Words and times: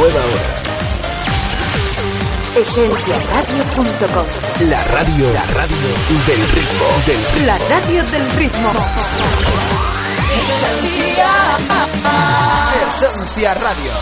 Nueva 0.00 0.20
hora. 0.20 0.48
Esenciaradio.com 2.56 4.26
La 4.68 4.82
radio, 4.84 5.32
la 5.34 5.46
radio 5.46 5.76
del 6.26 6.42
ritmo, 6.56 6.86
del 7.06 7.46
La 7.46 7.58
radio 7.58 8.02
del 8.04 8.30
ritmo. 8.32 8.72
Esencia 12.88 13.54
Radio. 13.54 13.92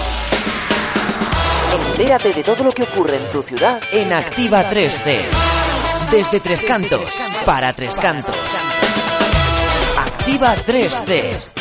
Entérate 1.91 2.33
de 2.33 2.45
todo 2.45 2.63
lo 2.65 2.73
que 2.73 2.85
ocurre 2.85 3.17
en 3.19 3.31
tu 3.31 3.43
ciudad 3.43 3.81
en 3.93 4.13
Activa 4.13 4.71
3C. 4.71 5.25
Desde 6.13 6.41
Tres 6.41 6.63
Cantos, 6.63 7.11
para 7.45 7.73
Tres 7.73 7.97
Cantos. 7.97 8.37
Activa 9.99 10.55
3C. 10.65 11.58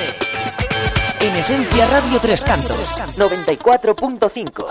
En 1.37 1.43
Esencia 1.43 1.85
Radio 1.85 2.19
Tres 2.19 2.43
Cantos, 2.43 2.97
94.5. 3.15 4.65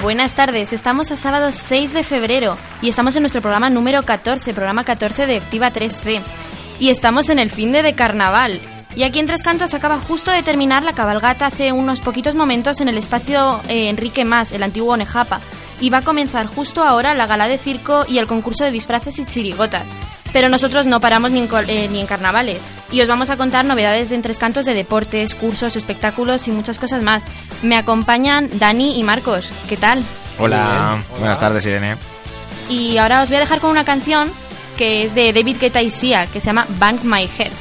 Buenas 0.00 0.32
tardes, 0.32 0.72
estamos 0.72 1.10
a 1.10 1.18
sábado 1.18 1.52
6 1.52 1.92
de 1.92 2.02
febrero 2.02 2.56
y 2.80 2.88
estamos 2.88 3.14
en 3.16 3.24
nuestro 3.24 3.42
programa 3.42 3.68
número 3.68 4.02
14, 4.02 4.54
programa 4.54 4.84
14 4.84 5.26
de 5.26 5.36
Activa 5.36 5.70
3C. 5.70 6.22
Y 6.80 6.88
estamos 6.88 7.28
en 7.28 7.38
el 7.38 7.50
fin 7.50 7.70
de, 7.72 7.82
de 7.82 7.92
carnaval. 7.92 8.58
Y 8.96 9.02
aquí 9.02 9.18
en 9.18 9.26
Tres 9.26 9.42
Cantos 9.42 9.74
acaba 9.74 10.00
justo 10.00 10.30
de 10.30 10.42
terminar 10.42 10.82
la 10.82 10.94
cabalgata 10.94 11.44
hace 11.44 11.72
unos 11.72 12.00
poquitos 12.00 12.34
momentos 12.34 12.80
en 12.80 12.88
el 12.88 12.96
espacio 12.96 13.60
eh, 13.68 13.90
Enrique 13.90 14.24
Más, 14.24 14.52
el 14.52 14.62
antiguo 14.62 14.96
Nejapa. 14.96 15.40
Y 15.80 15.90
va 15.90 15.98
a 15.98 16.02
comenzar 16.02 16.46
justo 16.46 16.82
ahora 16.82 17.14
la 17.14 17.26
gala 17.26 17.46
de 17.48 17.58
circo 17.58 18.04
y 18.08 18.18
el 18.18 18.26
concurso 18.26 18.64
de 18.64 18.70
disfraces 18.72 19.18
y 19.18 19.24
chirigotas. 19.26 19.90
Pero 20.32 20.48
nosotros 20.48 20.86
no 20.86 21.00
paramos 21.00 21.30
ni 21.30 21.38
en, 21.40 21.46
col- 21.48 21.68
eh, 21.68 21.88
ni 21.90 22.00
en 22.00 22.06
carnavales 22.06 22.58
y 22.92 23.00
os 23.00 23.08
vamos 23.08 23.30
a 23.30 23.36
contar 23.36 23.64
novedades 23.64 24.08
de 24.10 24.16
en 24.16 24.22
Tres 24.22 24.38
Cantos 24.38 24.66
de 24.66 24.74
deportes, 24.74 25.34
cursos, 25.34 25.76
espectáculos 25.76 26.48
y 26.48 26.50
muchas 26.50 26.78
cosas 26.78 27.02
más. 27.02 27.22
Me 27.62 27.76
acompañan 27.76 28.48
Dani 28.52 28.98
y 28.98 29.04
Marcos. 29.04 29.50
¿Qué 29.68 29.76
tal? 29.76 30.02
Hola, 30.38 31.02
buenas 31.18 31.38
tardes 31.40 31.64
Irene. 31.64 31.96
Y 32.68 32.98
ahora 32.98 33.22
os 33.22 33.28
voy 33.30 33.36
a 33.38 33.40
dejar 33.40 33.60
con 33.60 33.70
una 33.70 33.84
canción 33.84 34.30
que 34.76 35.04
es 35.04 35.14
de 35.14 35.32
David 35.32 35.56
Guetta 35.60 35.80
y 35.82 35.90
Sia, 35.90 36.26
que 36.26 36.40
se 36.40 36.46
llama 36.46 36.66
Bank 36.78 37.02
My 37.04 37.28
Head. 37.38 37.52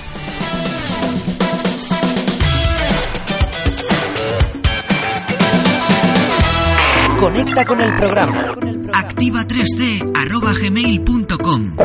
Conecta 7.19 7.65
con 7.65 7.81
el 7.81 7.95
programa. 7.95 8.55
Activa 8.93 9.45
3D 9.45 10.11
arroba 10.15 10.53
gmail.com 10.53 11.75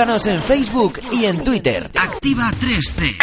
Búscanos 0.00 0.26
en 0.28 0.42
Facebook 0.42 0.98
y 1.12 1.26
en 1.26 1.44
Twitter. 1.44 1.90
Activa 1.94 2.50
3C. 2.58 3.18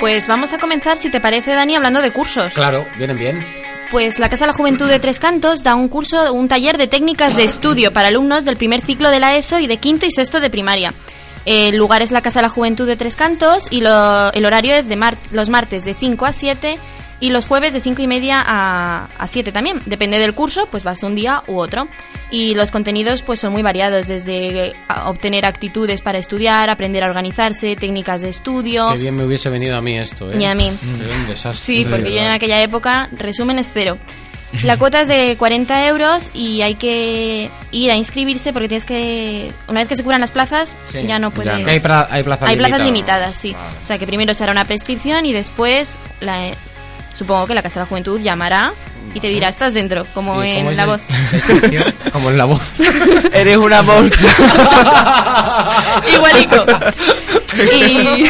Pues 0.00 0.26
vamos 0.26 0.54
a 0.54 0.58
comenzar, 0.58 0.96
si 0.96 1.10
te 1.10 1.20
parece, 1.20 1.52
Dani, 1.52 1.76
hablando 1.76 2.00
de 2.00 2.10
cursos. 2.10 2.54
Claro, 2.54 2.86
vienen 2.96 3.18
bien. 3.18 3.46
Pues 3.90 4.18
la 4.18 4.30
Casa 4.30 4.46
de 4.46 4.52
la 4.52 4.56
Juventud 4.56 4.88
de 4.88 4.98
Tres 4.98 5.20
Cantos 5.20 5.62
da 5.62 5.74
un 5.74 5.88
curso, 5.88 6.32
un 6.32 6.48
taller 6.48 6.78
de 6.78 6.86
técnicas 6.86 7.36
de 7.36 7.44
estudio 7.44 7.92
para 7.92 8.08
alumnos 8.08 8.46
del 8.46 8.56
primer 8.56 8.80
ciclo 8.80 9.10
de 9.10 9.20
la 9.20 9.36
ESO 9.36 9.58
y 9.58 9.66
de 9.66 9.76
quinto 9.76 10.06
y 10.06 10.10
sexto 10.10 10.40
de 10.40 10.48
primaria. 10.48 10.94
El 11.44 11.76
lugar 11.76 12.00
es 12.00 12.10
la 12.10 12.22
Casa 12.22 12.38
de 12.38 12.44
la 12.44 12.48
Juventud 12.48 12.86
de 12.86 12.96
Tres 12.96 13.14
Cantos 13.14 13.66
y 13.70 13.82
lo- 13.82 14.32
el 14.32 14.46
horario 14.46 14.74
es 14.74 14.88
de 14.88 14.96
mar- 14.96 15.18
los 15.32 15.50
martes 15.50 15.84
de 15.84 15.92
5 15.92 16.24
a 16.24 16.32
7 16.32 16.78
y 17.24 17.30
los 17.30 17.46
jueves 17.46 17.72
de 17.72 17.80
5 17.80 18.02
y 18.02 18.06
media 18.06 18.42
a, 18.46 19.08
a 19.18 19.26
7 19.26 19.50
también. 19.50 19.80
Depende 19.86 20.18
del 20.18 20.34
curso, 20.34 20.66
pues 20.70 20.86
va 20.86 20.90
a 20.90 20.94
ser 20.94 21.08
un 21.08 21.14
día 21.14 21.42
u 21.46 21.58
otro. 21.58 21.88
Y 22.30 22.54
los 22.54 22.70
contenidos 22.70 23.22
pues 23.22 23.40
son 23.40 23.52
muy 23.52 23.62
variados, 23.62 24.06
desde 24.08 24.66
eh, 24.68 24.72
obtener 25.06 25.46
actitudes 25.46 26.02
para 26.02 26.18
estudiar, 26.18 26.68
aprender 26.68 27.02
a 27.02 27.06
organizarse, 27.06 27.76
técnicas 27.76 28.20
de 28.20 28.28
estudio. 28.28 28.90
Qué 28.92 28.98
bien 28.98 29.16
me 29.16 29.24
hubiese 29.24 29.48
venido 29.48 29.76
a 29.76 29.80
mí 29.80 29.96
esto, 29.98 30.30
¿eh? 30.30 30.36
Ni 30.36 30.44
a 30.44 30.54
mí. 30.54 30.70
Sería 30.98 31.14
un 31.16 31.26
desastre. 31.26 31.64
Sí, 31.64 31.86
porque 31.88 32.12
yo 32.12 32.18
en 32.20 32.28
aquella 32.30 32.60
época, 32.62 33.08
resumen, 33.16 33.58
es 33.58 33.70
cero. 33.72 33.96
La 34.62 34.76
cuota 34.76 35.00
es 35.00 35.08
de 35.08 35.34
40 35.36 35.86
euros 35.88 36.30
y 36.32 36.62
hay 36.62 36.76
que 36.76 37.50
ir 37.72 37.90
a 37.90 37.96
inscribirse 37.96 38.52
porque 38.52 38.68
tienes 38.68 38.84
que... 38.84 39.50
Una 39.66 39.80
vez 39.80 39.88
que 39.88 39.96
se 39.96 40.04
curan 40.04 40.20
las 40.20 40.30
plazas, 40.30 40.76
Sí. 40.92 41.00
ya 41.06 41.18
no 41.18 41.32
puedes... 41.32 41.52
Que 41.64 41.70
Hay, 41.72 41.78
pra- 41.80 42.06
hay 42.08 42.22
plazas 42.22 42.48
Hay 42.48 42.56
plazas 42.56 42.78
limitadas. 42.82 42.84
limitadas, 42.84 43.36
sí. 43.36 43.56
O 43.82 43.84
sea 43.86 43.98
que 43.98 44.06
primero 44.06 44.32
se 44.32 44.44
hará 44.44 44.52
una 44.52 44.64
prescripción 44.64 45.26
y 45.26 45.32
después, 45.32 45.98
la, 46.20 46.50
supongo 47.14 47.46
que 47.46 47.54
la 47.54 47.62
Casa 47.62 47.80
de 47.80 47.84
la 47.84 47.88
Juventud 47.88 48.20
llamará 48.20 48.72
y 49.14 49.20
te 49.20 49.28
dirá, 49.28 49.48
estás 49.48 49.72
dentro, 49.72 50.04
como 50.12 50.44
¿Y 50.44 50.50
en 50.50 50.76
la 50.76 50.84
voz. 50.86 51.00
Como 52.12 52.28
en 52.30 52.36
la 52.38 52.44
voz. 52.44 52.60
Eres 53.32 53.56
una 53.56 53.80
voz. 53.82 54.10
Igualico. 56.14 56.64
Y... 57.72 58.26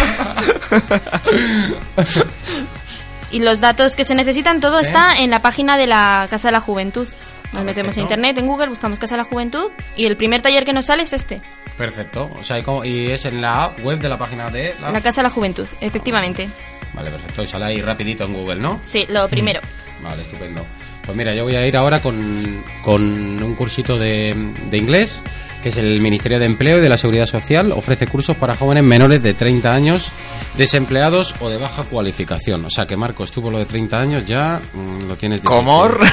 y 3.31 3.39
los 3.41 3.61
datos 3.61 3.97
que 3.97 4.05
se 4.05 4.15
necesitan, 4.15 4.61
todo 4.61 4.79
Sí. 4.81 4.87
está 4.87 5.15
en 5.19 5.31
la 5.31 5.41
página 5.41 5.77
de 5.77 5.87
la 5.87 6.27
Casa 6.31 6.49
de 6.49 6.53
la 6.53 6.61
Juventud. 6.61 7.09
Nos 7.53 7.63
Ah, 7.63 7.65
metemos 7.65 7.95
perfecto. 7.95 8.01
en 8.01 8.05
internet, 8.05 8.39
en 8.39 8.47
Google, 8.49 8.69
buscamos 8.69 8.99
Casa 8.99 9.15
de 9.17 9.23
la 9.23 9.29
Juventud 9.29 9.71
y 9.97 10.07
el 10.07 10.17
primer 10.17 10.43
taller 10.43 10.65
que 10.65 10.73
nos 10.73 10.87
sale 10.87 11.05
es 11.05 11.13
este, 11.13 11.41
Perfecto. 11.77 12.29
O 12.39 12.43
sea, 12.43 12.59
y, 12.59 12.63
como- 12.63 12.85
y 12.85 13.11
es 13.13 13.25
en 13.27 13.41
la 13.41 13.73
web 13.83 13.99
de 13.99 14.09
la 14.09 14.19
página 14.19 14.49
de 14.51 14.75
la... 14.81 14.91
la 14.91 15.01
Casa 15.01 15.21
de 15.23 15.29
la 15.29 15.31
Juventud, 15.31 15.67
efectivamente. 15.81 16.49
Vale, 16.95 17.11
perfecto. 17.11 17.43
Y 17.43 17.47
sale 17.47 17.65
ahí 17.67 17.81
rapidito 17.83 18.25
en 18.25 18.33
Google, 18.35 18.57
¿no? 18.61 18.79
Sí, 18.83 19.05
lo 19.09 19.29
primero. 19.29 19.61
Vale, 20.03 20.23
estupendo. 20.23 20.65
Pues 21.05 21.17
mira, 21.17 21.35
yo 21.35 21.45
voy 21.45 21.57
a 21.57 21.67
ir 21.67 21.77
ahora 21.77 22.01
con, 22.01 22.63
con 22.83 23.03
un 23.03 23.55
cursito 23.55 23.99
de, 23.99 24.53
de 24.71 24.79
inglés, 24.79 25.23
que 25.63 25.69
es 25.69 25.77
el 25.77 26.01
Ministerio 26.01 26.39
de 26.39 26.47
Empleo 26.47 26.79
y 26.79 26.81
de 26.81 26.89
la 26.89 26.97
Seguridad 26.97 27.27
Social. 27.27 27.73
Ofrece 27.73 28.07
cursos 28.07 28.37
para 28.37 28.55
jóvenes 28.55 28.85
menores 28.85 29.23
de 29.23 29.35
30 29.35 29.73
años, 29.73 30.09
desempleados 30.57 31.35
o 31.41 31.51
de 31.51 31.59
baja 31.59 31.83
cualificación. 31.85 32.65
O 32.65 32.71
sea 32.71 32.87
que 32.87 32.97
Marcos, 32.97 33.33
tú 33.33 33.43
por 33.43 33.53
lo 33.53 33.59
de 33.59 33.67
30 33.67 33.97
años 33.97 34.27
ya 34.27 34.61
mm, 34.73 35.09
lo 35.09 35.17
tienes 35.17 35.41
difícil. 35.41 35.57
¿Comor? 35.57 36.01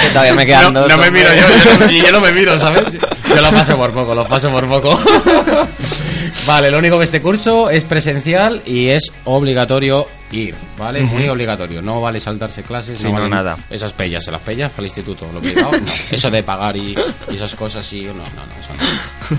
Que 0.00 0.08
todavía 0.08 0.34
me 0.34 0.46
quedan 0.46 0.72
no, 0.72 0.80
dos, 0.80 0.88
no 0.88 0.98
me 0.98 1.10
miro 1.10 1.28
yo, 1.34 1.42
yo 1.64 1.78
no, 1.78 1.90
yo 1.90 2.12
no 2.12 2.20
me 2.20 2.32
miro, 2.32 2.58
¿sabes? 2.58 2.84
Yo 2.92 3.40
lo 3.40 3.50
paso 3.50 3.76
por 3.76 3.92
poco, 3.92 4.14
lo 4.14 4.26
paso 4.26 4.50
por 4.50 4.68
poco. 4.68 4.98
Vale, 6.46 6.70
lo 6.72 6.78
único 6.78 6.98
que 6.98 7.04
este 7.04 7.22
curso 7.22 7.70
es 7.70 7.84
presencial 7.84 8.62
y 8.66 8.88
es 8.88 9.12
obligatorio 9.24 10.06
ir, 10.32 10.56
¿vale? 10.76 11.02
Muy 11.02 11.28
obligatorio. 11.28 11.80
No 11.80 12.00
vale 12.00 12.18
saltarse 12.18 12.64
clases, 12.64 12.98
Sí, 12.98 13.04
no, 13.04 13.10
no, 13.10 13.14
valen 13.16 13.30
nada. 13.30 13.56
Esas 13.70 13.92
pellas, 13.92 14.24
se 14.24 14.32
las 14.32 14.40
pellas 14.40 14.70
para 14.70 14.80
el 14.82 14.86
instituto, 14.86 15.28
lo 15.32 15.38
obligado. 15.38 15.70
no. 15.72 15.86
Eso 16.10 16.30
de 16.30 16.42
pagar 16.42 16.76
y, 16.76 16.96
y 17.30 17.34
esas 17.34 17.54
cosas 17.54 17.90
y 17.92 18.02
no, 18.02 18.14
no, 18.14 18.22
no, 18.24 18.54
eso 18.58 18.72
no. 18.74 19.36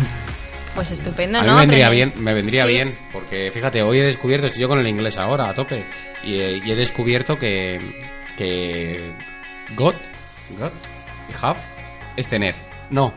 Pues 0.76 0.92
estupendo, 0.92 1.40
A 1.40 1.42
mí 1.42 1.48
¿no? 1.50 1.54
me 1.56 1.60
vendría 1.62 1.90
bien, 1.90 2.14
me 2.18 2.34
vendría 2.34 2.64
Sí. 2.64 2.70
bien, 2.70 2.98
porque 3.12 3.52
fíjate, 3.52 3.84
hoy 3.84 4.00
he 4.00 4.06
descubierto, 4.06 4.48
estoy 4.48 4.62
yo 4.62 4.70
con 4.70 4.80
el 4.80 4.88
inglés 4.88 5.18
ahora 5.18 5.50
a 5.50 5.54
tope, 5.54 5.86
y, 6.24 6.36
he- 6.40 6.58
y 6.66 6.72
he 6.72 6.76
descubierto 6.76 7.38
que, 7.38 8.00
que 8.38 9.12
got, 9.76 9.96
got, 10.58 10.74
y 11.30 11.34
have, 11.46 11.60
es 12.16 12.28
tener. 12.28 12.56
No. 12.90 13.14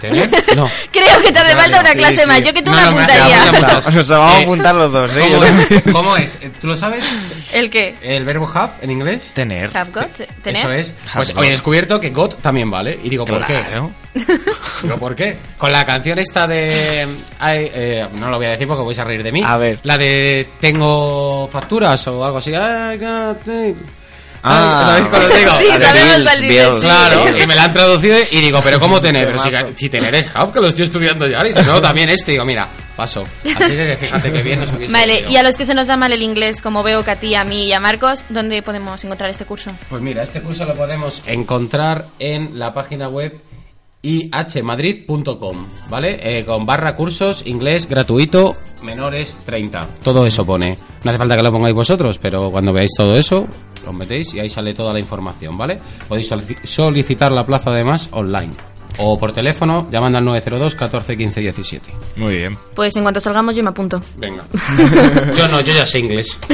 ¿Tener? 0.00 0.30
No. 0.56 0.68
Creo 0.90 1.20
que 1.22 1.32
te 1.32 1.38
hace 1.38 1.56
falta 1.56 1.80
una 1.80 1.92
clase 1.94 2.18
sí. 2.18 2.28
más, 2.28 2.42
yo 2.42 2.52
que 2.52 2.62
tú 2.62 2.70
No, 2.70 2.76
me 2.76 2.82
no, 2.82 2.88
apuntaría. 2.88 3.82
sea, 4.04 4.18
vamos 4.18 4.34
a 4.34 4.38
apuntar 4.42 4.74
los 4.74 4.92
dos, 4.92 5.16
¿eh? 5.16 5.20
¿Cómo 5.30 5.44
es? 5.44 5.58
también. 5.68 5.82
¿Cómo 5.92 6.16
es? 6.16 6.38
¿Tú 6.60 6.66
lo 6.66 6.76
sabes? 6.76 7.04
¿El 7.52 7.70
qué? 7.70 7.94
El 8.02 8.24
verbo 8.24 8.50
have 8.52 8.72
en 8.82 8.90
inglés. 8.90 9.30
Tener. 9.34 9.74
Have 9.76 9.90
got, 9.90 10.12
tener. 10.42 10.60
Eso 10.62 10.72
es. 10.72 10.94
Pues 11.14 11.32
hoy 11.34 11.46
he 11.46 11.50
descubierto 11.52 11.98
que 12.00 12.10
got 12.10 12.40
también 12.42 12.70
vale. 12.70 12.98
Y 13.02 13.08
digo, 13.08 13.24
¿por 13.24 13.46
qué? 13.46 13.62
Digo, 14.82 14.98
¿por 14.98 15.14
qué? 15.14 15.36
Con 15.56 15.72
la 15.72 15.84
canción 15.86 16.18
esta 16.18 16.46
de... 16.46 17.06
ay, 17.38 17.70
eh, 17.72 18.06
no 18.14 18.28
lo 18.28 18.36
voy 18.36 18.46
a 18.46 18.50
decir 18.50 18.66
porque 18.68 18.84
vais 18.84 18.98
a 18.98 19.04
reír 19.04 19.22
de 19.22 19.32
mí. 19.32 19.42
A 19.44 19.56
ver. 19.56 19.78
La 19.84 19.96
de 19.96 20.48
tengo 20.60 21.48
facturas 21.50 22.06
o 22.08 22.22
algo 22.24 22.38
así. 22.38 22.50
I 22.50 22.98
got 22.98 23.46
it. 23.46 23.76
Ah, 24.44 24.82
¿Sabéis 24.86 25.08
cuál 25.08 25.22
os 25.22 25.36
digo? 25.38 25.52
Sí, 25.60 25.66
sabemos 25.82 26.22
cuál 26.24 26.40
dices. 26.40 26.68
Claro, 26.80 27.38
y 27.38 27.46
me 27.46 27.54
la 27.54 27.62
han 27.64 27.72
traducido 27.72 28.16
y 28.32 28.40
digo, 28.40 28.60
pero 28.62 28.80
¿cómo 28.80 29.00
tener? 29.00 29.26
Pero 29.26 29.38
si, 29.38 29.50
Temazo. 29.50 29.72
si 29.76 29.88
tener 29.88 30.14
es 30.16 30.26
Hub, 30.34 30.52
que 30.52 30.60
lo 30.60 30.66
estoy 30.68 30.84
estudiando 30.84 31.26
ya. 31.28 31.44
Y 31.46 31.48
dice, 31.50 31.62
no, 31.62 31.80
también 31.80 32.08
este. 32.08 32.32
Digo, 32.32 32.44
mira, 32.44 32.68
paso. 32.96 33.24
Así 33.44 33.70
que 33.72 33.96
fíjate 34.00 34.32
que 34.32 34.42
bien 34.42 34.58
nos 34.60 34.72
hubiese 34.72 34.92
Vale, 34.92 35.20
ido. 35.20 35.30
y 35.30 35.36
a 35.36 35.42
los 35.44 35.56
que 35.56 35.64
se 35.64 35.74
nos 35.74 35.86
da 35.86 35.96
mal 35.96 36.12
el 36.12 36.22
inglés, 36.22 36.60
como 36.60 36.82
veo 36.82 37.04
que 37.04 37.12
a 37.12 37.16
ti, 37.16 37.34
a 37.36 37.44
mí 37.44 37.66
y 37.66 37.72
a 37.72 37.78
Marcos, 37.80 38.18
¿dónde 38.30 38.62
podemos 38.62 39.02
encontrar 39.04 39.30
este 39.30 39.44
curso? 39.44 39.70
Pues 39.88 40.02
mira, 40.02 40.24
este 40.24 40.40
curso 40.40 40.64
lo 40.64 40.74
podemos 40.74 41.22
encontrar 41.26 42.08
en 42.18 42.58
la 42.58 42.74
página 42.74 43.08
web 43.08 43.40
ihmadrid.com, 44.04 45.66
¿vale? 45.88 46.18
Eh, 46.20 46.44
con 46.44 46.66
barra 46.66 46.96
cursos, 46.96 47.46
inglés 47.46 47.88
gratuito, 47.88 48.54
menores 48.82 49.36
30. 49.46 49.86
Todo 50.02 50.26
eso 50.26 50.44
pone. 50.44 50.76
No 51.04 51.10
hace 51.10 51.18
falta 51.18 51.36
que 51.36 51.42
lo 51.42 51.52
pongáis 51.52 51.74
vosotros, 51.74 52.18
pero 52.20 52.50
cuando 52.50 52.72
veáis 52.72 52.90
todo 52.96 53.14
eso, 53.14 53.46
lo 53.84 53.92
metéis 53.92 54.34
y 54.34 54.40
ahí 54.40 54.50
sale 54.50 54.74
toda 54.74 54.92
la 54.92 54.98
información, 55.00 55.56
¿vale? 55.56 55.78
Podéis 56.08 56.30
solici- 56.30 56.58
solicitar 56.64 57.32
la 57.32 57.44
plaza 57.46 57.70
además 57.70 58.08
online. 58.12 58.52
O 58.98 59.18
por 59.18 59.32
teléfono, 59.32 59.88
llamando 59.90 60.18
al 60.18 60.24
902 60.26 60.74
14 60.74 61.16
15 61.16 61.40
17. 61.40 61.90
Muy 62.16 62.36
bien. 62.36 62.58
Pues 62.74 62.94
en 62.96 63.02
cuanto 63.02 63.20
salgamos 63.20 63.56
yo 63.56 63.62
me 63.62 63.70
apunto. 63.70 64.02
Venga. 64.18 64.44
yo 65.36 65.48
no, 65.48 65.60
yo 65.62 65.72
ya 65.74 65.86
sé 65.86 66.00
inglés. 66.00 66.38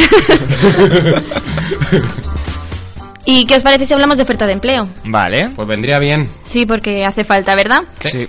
¿Y 3.25 3.45
qué 3.45 3.57
os 3.57 3.63
parece 3.63 3.85
si 3.87 3.93
hablamos 3.93 4.17
de 4.17 4.23
oferta 4.23 4.47
de 4.47 4.53
empleo? 4.53 4.89
Vale. 5.05 5.51
Pues 5.55 5.69
vendría 5.69 5.99
bien. 5.99 6.31
Sí, 6.45 6.65
porque 6.65 7.05
hace 7.05 7.25
falta, 7.25 7.55
¿verdad? 7.55 7.83
Sí. 8.01 8.27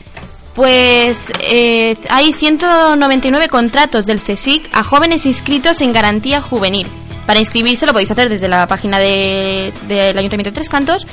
Pues 0.55 1.31
eh, 1.39 1.95
hay 2.09 2.33
199 2.33 3.47
contratos 3.47 4.05
del 4.05 4.19
CSIC 4.21 4.69
a 4.73 4.83
jóvenes 4.83 5.25
inscritos 5.25 5.79
en 5.81 5.93
garantía 5.93 6.41
juvenil. 6.41 6.91
Para 7.29 7.41
inscribirse 7.41 7.85
lo 7.85 7.91
podéis 7.93 8.09
hacer 8.09 8.27
desde 8.27 8.47
la 8.47 8.65
página 8.65 8.97
de- 8.97 9.71
del 9.87 10.17
Ayuntamiento 10.17 10.49
de 10.49 10.55
Tres 10.55 10.67
Cantos. 10.67 11.05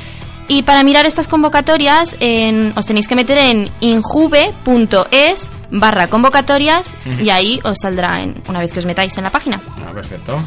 Y 0.49 0.63
para 0.63 0.83
mirar 0.83 1.05
estas 1.05 1.29
convocatorias 1.29 2.17
en- 2.21 2.73
os 2.75 2.87
tenéis 2.87 3.07
que 3.07 3.15
meter 3.15 3.37
en 3.37 3.69
injuve.es 3.81 5.51
barra 5.71 6.07
convocatorias 6.07 6.97
y 7.21 7.29
ahí 7.29 7.61
os 7.65 7.77
saldrá 7.83 8.23
en- 8.23 8.43
una 8.49 8.61
vez 8.61 8.73
que 8.73 8.79
os 8.79 8.87
metáis 8.87 9.15
en 9.19 9.25
la 9.25 9.31
página. 9.31 9.61
Ah, 9.87 9.93
perfecto. 9.93 10.43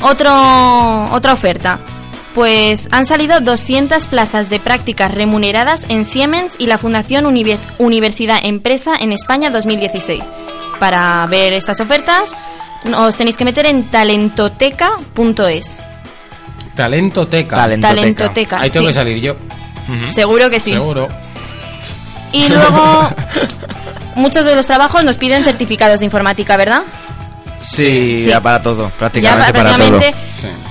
Otro, 0.00 0.32
otra 1.12 1.34
oferta. 1.34 1.78
Pues 2.34 2.88
han 2.90 3.04
salido 3.04 3.40
200 3.40 4.06
plazas 4.06 4.48
de 4.48 4.60
prácticas 4.60 5.10
remuneradas 5.10 5.84
en 5.90 6.06
Siemens 6.06 6.56
y 6.58 6.68
la 6.68 6.78
Fundación 6.78 7.26
Univer- 7.26 7.58
Universidad 7.76 8.38
Empresa 8.42 8.92
en 8.98 9.12
España 9.12 9.50
2016. 9.50 10.22
Para 10.78 11.26
ver 11.26 11.52
estas 11.52 11.80
ofertas 11.80 12.32
os 12.96 13.16
tenéis 13.16 13.36
que 13.36 13.44
meter 13.44 13.66
en 13.66 13.90
talentoteca.es. 13.90 15.80
Talentoteca. 16.74 17.56
Talento. 17.56 17.86
Talentoteca. 17.88 18.60
Ahí 18.60 18.70
tengo 18.70 18.86
sí. 18.86 18.92
que 18.92 18.94
salir 18.94 19.20
yo. 19.20 19.36
Seguro 20.12 20.48
que 20.50 20.60
sí. 20.60 20.70
Seguro. 20.70 21.08
Y 22.32 22.48
luego 22.48 23.08
muchos 24.14 24.44
de 24.44 24.54
los 24.54 24.66
trabajos 24.66 25.02
nos 25.04 25.18
piden 25.18 25.42
certificados 25.42 25.98
de 26.00 26.06
informática, 26.06 26.56
¿verdad? 26.56 26.82
Sí, 27.60 28.20
Sí. 28.22 28.30
ya 28.30 28.40
para 28.40 28.62
todo. 28.62 28.84
Ya 28.84 28.96
Prácticamente 28.96 29.52
para 29.52 29.76
todo. 29.76 30.00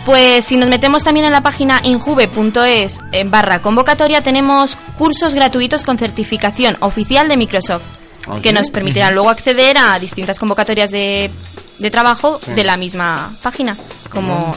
Pues 0.06 0.46
si 0.46 0.58
nos 0.58 0.70
metemos 0.70 1.04
también 1.04 1.26
en 1.28 1.32
la 1.32 1.42
página 1.42 1.82
injuve.es 1.84 3.00
eh, 3.12 3.24
barra 3.28 3.62
convocatoria, 3.62 4.22
tenemos 4.22 4.78
cursos 4.98 5.36
gratuitos 5.36 5.84
con 5.84 5.98
certificación 6.00 6.78
oficial 6.80 7.28
de 7.28 7.38
Microsoft, 7.38 7.84
¿Ah, 8.28 8.38
que 8.42 8.50
sí? 8.50 8.56
nos 8.56 8.70
permitirán 8.72 9.14
luego 9.14 9.30
acceder 9.30 9.78
a 9.78 10.00
distintas 10.00 10.40
convocatorias 10.40 10.90
de, 10.90 11.30
de 11.80 11.90
trabajo 11.92 12.40
Sí. 12.44 12.54
de 12.54 12.64
la 12.64 12.78
misma 12.78 13.32
página, 13.42 13.76
como 14.10 14.56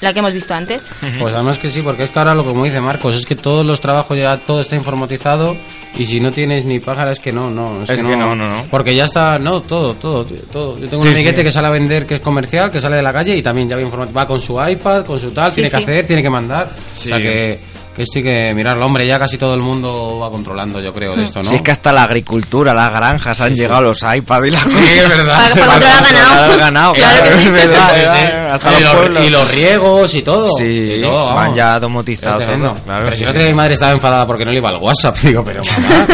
la 0.00 0.14
que 0.14 0.20
hemos 0.20 0.32
visto 0.32 0.54
antes. 0.54 0.82
Pues 1.20 1.34
además 1.34 1.58
que 1.58 1.68
sí, 1.68 1.82
porque 1.82 2.04
es 2.04 2.10
que 2.10 2.18
ahora 2.18 2.34
lo 2.34 2.42
que 2.42 2.48
como 2.50 2.64
dice 2.64 2.80
Marcos, 2.80 3.14
es 3.16 3.26
que 3.26 3.36
todos 3.36 3.66
los 3.66 3.80
trabajos 3.82 4.16
ya 4.16 4.38
todo 4.38 4.62
está 4.62 4.74
informatizado 4.76 5.54
y 5.94 6.06
si 6.06 6.20
no 6.20 6.32
tienes 6.32 6.64
ni 6.64 6.78
pájara 6.80 7.12
es 7.12 7.20
que 7.20 7.32
no, 7.32 7.50
no, 7.50 7.82
es, 7.82 7.90
Es 7.90 8.00
que 8.00 8.16
no, 8.16 8.34
no, 8.34 8.34
no. 8.34 8.64
Porque 8.70 8.94
ya 8.94 9.04
está, 9.04 9.38
no, 9.38 9.60
todo, 9.60 9.92
todo, 9.94 10.24
tío, 10.24 10.38
todo. 10.50 10.78
Yo 10.78 10.88
tengo 10.88 11.02
Sí, 11.02 11.08
un 11.08 11.14
amiguete 11.14 11.38
sí. 11.38 11.42
que 11.44 11.52
sale 11.52 11.66
a 11.66 11.70
vender 11.70 12.06
que 12.06 12.14
es 12.14 12.20
comercial, 12.22 12.70
que 12.70 12.80
sale 12.80 12.96
de 12.96 13.02
la 13.02 13.12
calle 13.12 13.36
y 13.36 13.42
también 13.42 13.68
ya 13.68 13.76
va 13.76 14.06
va 14.06 14.26
con 14.26 14.40
su 14.40 14.58
iPad, 14.66 15.04
con 15.04 15.20
su 15.20 15.32
tal, 15.32 15.50
Sí, 15.50 15.56
tiene 15.56 15.70
que 15.70 15.76
hacer, 15.76 16.06
tiene 16.06 16.22
que 16.22 16.30
mandar. 16.30 16.70
Sí. 16.96 17.12
O 17.12 17.16
sea 17.16 17.18
que 17.18 17.60
Que 17.96 18.04
sí 18.06 18.22
que 18.22 18.54
mirarlo, 18.54 18.86
hombre, 18.86 19.04
ya 19.06 19.18
casi 19.18 19.36
todo 19.36 19.52
el 19.54 19.60
mundo 19.60 20.18
va 20.22 20.30
controlando, 20.30 20.80
yo 20.80 20.94
creo, 20.94 21.16
de 21.16 21.24
esto, 21.24 21.42
¿no? 21.42 21.50
Si 21.50 21.56
es 21.56 21.62
que 21.62 21.72
hasta 21.72 21.92
la 21.92 22.04
agricultura, 22.04 22.72
las 22.72 22.90
granjas, 22.92 23.40
han 23.40 23.52
sí. 23.54 23.60
llegado 23.60 23.82
los 23.82 23.98
iPads 24.00 24.46
y 24.46 24.50
las 24.52 24.62
Sí, 24.62 24.78
es 24.78 25.08
verdad. 25.08 25.36
Para- 25.36 25.66
para 25.66 25.80
controlar 25.98 26.04
al 26.04 26.12
ganado. 26.12 26.56
ganado, 26.56 26.92
Claro 26.94 27.24
que 27.24 27.30
sí. 27.32 27.38
es 27.46 27.52
verdad, 27.52 27.88
Sí, 27.94 28.00
es 28.00 28.08
sí. 28.10 28.22
verdad, 28.22 28.54
hasta 28.54 29.24
y, 29.26 29.30
los 29.30 29.50
riegos 29.50 30.14
y 30.14 30.22
todo. 30.22 30.48
Sí, 30.56 30.64
y 30.98 31.00
todo, 31.02 31.24
vamos. 31.26 31.34
van 31.34 31.54
ya 31.56 31.74
automatizados 31.74 32.40
Es 32.40 32.46
tremendo. 32.46 32.72
todo, 32.74 32.84
claro, 32.84 33.04
pero 33.04 33.16
sí. 33.16 33.18
si 33.20 33.24
no 33.26 33.32
que 33.32 33.44
mi 33.46 33.54
madre 33.54 33.74
estaba 33.74 33.92
enfadada 33.92 34.26
porque 34.26 34.44
no 34.44 34.52
le 34.52 34.58
iba 34.58 34.68
al 34.68 34.76
WhatsApp. 34.76 35.18
Digo, 35.22 35.44
pero 35.44 35.62
mamá. 35.64 36.06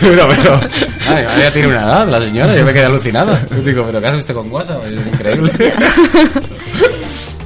pero, 0.00 0.28
pero. 0.28 0.60
Ay, 1.08 1.24
madre 1.24 1.42
ya 1.42 1.50
tiene 1.52 1.68
una 1.68 1.82
edad, 1.82 2.08
la 2.08 2.22
señora. 2.22 2.54
Yo 2.56 2.64
me 2.64 2.72
quedé 2.72 2.84
alucinada. 2.86 3.46
Digo, 3.64 3.82
pero 3.84 4.00
¿qué 4.00 4.06
hace 4.06 4.16
usted 4.18 4.34
con 4.34 4.50
WhatsApp? 4.50 4.84
Es 4.86 4.92
increíble. 5.06 5.52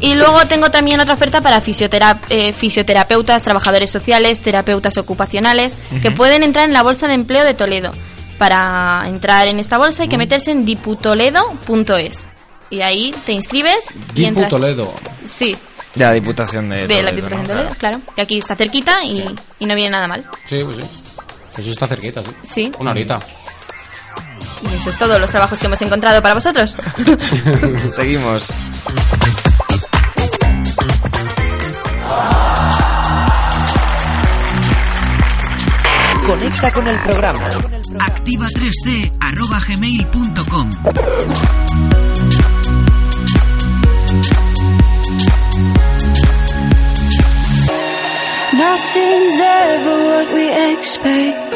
Y 0.06 0.14
luego 0.14 0.46
tengo 0.46 0.70
también 0.70 1.00
otra 1.00 1.14
oferta 1.14 1.40
para 1.40 1.60
fisiotera- 1.60 2.20
eh, 2.28 2.52
fisioterapeutas, 2.52 3.42
trabajadores 3.42 3.90
sociales, 3.90 4.40
terapeutas 4.40 4.96
ocupacionales, 4.98 5.74
que 6.02 6.10
pueden 6.10 6.42
entrar 6.42 6.64
en 6.66 6.72
la 6.72 6.82
Bolsa 6.82 7.08
de 7.08 7.14
Empleo 7.14 7.44
de 7.44 7.54
Toledo. 7.54 7.92
Para 8.38 9.04
entrar 9.08 9.46
en 9.48 9.58
esta 9.58 9.78
bolsa 9.78 10.02
hay 10.02 10.08
que 10.10 10.18
meterse 10.18 10.50
en 10.50 10.64
diputoledo.es. 10.64 12.28
Y 12.68 12.80
ahí 12.82 13.14
te 13.24 13.32
inscribes 13.32 13.92
y 14.10 14.14
Dipu 14.14 14.28
entras. 14.28 14.48
Toledo. 14.50 14.92
Sí, 15.24 15.56
De 15.94 16.04
la 16.04 16.12
Diputación 16.12 16.68
de, 16.68 16.86
de 16.86 17.02
la 17.02 17.10
Toledo, 17.10 17.16
Diputación 17.16 17.42
de. 17.46 17.54
Toledo, 17.54 17.74
claro. 17.78 18.00
Y 18.16 18.20
aquí 18.20 18.38
está 18.38 18.54
cerquita 18.56 19.02
y, 19.04 19.24
y 19.58 19.66
no 19.66 19.74
viene 19.74 19.90
nada 19.90 20.06
mal. 20.08 20.24
Sí, 20.48 20.56
pues 20.64 20.76
sí. 20.76 21.62
Sí 21.62 21.70
está 21.70 21.86
cerquita, 21.86 22.22
sí. 22.22 22.30
Sí. 22.42 22.72
Una 22.78 22.90
horita. 22.90 23.18
Y 24.70 24.74
eso 24.74 24.90
es 24.90 24.98
todo 24.98 25.18
los 25.18 25.30
trabajos 25.30 25.58
que 25.58 25.66
hemos 25.66 25.80
encontrado 25.80 26.20
para 26.22 26.34
vosotros. 26.34 26.74
Seguimos. 27.94 28.50
Conecta 36.26 36.72
con 36.72 36.88
el 36.88 36.98
programa. 37.02 37.38
Activa 38.00 38.46
3D 38.48 39.12
arroba 39.20 39.60
gmail.com. 39.60 40.70
Nothing's 48.52 49.40
ever 49.40 50.04
what 50.06 50.34
we 50.34 50.72
expect, 50.72 51.52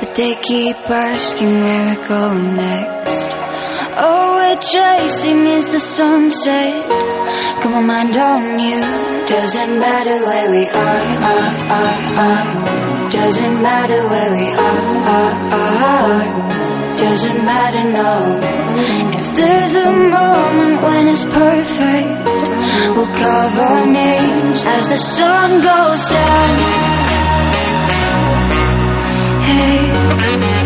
but 0.00 0.14
they 0.14 0.34
keep 0.42 0.76
asking 0.90 1.60
where 1.62 1.96
we're 1.96 2.08
going 2.08 2.56
next. 2.56 3.25
All 3.98 4.34
we're 4.34 4.56
chasing 4.56 5.46
is 5.46 5.66
the 5.68 5.80
sunset. 5.80 6.88
Got 7.62 7.70
my 7.72 7.80
mind 7.80 8.14
on 8.16 8.58
you. 8.58 8.80
Doesn't 9.26 9.78
matter 9.78 10.24
where 10.26 10.50
we 10.50 10.68
are, 10.68 11.02
are, 11.32 11.56
are, 11.78 11.94
are. 12.28 13.08
Doesn't 13.10 13.62
matter 13.62 14.06
where 14.06 14.30
we 14.32 14.48
are, 14.52 14.84
are, 15.14 15.34
are. 15.80 16.96
Doesn't 16.98 17.44
matter, 17.44 17.84
no. 17.90 18.38
If 19.18 19.34
there's 19.34 19.76
a 19.76 19.90
moment 19.90 20.82
when 20.82 21.08
it's 21.08 21.24
perfect, 21.24 22.24
we'll 22.96 23.12
carve 23.16 23.58
our 23.58 23.86
names 23.86 24.64
as 24.66 24.88
the 24.90 24.98
sun 24.98 25.50
goes 25.70 26.08
down. 26.10 26.52
Hey, 29.48 30.65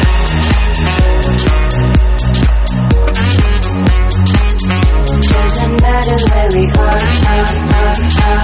Matter 6.01 6.17
where 6.31 6.49
we 6.49 6.63
are, 6.65 6.81
are, 6.81 7.49
are, 7.77 7.97
are. 8.21 8.43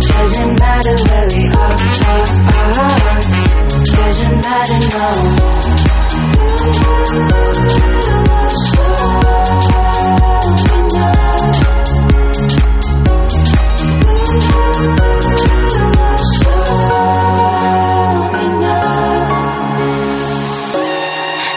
Doesn't 0.00 0.54
matter 0.60 0.96
where 1.04 1.28
we 1.28 1.42
are, 1.52 1.76
are, 2.06 2.28
are. 2.46 3.20
Doesn't 3.96 4.36
matter, 4.42 4.76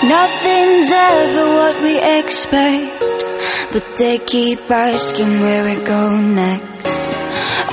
Nothing's 0.04 0.92
ever 0.92 1.46
what 1.56 1.82
we 1.84 2.00
expect, 2.00 2.99
but 3.72 3.86
they 3.98 4.18
keep 4.18 4.60
asking 4.72 5.42
where 5.42 5.64
we 5.64 5.76
go 5.84 6.16
next. 6.20 6.88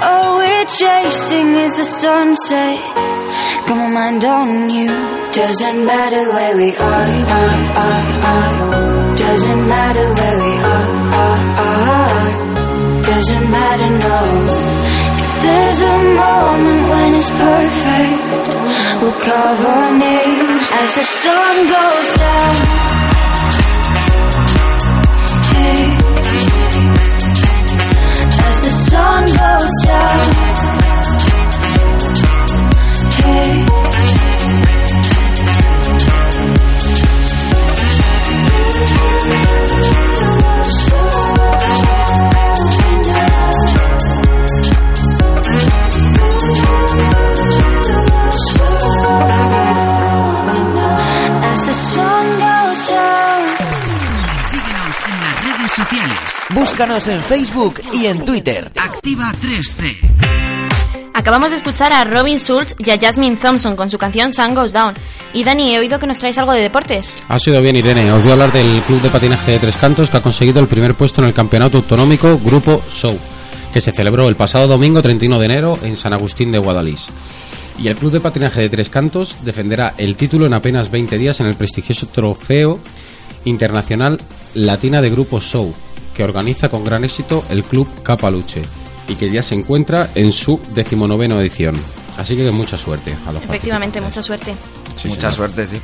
All 0.03 0.39
we're 0.39 0.67
chasing 0.67 1.49
is 1.55 1.75
the 1.77 1.85
sunset. 1.85 2.79
Got 3.67 3.77
my 3.77 3.89
mind 3.89 4.25
on 4.25 4.69
you. 4.71 4.89
Doesn't 5.33 5.85
matter 5.87 6.31
where 6.31 6.57
we 6.57 6.77
are, 6.77 7.11
are, 7.39 7.63
are, 7.85 8.07
are. 8.33 9.15
Doesn't 9.17 9.67
matter 9.67 10.07
where 10.15 10.39
we 10.39 10.53
are, 10.75 10.91
are, 11.25 11.45
are. 11.67 13.03
Doesn't 13.03 13.51
matter, 13.51 13.91
no. 14.07 14.21
If 15.25 15.43
there's 15.43 15.81
a 15.83 15.99
moment 16.23 16.83
when 16.91 17.15
it's 17.15 17.31
perfect, 17.31 18.25
we'll 19.01 19.19
carve 19.27 19.65
our 19.65 19.99
names 19.99 20.69
as 20.73 20.95
the 20.95 21.05
sun 21.05 21.57
goes 21.69 22.19
down. 22.19 22.96
Búscanos 56.77 57.09
en 57.09 57.23
Facebook 57.23 57.81
y 57.95 58.05
en 58.05 58.23
Twitter. 58.23 58.71
Activa 58.77 59.33
3D. 59.41 59.97
Acabamos 61.15 61.49
de 61.49 61.57
escuchar 61.57 61.91
a 61.91 62.05
Robin 62.05 62.39
Schulz 62.39 62.75
y 62.79 62.91
a 62.91 62.99
Jasmine 63.01 63.37
Thompson 63.37 63.75
con 63.75 63.91
su 63.91 63.97
canción 63.97 64.31
Sun 64.31 64.55
Goes 64.55 64.75
Down. 64.75 64.93
Y 65.33 65.43
Dani, 65.43 65.75
he 65.75 65.79
oído 65.79 65.99
que 65.99 66.07
nos 66.07 66.19
traes 66.19 66.37
algo 66.37 66.53
de 66.53 66.61
deportes. 66.61 67.07
Ha 67.29 67.39
sido 67.39 67.63
bien, 67.63 67.77
Irene. 67.77 68.13
Os 68.13 68.21
voy 68.21 68.29
a 68.29 68.33
hablar 68.35 68.53
del 68.53 68.83
Club 68.85 69.01
de 69.01 69.09
Patinaje 69.09 69.53
de 69.53 69.59
Tres 69.59 69.77
Cantos 69.77 70.11
que 70.11 70.19
ha 70.19 70.23
conseguido 70.23 70.61
el 70.61 70.67
primer 70.67 70.93
puesto 70.93 71.23
en 71.23 71.29
el 71.29 71.33
Campeonato 71.33 71.79
Autonómico 71.79 72.39
Grupo 72.45 72.83
Show, 72.91 73.19
que 73.73 73.81
se 73.81 73.93
celebró 73.93 74.29
el 74.29 74.37
pasado 74.37 74.69
domingo 74.69 75.01
31 75.01 75.39
de 75.39 75.47
enero 75.47 75.79
en 75.83 75.97
San 75.97 76.13
Agustín 76.13 76.53
de 76.53 76.59
Guadalís. 76.59 77.07
Y 77.79 77.89
el 77.89 77.97
Club 77.97 78.13
de 78.13 78.21
Patinaje 78.21 78.61
de 78.61 78.69
Tres 78.69 78.91
Cantos 78.91 79.35
defenderá 79.47 79.95
el 79.97 80.15
título 80.15 80.45
en 80.45 80.53
apenas 80.53 80.91
20 80.91 81.17
días 81.17 81.41
en 81.41 81.47
el 81.47 81.55
prestigioso 81.55 82.09
Trofeo 82.09 82.81
Internacional 83.47 84.21
Latina 84.53 85.01
de 85.01 85.09
Grupo 85.09 85.41
Show, 85.41 85.75
que 86.17 86.25
organiza 86.25 86.69
con 86.69 86.85
gran 86.85 87.05
éxito 87.05 87.45
el 87.51 87.63
Club 87.65 87.87
Capaluche 88.03 88.63
y 89.09 89.15
que 89.15 89.31
ya 89.31 89.43
se 89.43 89.55
encuentra 89.55 90.11
en 90.15 90.33
su 90.33 90.61
decimonoveno 90.75 91.41
edición. 91.41 91.77
Así 92.17 92.35
que 92.37 92.51
mucha 92.51 92.79
suerte 92.79 93.15
a 93.27 93.33
los 93.33 93.45
Efectivamente, 93.45 94.01
mucha 94.01 94.23
suerte. 94.23 94.55
Sí, 94.97 95.09
Mucha 95.09 95.31
señor. 95.31 95.51
suerte, 95.51 95.67
sí. 95.67 95.77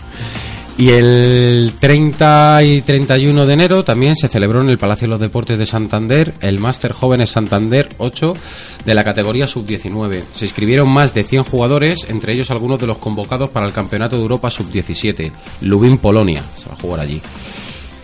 Y 0.79 0.89
el 0.89 1.75
30 1.79 2.63
y 2.63 2.81
31 2.81 3.45
de 3.45 3.53
enero 3.53 3.85
también 3.85 4.17
se 4.17 4.29
celebró 4.29 4.63
en 4.63 4.71
el 4.71 4.79
Palacio 4.79 5.07
de 5.07 5.11
los 5.11 5.21
Deportes 5.21 5.59
de 5.59 5.67
Santander 5.67 6.33
el 6.41 6.59
Máster 6.59 6.93
Jóvenes 6.93 7.29
Santander 7.29 7.91
8 7.99 8.33
de 8.87 8.95
la 8.95 9.05
categoría 9.05 9.47
sub-19. 9.47 10.23
Se 10.35 10.47
inscribieron 10.47 10.91
más 10.91 11.13
de 11.13 11.25
100 11.25 11.45
jugadores, 11.45 12.07
entre 12.09 12.33
ellos 12.33 12.51
algunos 12.51 12.79
de 12.79 12.87
los 12.87 12.97
convocados 12.97 13.51
para 13.51 13.67
el 13.67 13.73
Campeonato 13.73 14.17
de 14.17 14.23
Europa 14.23 14.51
sub-17, 14.51 15.31
Lubin 15.61 15.99
Polonia, 15.99 16.43
se 16.57 16.67
va 16.71 16.73
a 16.75 16.81
jugar 16.81 17.01
allí, 17.01 17.21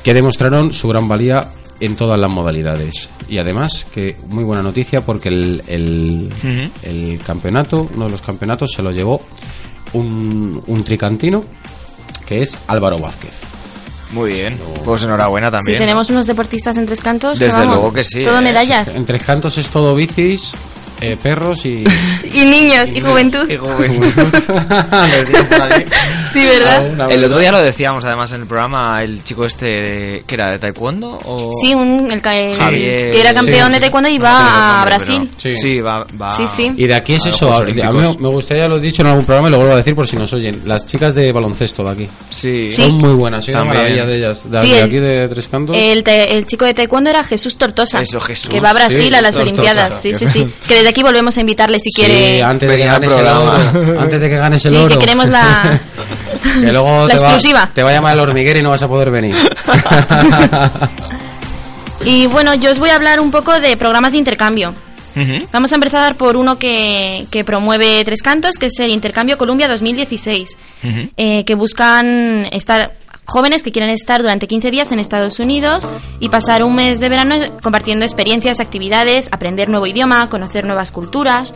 que 0.05 0.13
demostraron 0.13 0.71
su 0.71 0.89
gran 0.89 1.09
valía 1.09 1.49
en 1.81 1.97
todas 1.97 2.19
las 2.19 2.33
modalidades. 2.33 3.09
Y 3.29 3.39
además, 3.39 3.87
que 3.93 4.17
muy 4.29 4.45
buena 4.45 4.63
noticia 4.63 5.05
porque 5.05 5.29
el, 5.29 5.63
el, 5.67 6.29
el 6.83 7.21
campeonato, 7.25 7.87
uno 7.95 8.07
de 8.07 8.11
los 8.11 8.23
campeonatos 8.23 8.73
se 8.73 8.83
lo 8.83 8.91
llevó 8.91 9.21
un, 9.93 10.63
un 10.67 10.85
tricantino 10.85 11.41
que 12.27 12.43
es 12.43 12.59
Álvaro 12.67 12.99
Vázquez. 12.99 13.43
Muy 14.13 14.33
bien. 14.33 14.59
Pues 14.85 15.05
enhorabuena 15.05 15.49
Si 15.49 15.53
también. 15.53 15.79
tenemos 15.79 16.09
unos 16.11 16.27
deportistas 16.27 16.77
en 16.79 16.87
tres 16.87 17.01
cantos, 17.01 17.39
que 17.39 17.45
Desde 17.45 17.59
vamos, 17.59 17.77
luego 17.77 17.93
que 17.93 18.05
sí, 18.05 18.23
Todo 18.23 18.39
¿eh? 18.39 18.43
medallas. 18.43 18.95
En 18.95 19.05
Tres 19.05 19.23
Cantos 19.23 19.59
es 19.59 19.69
todo 19.69 19.95
bicis, 19.95 20.55
eh, 21.03 21.17
perros 21.23 21.67
y... 21.67 21.85
Y 22.33 22.45
niños, 22.47 22.91
y 22.93 23.01
juventud. 23.03 23.47
Y 23.49 23.57
allí. 23.57 24.01
Sí, 26.33 26.45
¿verdad? 26.45 27.11
El 27.11 27.25
otro 27.25 27.39
día 27.39 27.53
lo 27.53 27.59
decíamos 27.59 28.05
además 28.05 28.33
en 28.33 28.43
el 28.43 28.47
programa, 28.47 29.03
el 29.03 29.23
chico 29.25 29.45
este, 29.47 29.67
de- 29.67 30.25
¿qué 30.27 30.35
era? 30.35 30.51
¿De 30.51 30.59
taekwondo? 30.59 31.19
O... 31.25 31.51
Sí, 31.61 31.75
un, 31.75 32.11
el, 32.11 32.21
que 32.23 33.21
era 33.21 33.33
campeón 33.35 33.67
sí, 33.69 33.73
de 33.75 33.81
taekwondo 33.81 34.09
y 34.09 34.19
No 34.19 34.25
va 34.25 34.39
a 34.39 34.77
nombre, 34.79 34.97
Brasil. 34.97 35.31
pero- 35.43 35.55
Sí. 35.55 35.61
Sí, 35.61 35.81
va, 35.81 36.07
va 36.21 36.37
Sí, 36.37 36.45
sí. 36.47 36.73
Y 36.77 36.87
de 36.87 36.97
aquí 36.97 37.15
es 37.15 37.27
eso, 37.27 37.53
a, 37.53 37.59
a 37.59 37.63
mí 37.63 37.73
me 38.19 38.29
gustaría, 38.29 38.69
lo 38.69 38.77
he 38.77 38.81
dicho 38.81 39.03
en 39.03 39.09
algún 39.09 39.25
programa 39.25 39.49
y 39.49 39.51
lo 39.53 39.57
vuelvo 39.59 39.73
a 39.75 39.77
decir 39.77 39.95
por 39.95 40.07
si 40.07 40.17
nos 40.17 40.33
oyen, 40.33 40.63
las 40.65 40.87
chicas 40.87 41.15
de 41.15 41.33
baloncesto 41.33 41.85
de 41.85 41.91
aquí. 41.91 42.09
Sí. 42.31 42.71
Sí. 42.71 42.83
Son 42.83 42.93
muy 42.95 43.15
buenas, 43.15 43.45
soy 43.45 43.55
una 43.55 43.63
También. 43.65 43.83
maravilla 43.83 44.07
de 44.07 44.17
ellas. 44.19 44.41
De, 44.45 44.61
Sí, 44.61 44.71
de 44.71 44.79
el- 44.79 44.85
aquí 44.85 44.97
de 44.99 45.29
Tres 45.29 45.49
Cantos. 45.49 45.77
El, 45.79 46.03
te- 46.05 46.33
el 46.33 46.47
chico 46.47 46.65
de 46.65 46.75
taekwondo 46.75 47.11
era 47.11 47.25
Jesús 47.25 47.57
Tortosa. 47.59 48.01
Eso, 48.01 48.21
Jesús. 48.21 48.51
Que 48.51 48.61
va 48.61 48.71
a 48.71 48.75
Brasil 48.75 49.09
Sí, 49.09 49.15
a 49.15 49.21
las 49.23 49.35
Tortosa. 49.35 49.43
Olimpiadas. 49.43 50.01
Sí, 50.03 50.15
sí, 50.15 50.27
sí. 50.29 50.47
Que 50.67 50.75
desde 50.75 50.89
aquí 50.89 51.03
volvemos 51.03 51.37
a 51.37 51.41
invitarle 51.41 51.79
si 51.81 51.91
Sí, 51.91 52.03
quiere. 52.03 52.43
antes 52.43 52.69
de 52.69 52.77
que 52.77 52.85
ganes 52.85 53.11
el 53.13 53.27
oro. 53.27 53.53
Antes 54.01 54.21
de 54.21 54.29
que 54.31 54.37
ganes 54.37 54.65
el 54.65 54.73
Sí, 54.73 54.77
oro. 54.77 54.95
que 54.95 54.99
queremos 55.01 55.29
la. 55.29 55.81
Que 56.61 56.73
luego 56.73 57.07
La 57.07 57.15
te, 57.15 57.21
va, 57.23 57.29
exclusiva. 57.29 57.71
te 57.75 57.83
va 57.83 57.91
a 57.91 57.93
llamar 57.93 58.15
el 58.15 58.21
hormiguero 58.21 58.59
y 58.59 58.63
no 58.63 58.71
vas 58.71 58.83
a 58.83 58.89
poder 58.89 59.11
venir. 59.11 59.35
Y 62.05 62.27
bueno, 62.29 62.55
yo 62.55 62.71
os 62.71 62.79
voy 62.79 62.91
a 62.91 62.95
hablar 62.97 63.19
un 63.21 63.31
poco 63.31 63.59
de 63.59 63.77
programas 63.77 64.13
de 64.13 64.19
intercambio. 64.19 64.73
Vamos 65.53 65.73
a 65.73 65.75
empezar 65.75 66.15
por 66.15 66.37
uno 66.37 66.61
que, 66.61 67.27
que 67.33 67.43
promueve 67.43 68.05
Tres 68.05 68.23
Cantos, 68.23 68.57
que 68.57 68.67
es 68.67 68.79
el 68.79 68.91
Intercambio 68.91 69.37
Columbia 69.37 69.67
2016, 69.67 70.57
Ujú. 70.85 71.09
eh, 71.17 71.45
que 71.45 71.57
buscan 71.57 72.47
estar 72.53 72.93
jóvenes 73.25 73.65
que 73.65 73.73
quieren 73.73 73.91
estar 73.91 74.23
durante 74.23 74.47
15 74.47 74.71
días 74.71 74.93
en 74.93 75.01
Estados 75.01 75.41
Unidos 75.41 75.89
y 76.21 76.29
pasar 76.29 76.63
un 76.63 76.77
mes 76.77 77.01
de 77.01 77.09
verano 77.09 77.35
compartiendo 77.65 78.05
experiencias, 78.05 78.61
actividades, 78.61 79.29
aprender 79.33 79.69
nuevo 79.69 79.89
idioma, 79.89 80.29
conocer 80.31 80.65
nuevas 80.65 80.93
culturas. 80.93 81.53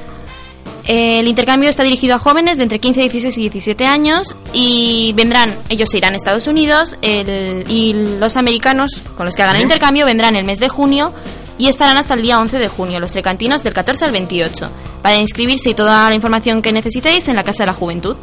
El 0.86 1.28
intercambio 1.28 1.70
está 1.70 1.84
dirigido 1.84 2.16
a 2.16 2.18
jóvenes 2.18 2.56
de 2.56 2.64
entre 2.64 2.80
15, 2.80 3.00
16 3.02 3.38
y 3.38 3.40
17 3.42 3.86
años 3.86 4.34
y 4.52 5.12
vendrán, 5.14 5.54
ellos 5.68 5.88
se 5.88 5.98
irán 5.98 6.14
a 6.14 6.16
Estados 6.16 6.48
Unidos 6.48 6.96
el- 7.02 7.64
y 7.68 7.92
los 8.18 8.36
americanos 8.36 9.00
con 9.16 9.24
los 9.26 9.36
que 9.36 9.42
hagan 9.44 9.56
el 9.56 9.62
intercambio 9.62 10.04
vendrán 10.06 10.34
el 10.34 10.44
mes 10.44 10.58
de 10.58 10.68
junio 10.68 11.12
y 11.56 11.68
estarán 11.68 11.98
hasta 11.98 12.14
el 12.14 12.22
día 12.22 12.40
11 12.40 12.58
de 12.58 12.66
junio, 12.66 12.98
los 12.98 13.12
trecantinos 13.12 13.62
del 13.62 13.72
14 13.74 14.04
al 14.06 14.10
28, 14.10 14.70
para 15.02 15.18
inscribirse 15.18 15.70
y 15.70 15.74
toda 15.74 16.08
la 16.08 16.14
información 16.16 16.62
que 16.62 16.72
necesitéis 16.72 17.28
en 17.28 17.36
la 17.36 17.44
Casa 17.44 17.62
de 17.62 17.66
la 17.66 17.74
Juventud. 17.74 18.16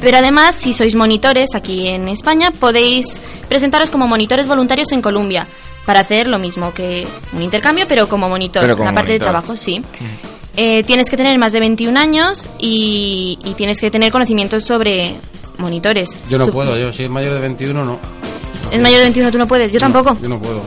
Pero 0.00 0.16
además, 0.16 0.56
si 0.56 0.72
sois 0.72 0.94
monitores 0.94 1.50
aquí 1.54 1.86
en 1.88 2.08
España, 2.08 2.52
podéis 2.52 3.20
presentaros 3.50 3.90
como 3.90 4.06
monitores 4.08 4.46
voluntarios 4.46 4.92
en 4.92 5.02
Colombia 5.02 5.46
para 5.84 6.00
hacer 6.00 6.26
lo 6.28 6.38
mismo 6.38 6.72
que 6.72 7.06
un 7.34 7.42
intercambio, 7.42 7.84
pero 7.86 8.08
como 8.08 8.28
monitor, 8.30 8.62
Pero 8.62 8.76
como 8.76 8.88
la 8.88 8.94
parte 8.94 9.12
de 9.12 9.18
monitor. 9.18 9.30
trabajo, 9.32 9.56
sí. 9.56 9.82
Eh, 10.62 10.82
tienes 10.84 11.08
que 11.08 11.16
tener 11.16 11.38
más 11.38 11.52
de 11.52 11.60
21 11.60 11.98
años 11.98 12.46
y, 12.58 13.38
y 13.44 13.54
tienes 13.54 13.80
que 13.80 13.90
tener 13.90 14.12
conocimientos 14.12 14.64
sobre 14.64 15.14
monitores. 15.56 16.10
Yo 16.28 16.36
no 16.36 16.46
Sup- 16.48 16.52
puedo, 16.52 16.76
yo 16.76 16.92
si 16.92 17.04
es 17.04 17.10
mayor 17.10 17.32
de 17.32 17.40
21 17.40 17.82
no. 17.82 17.98
¿Es 18.70 18.78
mayor 18.80 18.98
de 18.98 19.04
21 19.04 19.32
tú 19.32 19.38
no 19.38 19.48
puedes? 19.48 19.72
Yo 19.72 19.80
tampoco. 19.80 20.16
Yo 20.20 20.28
no 20.28 20.38
puedo. 20.38 20.62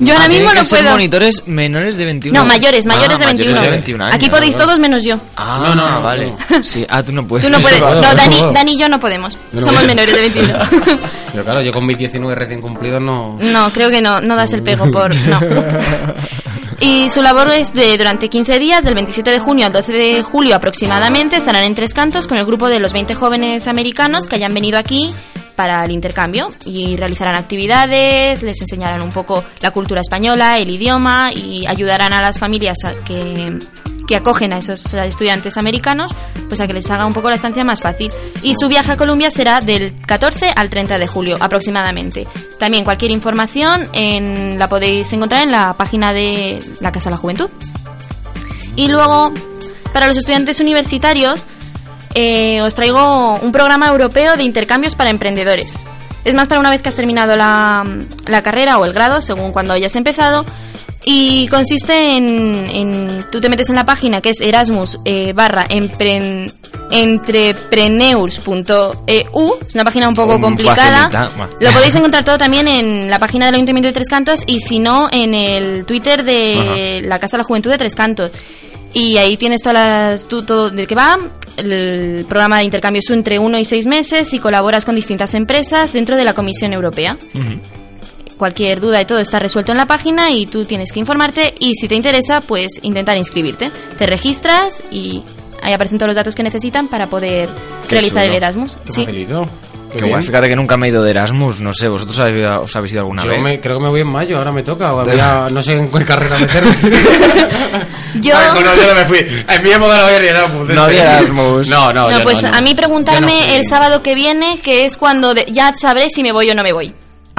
Yo 0.00 0.12
ahora 0.12 0.26
Ah, 0.26 0.28
mismo 0.28 0.52
no 0.52 0.62
ser 0.62 0.80
puedo. 0.80 0.92
monitores 0.92 1.42
menores 1.46 1.96
de 1.96 2.04
21. 2.04 2.38
No, 2.38 2.44
mayores, 2.46 2.84
mayores 2.86 3.16
Ah, 3.16 3.18
de 3.20 3.26
21. 3.26 3.60
de 3.62 3.70
21 3.70 4.04
años. 4.04 4.14
Aquí 4.16 4.28
podéis 4.28 4.54
todos 4.56 4.78
menos 4.78 5.02
yo. 5.02 5.16
Ah, 5.36 5.64
No, 5.68 5.74
no, 5.74 5.90
no, 5.90 6.02
vale. 6.02 6.34
Sí, 6.62 6.84
ah, 6.88 7.02
tú 7.02 7.12
no 7.12 7.26
puedes. 7.26 7.46
Tú 7.46 7.50
no 7.50 7.58
puedes. 7.62 7.80
No, 7.80 7.94
no 7.94 8.00
Dani. 8.02 8.36
Dani 8.52 8.72
y 8.74 8.78
yo 8.78 8.88
no 8.90 9.00
podemos. 9.00 9.32
Yo 9.34 9.40
no 9.54 9.60
Somos 9.60 9.74
puedo. 9.82 9.86
menores 9.88 10.14
de 10.14 10.20
21. 10.20 10.54
Pero 11.32 11.44
claro, 11.44 11.62
yo 11.62 11.72
con 11.72 11.86
mis 11.86 11.96
19 11.98 12.34
recién 12.34 12.60
cumplidos 12.60 13.00
no... 13.02 13.38
No, 13.40 13.70
creo 13.72 13.90
que 13.90 14.02
no, 14.02 14.20
no 14.20 14.36
das 14.36 14.52
el 14.52 14.62
pego 14.62 14.90
por... 14.90 15.14
No. 15.26 15.40
Y 16.80 17.10
su 17.10 17.22
labor 17.22 17.50
es 17.50 17.74
de 17.74 17.96
durante 17.98 18.28
15 18.28 18.58
días, 18.58 18.84
del 18.84 18.94
27 18.94 19.30
de 19.30 19.38
junio 19.40 19.66
al 19.66 19.72
12 19.72 19.92
de 19.92 20.22
julio 20.22 20.54
aproximadamente, 20.54 21.36
estarán 21.36 21.64
en 21.64 21.74
Tres 21.74 21.92
Cantos 21.92 22.28
con 22.28 22.38
el 22.38 22.46
grupo 22.46 22.68
de 22.68 22.78
los 22.78 22.92
20 22.92 23.14
jóvenes 23.14 23.66
americanos 23.66 24.28
que 24.28 24.36
hayan 24.36 24.54
venido 24.54 24.78
aquí 24.78 25.12
para 25.56 25.84
el 25.84 25.90
intercambio 25.90 26.50
y 26.64 26.96
realizarán 26.96 27.34
actividades, 27.34 28.44
les 28.44 28.60
enseñarán 28.60 29.02
un 29.02 29.10
poco 29.10 29.44
la 29.60 29.72
cultura 29.72 30.00
española, 30.00 30.56
el 30.58 30.70
idioma 30.70 31.32
y 31.34 31.66
ayudarán 31.66 32.12
a 32.12 32.22
las 32.22 32.38
familias 32.38 32.78
a 32.84 32.94
que, 33.04 33.58
que 34.08 34.16
acogen 34.16 34.54
a 34.54 34.58
esos 34.58 34.92
estudiantes 34.94 35.58
americanos 35.58 36.12
pues 36.48 36.58
a 36.60 36.66
que 36.66 36.72
les 36.72 36.90
haga 36.90 37.04
un 37.04 37.12
poco 37.12 37.28
la 37.28 37.34
estancia 37.34 37.62
más 37.62 37.80
fácil. 37.80 38.10
Y 38.42 38.54
su 38.54 38.68
viaje 38.68 38.92
a 38.92 38.96
Colombia 38.96 39.30
será 39.30 39.60
del 39.60 39.94
14 40.00 40.50
al 40.56 40.70
30 40.70 40.98
de 40.98 41.06
julio 41.06 41.36
aproximadamente. 41.38 42.26
También 42.58 42.84
cualquier 42.84 43.10
información 43.10 43.88
la 44.58 44.68
podéis 44.68 45.12
encontrar 45.12 45.42
en 45.42 45.52
la 45.52 45.74
página 45.74 46.12
de 46.12 46.58
la 46.80 46.90
Casa 46.90 47.10
de 47.10 47.16
la 47.16 47.18
Juventud. 47.18 47.50
Y 48.76 48.88
luego, 48.88 49.32
para 49.92 50.06
los 50.06 50.16
estudiantes 50.16 50.58
universitarios, 50.60 51.42
eh, 52.14 52.62
os 52.62 52.74
traigo 52.74 53.34
un 53.34 53.52
programa 53.52 53.88
europeo 53.88 54.36
de 54.36 54.44
intercambios 54.44 54.94
para 54.94 55.10
emprendedores. 55.10 55.74
Es 56.24 56.34
más 56.34 56.48
para 56.48 56.60
una 56.60 56.70
vez 56.70 56.80
que 56.80 56.88
has 56.88 56.94
terminado 56.94 57.36
la 57.36 58.42
carrera 58.42 58.78
o 58.78 58.86
el 58.86 58.92
grado, 58.94 59.20
según 59.20 59.52
cuando 59.52 59.74
hayas 59.74 59.94
empezado. 59.96 60.46
Y 61.10 61.48
consiste 61.48 62.16
en, 62.18 62.68
en- 62.68 63.24
Tú 63.32 63.40
te 63.40 63.48
metes 63.48 63.70
en 63.70 63.76
la 63.76 63.86
página 63.86 64.20
que 64.20 64.28
es 64.30 64.40
Erasmus 64.42 64.98
eh, 65.06 65.32
barra 65.32 65.64
empren- 65.68 66.52
entrepreneurs.eu. 66.90 69.58
Es 69.66 69.74
una 69.74 69.84
página 69.84 70.08
un 70.08 70.14
poco 70.14 70.40
complicada. 70.40 71.10
facilita. 71.10 71.48
Lo 71.60 71.70
podéis 71.72 71.94
encontrar 71.94 72.24
todo 72.24 72.38
también 72.38 72.68
en 72.68 73.10
la 73.10 73.18
página 73.18 73.46
del 73.46 73.54
Ayuntamiento 73.56 73.88
de 73.88 73.92
Tres 73.92 74.08
Cantos 74.08 74.42
y 74.46 74.60
si 74.60 74.78
no, 74.78 75.08
en 75.10 75.34
el 75.34 75.84
Twitter 75.84 76.24
de 76.24 77.02
la 77.04 77.18
Casa 77.18 77.36
de 77.36 77.42
la 77.42 77.44
Juventud 77.44 77.70
de 77.70 77.78
Tres 77.78 77.94
Cantos. 77.94 78.30
Y 78.94 79.18
ahí 79.18 79.36
tienes 79.36 79.60
todas 79.62 79.74
las, 79.74 80.28
tú, 80.28 80.44
todo 80.44 80.70
de 80.70 80.86
qué 80.86 80.94
va. 80.94 81.18
El 81.56 82.24
programa 82.28 82.58
de 82.58 82.64
intercambio 82.64 83.00
es 83.00 83.10
entre 83.10 83.38
uno 83.38 83.58
y 83.58 83.64
seis 83.64 83.86
meses 83.86 84.32
y 84.32 84.38
colaboras 84.38 84.84
con 84.84 84.94
distintas 84.94 85.34
empresas 85.34 85.92
dentro 85.92 86.16
de 86.16 86.24
la 86.24 86.32
Comisión 86.34 86.72
Europea. 86.72 87.18
Ujú. 87.34 87.60
Cualquier 88.38 88.80
duda 88.80 89.02
y 89.02 89.04
todo 89.04 89.18
está 89.18 89.38
resuelto 89.38 89.72
en 89.72 89.78
la 89.78 89.86
página 89.86 90.30
y 90.30 90.46
tú 90.46 90.64
tienes 90.64 90.92
que 90.92 91.00
informarte 91.00 91.54
y 91.58 91.74
si 91.74 91.88
te 91.88 91.96
interesa, 91.96 92.40
pues 92.40 92.68
intentar 92.82 93.16
inscribirte. 93.16 93.70
Te 93.98 94.06
registras 94.06 94.82
y 94.90 95.24
ahí 95.60 95.72
aparecen 95.74 95.98
todos 95.98 96.08
los 96.08 96.16
datos 96.16 96.34
que 96.36 96.42
necesitan 96.44 96.86
para 96.88 97.08
poder 97.08 97.48
realizar 97.90 98.22
chulo. 98.24 98.30
el 98.36 98.36
Erasmus. 98.42 98.76
Qué 98.86 98.92
Sí. 98.92 100.08
guay. 100.10 100.22
Fíjate 100.22 100.48
que 100.50 100.54
nunca 100.54 100.76
me 100.76 100.86
he 100.86 100.90
ido 100.90 101.02
de 101.02 101.10
Erasmus, 101.12 101.60
no 101.60 101.72
sé, 101.72 101.88
¿vosotros 101.88 102.18
habéis, 102.20 102.44
os 102.46 102.76
habéis 102.76 102.92
ido 102.92 103.00
alguna 103.00 103.22
Yo 103.24 103.30
vez? 103.30 103.40
me, 103.40 103.58
creo 103.58 103.78
que 103.78 103.84
me 103.84 103.88
voy 103.88 104.02
en 104.02 104.06
mayo, 104.08 104.36
ahora 104.36 104.52
me 104.52 104.62
toca. 104.62 104.92
o 104.92 105.02
voy 105.02 105.18
a- 105.18 105.46
no 105.52 105.62
sé 105.62 105.76
en 105.78 105.90
qué 105.90 106.04
carrera 106.04 106.38
meterme. 106.38 106.76
Yo... 108.20 108.36
Ay, 108.36 108.48
bueno, 108.54 108.70
yo 108.76 108.86
no 108.86 108.94
me 108.94 109.04
fui. 109.06 109.18
En 109.18 109.62
mi 109.62 109.70
época 109.70 109.96
no 109.96 110.02
había 110.04 110.18
ni 110.20 110.26
Erasmus. 110.28 110.68
No 110.68 110.82
había 110.82 111.02
Erasmus. 111.18 111.68
No, 111.68 111.92
no, 111.92 112.10
No, 112.10 112.18
yo 112.18 112.22
pues 112.24 112.42
no, 112.42 112.50
no. 112.50 112.56
a 112.56 112.60
mí 112.60 112.74
preguntarme 112.74 113.56
el 113.56 113.66
sábado 113.66 114.02
que 114.02 114.14
viene, 114.14 114.58
que 114.62 114.84
es 114.84 114.96
cuando 114.96 115.32
de- 115.34 115.46
ya 115.50 115.72
sabré 115.74 116.08
si 116.10 116.22
me 116.22 116.32
voy 116.32 116.50
o 116.50 116.54
no 116.54 116.62
me 116.62 116.72
voy. 116.72 116.92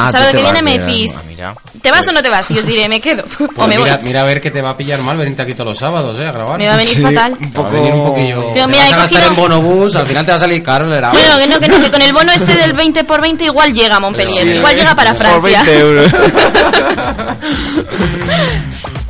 Ah, 0.08 0.12
sábado 0.12 0.32
que 0.32 0.42
viene 0.42 0.62
me 0.62 0.78
de 0.78 0.86
decís, 0.86 1.22
mira. 1.28 1.56
¿te 1.82 1.92
vas 1.92 2.08
o 2.08 2.12
no 2.12 2.22
te 2.22 2.30
vas? 2.30 2.50
Y 2.52 2.60
os 2.60 2.66
diré, 2.66 2.88
me 2.90 3.00
quedo 3.02 3.24
Pues 3.38 3.50
o 3.58 3.62
me 3.68 3.78
mira, 3.78 3.96
voy. 3.98 4.06
mira 4.06 4.22
a 4.22 4.26
ver 4.26 4.42
que 4.42 4.52
te 4.52 4.62
va 4.62 4.72
a 4.72 4.78
pillar 4.78 5.00
mal 5.02 5.18
venirte 5.18 5.42
aquí 5.44 5.54
todos 5.54 5.68
los 5.70 5.78
sábados, 5.78 6.18
eh, 6.20 6.26
a 6.28 6.32
grabar. 6.32 6.58
Me 6.58 6.68
va 6.68 6.74
a 6.74 6.78
venir 6.78 6.94
Sí, 6.96 7.02
fatal. 7.02 7.34
un 7.34 7.52
Te 7.52 7.58
va 7.58 7.64
a 7.64 7.66
poco... 7.66 7.72
venir 7.78 7.94
un 7.94 8.04
poquillo. 8.04 8.52
Pero 8.54 8.66
te 8.66 8.72
mira, 8.72 8.84
vas 8.86 8.94
a 8.94 8.98
gastar 8.98 9.24
cogido- 9.24 9.30
en 9.30 9.36
bonobús, 9.36 9.96
al 9.96 10.06
final 10.08 10.26
te 10.26 10.32
va 10.32 10.36
a 10.38 10.40
salir 10.40 10.64
caro 10.64 10.86
el. 10.86 11.02
Bueno, 11.12 11.38
que 11.40 11.48
no, 11.48 11.60
que 11.60 11.68
no, 11.68 11.82
que 11.82 11.92
con 11.92 12.02
el 12.02 12.14
bono 12.14 12.32
este 12.32 12.56
del 12.56 12.74
20 12.74 13.04
por 13.04 13.22
20 13.22 13.46
igual 13.46 13.74
llega 13.74 13.96
a 13.98 14.00
Montpellier, 14.00 14.44
Sí, 14.44 14.50
igual 14.58 14.76
llega 14.76 14.96
para 14.96 15.14
Por 15.14 15.26
Francia. 15.26 15.64
20 15.64 15.80
euros. 15.80 16.12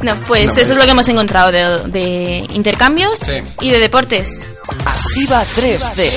No, 0.02 0.16
pues 0.28 0.52
eso 0.58 0.72
es 0.72 0.80
lo 0.80 0.86
que 0.86 0.92
hemos 0.92 1.10
encontrado 1.10 1.52
de, 1.52 1.80
de 1.90 2.46
intercambios 2.54 3.20
Sí. 3.20 3.34
y 3.60 3.70
de 3.70 3.80
deportes. 3.80 4.40
Activa 4.86 5.44
3D. 5.58 6.10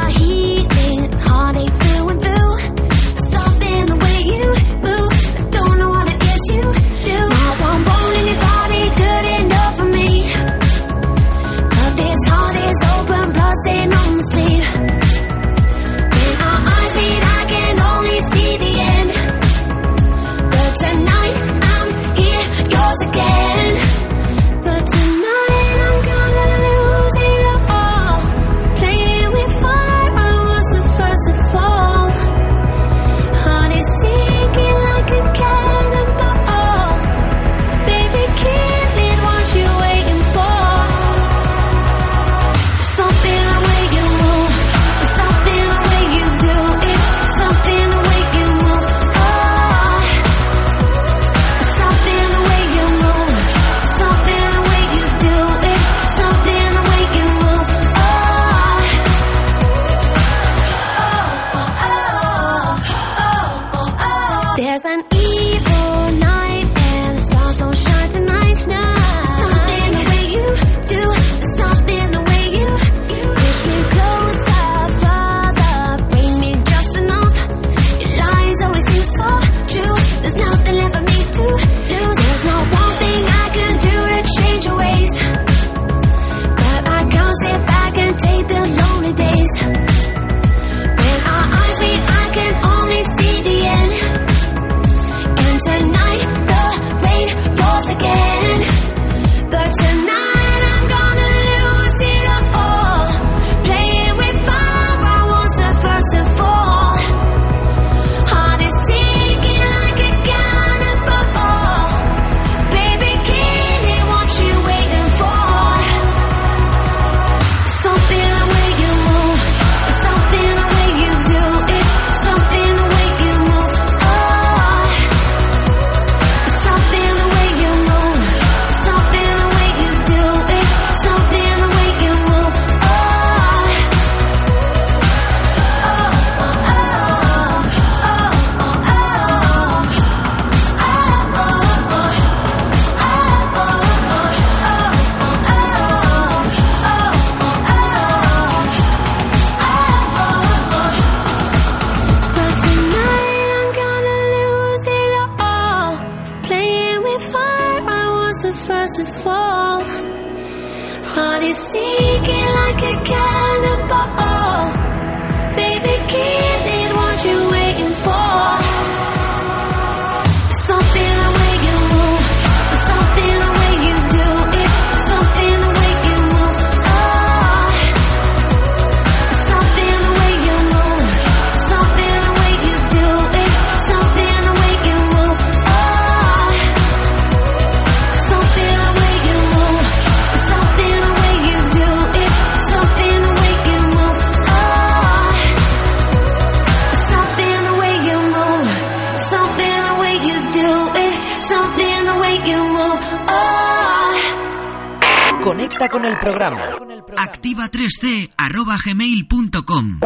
Activa 207.89 208.11
3C 208.11 208.31
arroba 208.37 208.77
gmail.com. 208.85 210.01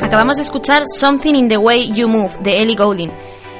Acabamos 0.00 0.36
de 0.36 0.42
escuchar 0.42 0.84
Something 0.86 1.34
in 1.34 1.48
the 1.48 1.56
Way 1.56 1.92
You 1.92 2.08
Move 2.08 2.30
de 2.40 2.62
Ellie 2.62 2.76
Goulding. 2.76 3.10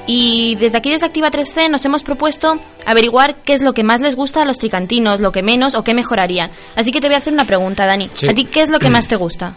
Y 0.07 0.55
desde 0.57 0.79
aquí, 0.79 0.91
desde 0.91 1.07
Activa 1.07 1.31
3C, 1.31 1.69
nos 1.69 1.85
hemos 1.85 2.03
propuesto 2.05 2.61
averiguar 2.87 3.43
qué 3.43 3.55
es 3.55 3.63
lo 3.63 3.73
que 3.75 3.83
más 3.83 4.01
les 4.01 4.15
gusta 4.15 4.43
a 4.43 4.45
los 4.45 4.59
tricantinos, 4.59 5.21
lo 5.21 5.33
que 5.33 5.43
menos 5.43 5.75
o 5.75 5.83
qué 5.83 5.95
mejorarían. 5.95 6.51
Así 6.77 6.93
que 6.93 7.01
te 7.01 7.09
voy 7.09 7.15
a 7.17 7.19
hacer 7.19 7.33
una 7.33 7.45
pregunta, 7.45 7.87
Dani. 7.87 8.09
Sí. 8.15 8.29
¿A 8.29 8.35
ti 8.35 8.45
qué 8.45 8.63
es 8.63 8.71
lo 8.71 8.79
que 8.79 8.89
más 8.91 9.09
te 9.09 9.17
gusta? 9.17 9.55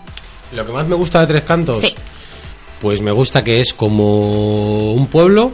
Lo 0.54 0.65
que 0.65 0.72
más 0.74 0.88
me 0.88 0.96
gusta 0.96 1.22
de 1.22 1.28
Tres 1.28 1.44
Cantos, 1.44 1.80
Sí. 1.80 1.94
pues 2.82 3.02
me 3.02 3.13
gusta 3.13 3.44
que 3.44 3.62
es 3.62 3.74
como 3.76 4.94
un 4.94 5.06
pueblo, 5.08 5.52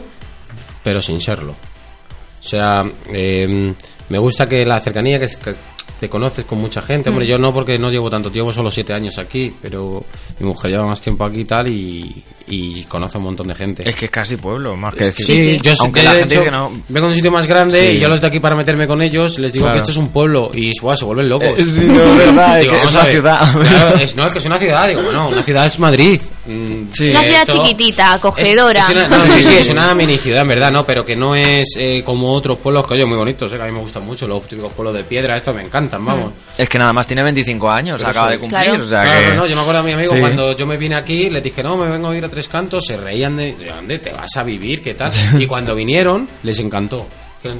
pero 0.82 1.00
sin 1.02 1.20
serlo. 1.20 1.52
O 1.52 2.42
sea, 2.42 2.82
eh, 3.12 3.74
me 4.08 4.18
gusta 4.18 4.48
que 4.48 4.64
la 4.64 4.80
cercanía 4.80 5.18
que, 5.18 5.26
es, 5.26 5.36
que 5.36 5.54
te 5.98 6.08
conoces 6.08 6.44
con 6.44 6.58
mucha 6.60 6.80
gente. 6.82 7.10
Hombre, 7.10 7.26
Mm. 7.26 7.28
yo 7.30 7.38
no 7.38 7.52
porque 7.52 7.78
no 7.78 7.88
llevo 7.90 8.08
tanto 8.10 8.30
tiempo, 8.30 8.52
solo 8.52 8.70
siete 8.70 8.92
años 8.92 9.18
aquí, 9.18 9.52
pero 9.60 10.04
mi 10.38 10.46
mujer 10.46 10.70
lleva 10.70 10.86
más 10.86 11.00
tiempo 11.00 11.24
aquí 11.24 11.40
y 11.40 11.44
tal 11.44 11.70
y, 11.70 12.22
y 12.46 12.84
conoce 12.84 13.18
un 13.18 13.24
montón 13.24 13.48
de 13.48 13.54
gente. 13.54 13.88
Es 13.88 13.96
que 13.96 14.06
es 14.06 14.10
casi 14.10 14.36
pueblo, 14.36 14.76
más 14.76 14.94
que 14.94 15.04
Es 15.04 15.14
que 15.14 15.22
decir. 15.24 15.60
sí, 15.60 15.64
yo 15.64 15.72
Aunque 15.80 16.02
la 16.02 16.12
gente 16.12 16.34
hecho, 16.36 16.44
que 16.44 16.50
no. 16.50 16.70
vengo 16.88 17.06
de 17.06 17.12
un 17.12 17.14
sitio 17.16 17.30
más 17.32 17.46
grande 17.46 17.90
Sí. 17.90 17.96
y 17.96 18.00
yo 18.00 18.08
los 18.08 18.20
de 18.20 18.26
aquí 18.26 18.40
para 18.40 18.56
meterme 18.56 18.86
con 18.86 19.02
ellos 19.02 19.38
les 19.38 19.52
digo 19.52 19.64
Claro. 19.64 19.74
que 19.74 19.78
esto 19.78 19.90
es 19.90 19.96
un 19.98 20.08
pueblo 20.08 20.50
y 20.54 20.70
guau, 20.80 20.96
se 20.96 21.04
vuelven 21.04 21.28
locos. 21.28 21.48
Eh, 21.58 21.64
sí, 21.64 21.84
no, 21.86 22.02
es 22.12 22.16
verdad, 22.18 22.60
es 22.60 22.68
que 22.68 22.76
es 22.76 22.86
a 22.86 22.88
una 23.00 23.04
ciudad. 23.10 23.52
claro, 23.60 23.96
es, 24.00 24.16
no, 24.16 24.26
es 24.26 24.32
que 24.32 24.38
es 24.38 24.46
una 24.46 24.58
ciudad, 24.58 24.88
digo, 24.88 25.02
bueno, 25.02 25.28
una 25.28 25.42
ciudad 25.42 25.66
es 25.66 25.78
Madrid. 25.78 26.20
Mm, 26.46 26.88
Es 26.90 27.10
una 27.10 27.20
ciudad 27.22 27.42
esto- 27.42 27.62
chiquitita, 27.62 28.14
acogedora. 28.14 28.80
es 28.84 28.88
una- 28.90 29.08
no, 29.08 29.20
sí, 29.26 29.42
sí, 29.42 29.54
es 29.58 29.68
una 29.68 29.94
mini 29.96 30.16
ciudad, 30.16 30.42
en 30.42 30.48
verdad, 30.48 30.70
¿no? 30.70 30.86
Pero 30.86 31.04
que 31.04 31.14
no 31.14 31.34
es 31.34 31.76
eh, 31.76 32.02
como 32.02 32.32
otros 32.32 32.56
pueblos 32.58 32.86
que, 32.86 32.94
oye, 32.94 33.04
muy 33.04 33.18
bonitos, 33.18 33.52
¿eh? 33.52 33.56
que 33.56 33.62
a 33.62 33.66
mí 33.66 33.72
me 33.72 33.80
gustan 33.80 34.06
mucho. 34.06 34.26
Los 34.26 34.42
típicos 34.46 34.72
pueblos 34.72 34.94
de 34.96 35.04
piedra, 35.04 35.36
estos 35.36 35.54
me 35.54 35.62
encantan, 35.88 36.04
vamos. 36.04 36.32
Es 36.56 36.68
que 36.68 36.78
nada 36.78 36.92
más 36.92 37.06
tiene 37.06 37.22
25 37.22 37.70
años, 37.70 37.98
Pero 38.00 38.10
acaba 38.10 38.30
de 38.30 38.38
cumplir. 38.38 38.62
Claro. 38.62 38.84
O 38.84 38.86
sea 38.86 39.02
Claro, 39.02 39.20
que... 39.20 39.28
no, 39.28 39.34
no, 39.36 39.46
yo 39.46 39.56
me 39.56 39.62
acuerdo 39.62 39.80
a 39.80 39.84
mi 39.84 39.92
amigo 39.92 40.12
Sí. 40.14 40.20
cuando 40.20 40.56
yo 40.56 40.66
me 40.66 40.76
vine 40.76 40.94
aquí, 40.96 41.30
les 41.30 41.42
dije, 41.42 41.62
no, 41.62 41.76
me 41.76 41.88
vengo 41.88 42.08
a 42.10 42.16
ir 42.16 42.24
a 42.24 42.28
Tres 42.28 42.48
Cantos, 42.48 42.84
se 42.86 42.96
reían 42.96 43.36
de, 43.36 43.54
¿de 43.54 43.66
dónde 43.66 43.98
te 43.98 44.10
vas 44.12 44.36
a 44.36 44.42
vivir? 44.42 44.82
¿Qué 44.82 44.94
tal? 44.94 45.10
Y 45.38 45.46
cuando 45.46 45.74
vinieron, 45.74 46.28
les 46.42 46.58
encantó. 46.60 47.06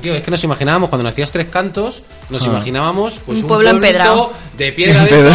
Tío, 0.02 0.12
es 0.14 0.24
que 0.24 0.30
nos 0.32 0.42
imaginábamos, 0.42 0.88
cuando 0.88 1.08
decías 1.08 1.30
Tres 1.30 1.46
Cantos, 1.46 2.02
nos 2.30 2.42
Ah. 2.42 2.46
imaginábamos 2.50 3.20
pues, 3.24 3.38
Un 3.38 3.44
un, 3.44 3.48
pueblo 3.48 3.70
empedrado. 3.70 4.32
de 4.56 4.72
piedra 4.72 5.04
de. 5.04 5.32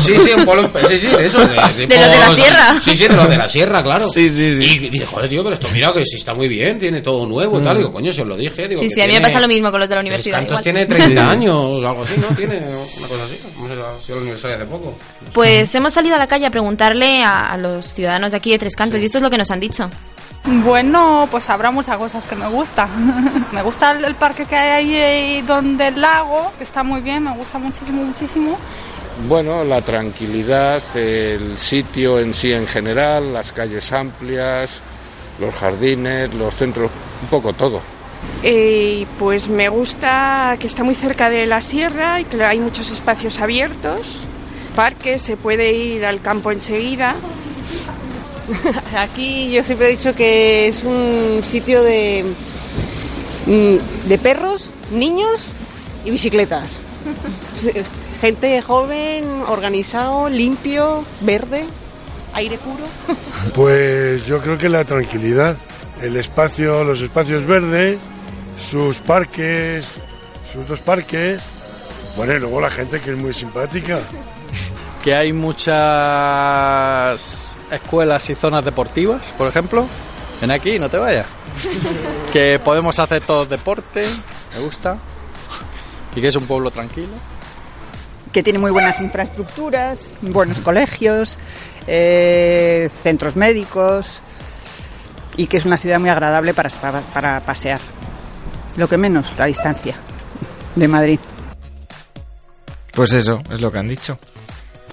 Sí, 0.00 0.14
sí, 0.18 0.30
un 0.34 0.46
pueblo 0.46 0.70
Sí, 0.88 0.96
sí, 0.96 1.08
de 1.08 1.26
eso. 1.26 1.38
De, 1.40 1.54
de, 1.54 1.86
De 1.86 1.98
los 1.98 2.10
de 2.10 2.18
la 2.18 2.30
sierra. 2.30 2.80
Sí, 2.82 2.96
sí, 2.96 3.06
de 3.06 3.14
los 3.16 3.28
de 3.28 3.36
la 3.36 3.48
sierra, 3.48 3.82
claro. 3.82 4.08
Sí, 4.08 4.30
sí, 4.30 4.56
sí. 4.60 4.64
Y 4.86 4.88
dije, 4.88 5.04
joder, 5.04 5.28
tío, 5.28 5.42
pero 5.42 5.54
esto 5.54 5.68
mira 5.74 5.92
que 5.92 6.04
sí 6.06 6.16
está 6.16 6.32
muy 6.32 6.48
bien, 6.48 6.78
tiene 6.78 7.02
todo 7.02 7.26
nuevo 7.26 7.60
y 7.60 7.62
tal. 7.62 7.76
Digo, 7.76 7.92
coño, 7.92 8.12
si 8.14 8.22
os 8.22 8.26
lo 8.26 8.36
dije. 8.36 8.66
Digo, 8.66 8.80
Sí, 8.80 8.88
que 8.88 8.94
sí, 8.94 9.00
a 9.02 9.06
mí 9.06 9.12
me 9.12 9.20
pasa 9.20 9.40
lo 9.40 9.48
mismo 9.48 9.70
con 9.70 9.78
los 9.80 9.88
de 9.90 9.94
la 9.94 10.00
Tres 10.00 10.10
universidad. 10.10 10.38
Cantos 10.38 10.52
igual. 10.52 10.64
tiene 10.64 10.86
30 10.86 11.30
años 11.30 11.54
o 11.54 11.86
algo 11.86 12.02
así, 12.02 12.14
¿no? 12.16 12.34
Tiene 12.34 12.56
una 12.58 13.08
cosa 13.08 13.24
así. 13.24 13.38
Hemos 13.58 14.02
sido 14.02 14.14
a 14.14 14.16
la 14.16 14.22
universidad 14.22 14.54
hace 14.54 14.64
poco. 14.64 14.96
Pues 15.34 15.74
hemos 15.74 15.92
salido 15.92 16.14
a 16.14 16.18
la 16.18 16.26
calle 16.26 16.46
a 16.46 16.50
preguntarle 16.50 17.22
a, 17.22 17.52
a 17.52 17.56
los 17.58 17.92
ciudadanos 17.92 18.30
de 18.30 18.38
aquí 18.38 18.50
de 18.52 18.58
Tres 18.58 18.74
Cantos 18.74 19.02
y 19.02 19.04
esto 19.04 19.18
es 19.18 19.22
lo 19.22 19.28
que 19.30 19.36
nos 19.38 19.50
han 19.50 19.60
dicho. 19.60 19.90
Bueno, 20.46 21.26
pues 21.28 21.50
habrá 21.50 21.72
muchas 21.72 21.96
cosas 21.96 22.24
que 22.24 22.36
me 22.36 22.46
gustan. 22.46 22.88
me 23.52 23.62
gusta 23.62 23.90
el, 23.90 24.14
parque 24.14 24.44
que 24.44 24.54
hay 24.54 24.94
ahí 24.94 25.42
donde 25.42 25.88
el 25.88 26.00
lago, 26.00 26.52
que 26.56 26.62
está 26.62 26.84
muy 26.84 27.00
bien, 27.00 27.24
me 27.24 27.32
gusta 27.36 27.58
muchísimo, 27.58 28.04
muchísimo. 28.04 28.56
Bueno, 29.28 29.64
la 29.64 29.82
tranquilidad, 29.82 30.80
el 30.94 31.58
sitio 31.58 32.20
en 32.20 32.32
sí 32.32 32.52
en 32.52 32.66
general, 32.66 33.32
las 33.32 33.50
calles 33.50 33.90
amplias, 33.92 34.78
los 35.40 35.54
jardines, 35.54 36.32
los 36.34 36.54
centros, 36.54 36.90
un 37.22 37.28
poco 37.28 37.52
todo. 37.52 37.80
Eh, 38.42 39.04
pues 39.18 39.48
me 39.48 39.68
gusta 39.68 40.56
que 40.60 40.68
está 40.68 40.84
muy 40.84 40.94
cerca 40.94 41.28
de 41.28 41.46
la 41.46 41.60
sierra 41.60 42.20
y 42.20 42.24
que 42.24 42.44
hay 42.44 42.60
muchos 42.60 42.90
espacios 42.90 43.40
abiertos, 43.40 44.20
parques, 44.76 45.22
se 45.22 45.36
puede 45.36 45.72
ir 45.72 46.06
al 46.06 46.20
campo 46.20 46.52
enseguida. 46.52 47.16
Aquí 48.96 49.50
yo 49.50 49.62
siempre 49.62 49.88
he 49.88 49.90
dicho 49.90 50.14
que 50.14 50.68
es 50.68 50.82
un 50.84 51.40
sitio 51.44 51.82
de, 51.82 52.24
mm, 53.46 54.08
de 54.08 54.18
perros, 54.18 54.70
niños 54.90 55.42
y 56.04 56.10
bicicletas. 56.10 56.80
Gente 58.20 58.62
joven, 58.62 59.42
organizado, 59.48 60.28
limpio, 60.28 61.04
verde, 61.20 61.64
aire 62.34 62.58
puro. 62.58 62.84
Pues 63.54 64.26
yo 64.26 64.40
creo 64.40 64.58
que 64.58 64.68
la 64.68 64.84
tranquilidad, 64.84 65.56
el 66.02 66.16
espacio, 66.16 66.84
los 66.84 67.00
espacios 67.00 67.46
verdes, 67.46 67.98
sus 68.58 68.98
parques, 68.98 69.94
sus 70.52 70.66
dos 70.66 70.80
parques, 70.80 71.40
bueno, 72.16 72.34
y 72.34 72.40
luego 72.40 72.60
la 72.60 72.70
gente 72.70 73.00
que 73.00 73.10
es 73.10 73.16
muy 73.16 73.32
simpática. 73.32 74.00
que 75.04 75.14
hay 75.14 75.32
muchas 75.32 77.20
escuelas 77.70 78.28
y 78.30 78.34
zonas 78.34 78.64
deportivas, 78.64 79.32
por 79.38 79.48
ejemplo. 79.48 79.86
Ven 80.40 80.50
aquí, 80.50 80.78
no 80.78 80.88
te 80.88 80.98
vayas. 80.98 81.26
que 82.32 82.58
podemos 82.58 82.98
hacer 82.98 83.24
todos 83.24 83.48
deporte, 83.48 84.04
me 84.52 84.60
gusta. 84.60 84.98
Y 86.14 86.20
que 86.20 86.28
es 86.28 86.36
un 86.36 86.46
pueblo 86.46 86.70
tranquilo. 86.70 87.12
que 88.32 88.42
tiene 88.42 88.58
muy 88.58 88.70
buenas 88.70 89.00
infraestructuras, 89.00 89.98
buenos 90.20 90.60
colegios, 90.60 91.38
eh, 91.86 92.90
centros 93.02 93.36
médicos 93.36 94.20
y 95.36 95.46
que 95.46 95.56
es 95.56 95.64
una 95.64 95.78
ciudad 95.78 95.98
muy 96.00 96.10
agradable 96.10 96.52
para, 96.54 96.68
para, 96.68 97.00
para 97.00 97.40
pasear. 97.40 97.80
Lo 98.76 98.88
que 98.88 98.98
menos, 98.98 99.32
la 99.38 99.46
distancia 99.46 99.96
de 100.74 100.88
Madrid. 100.88 101.20
Pues 102.92 103.12
eso, 103.12 103.42
es 103.50 103.60
lo 103.60 103.70
que 103.70 103.78
han 103.78 103.88
dicho. 103.88 104.18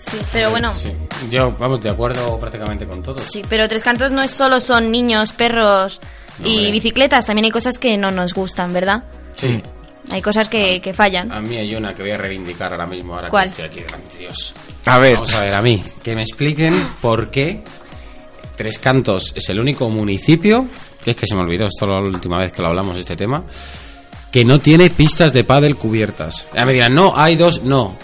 Sí, 0.09 0.17
pero 0.31 0.49
bueno, 0.51 0.73
Sí. 0.75 0.91
Yo, 1.29 1.51
vamos, 1.57 1.81
de 1.81 1.89
acuerdo 1.89 2.37
prácticamente 2.39 2.85
con 2.85 3.01
todos. 3.01 3.23
sí, 3.23 3.41
pero 3.49 3.67
Tres 3.69 3.83
Cantos 3.83 4.11
no 4.11 4.21
es 4.21 4.31
solo 4.31 4.59
son 4.59 4.91
niños, 4.91 5.31
perros 5.33 5.99
y 6.43 6.57
hombre. 6.57 6.71
bicicletas, 6.71 7.25
también 7.25 7.45
hay 7.45 7.51
cosas 7.51 7.77
que 7.79 7.97
no 7.97 8.11
nos 8.11 8.33
gustan, 8.33 8.73
¿verdad? 8.73 9.03
Sí. 9.37 9.61
Hay 10.11 10.21
cosas 10.21 10.49
que, 10.49 10.81
que 10.81 10.93
fallan. 10.93 11.31
A 11.31 11.39
mí 11.39 11.55
hay 11.55 11.73
una 11.75 11.93
que 11.95 12.01
voy 12.03 12.11
a 12.11 12.17
reivindicar 12.17 12.73
ahora 12.73 12.85
mismo, 12.85 13.15
ahora 13.15 13.29
¿Cuál? 13.29 13.45
que 13.45 13.49
estoy 13.49 13.65
aquí 13.65 13.79
delante 13.81 14.13
de 14.13 14.19
Dios. 14.19 14.53
A 14.85 14.99
ver. 14.99 15.13
Vamos 15.15 15.33
a 15.33 15.41
ver, 15.41 15.53
a 15.53 15.61
mí. 15.61 15.81
Que 16.03 16.13
me 16.15 16.21
expliquen 16.23 16.73
por 17.01 17.31
qué 17.31 17.63
Tres 18.57 18.79
Cantos 18.79 19.31
es 19.35 19.47
el 19.49 19.59
único 19.59 19.89
municipio, 19.89 20.67
que 21.03 21.11
es 21.11 21.15
que 21.15 21.25
se 21.25 21.35
me 21.35 21.41
olvidó, 21.41 21.65
esto 21.67 21.87
la 21.87 21.99
última 22.01 22.37
vez 22.37 22.51
que 22.51 22.61
lo 22.61 22.67
hablamos 22.67 22.95
de 22.95 23.01
este 23.01 23.15
tema, 23.15 23.45
que 24.31 24.43
no 24.43 24.59
tiene 24.59 24.89
pistas 24.89 25.31
de 25.31 25.43
pádel 25.45 25.75
cubiertas. 25.77 26.47
Ya 26.53 26.65
me 26.65 26.73
dirán, 26.73 26.93
no, 26.93 27.13
hay 27.15 27.35
dos, 27.37 27.63
no. 27.63 27.95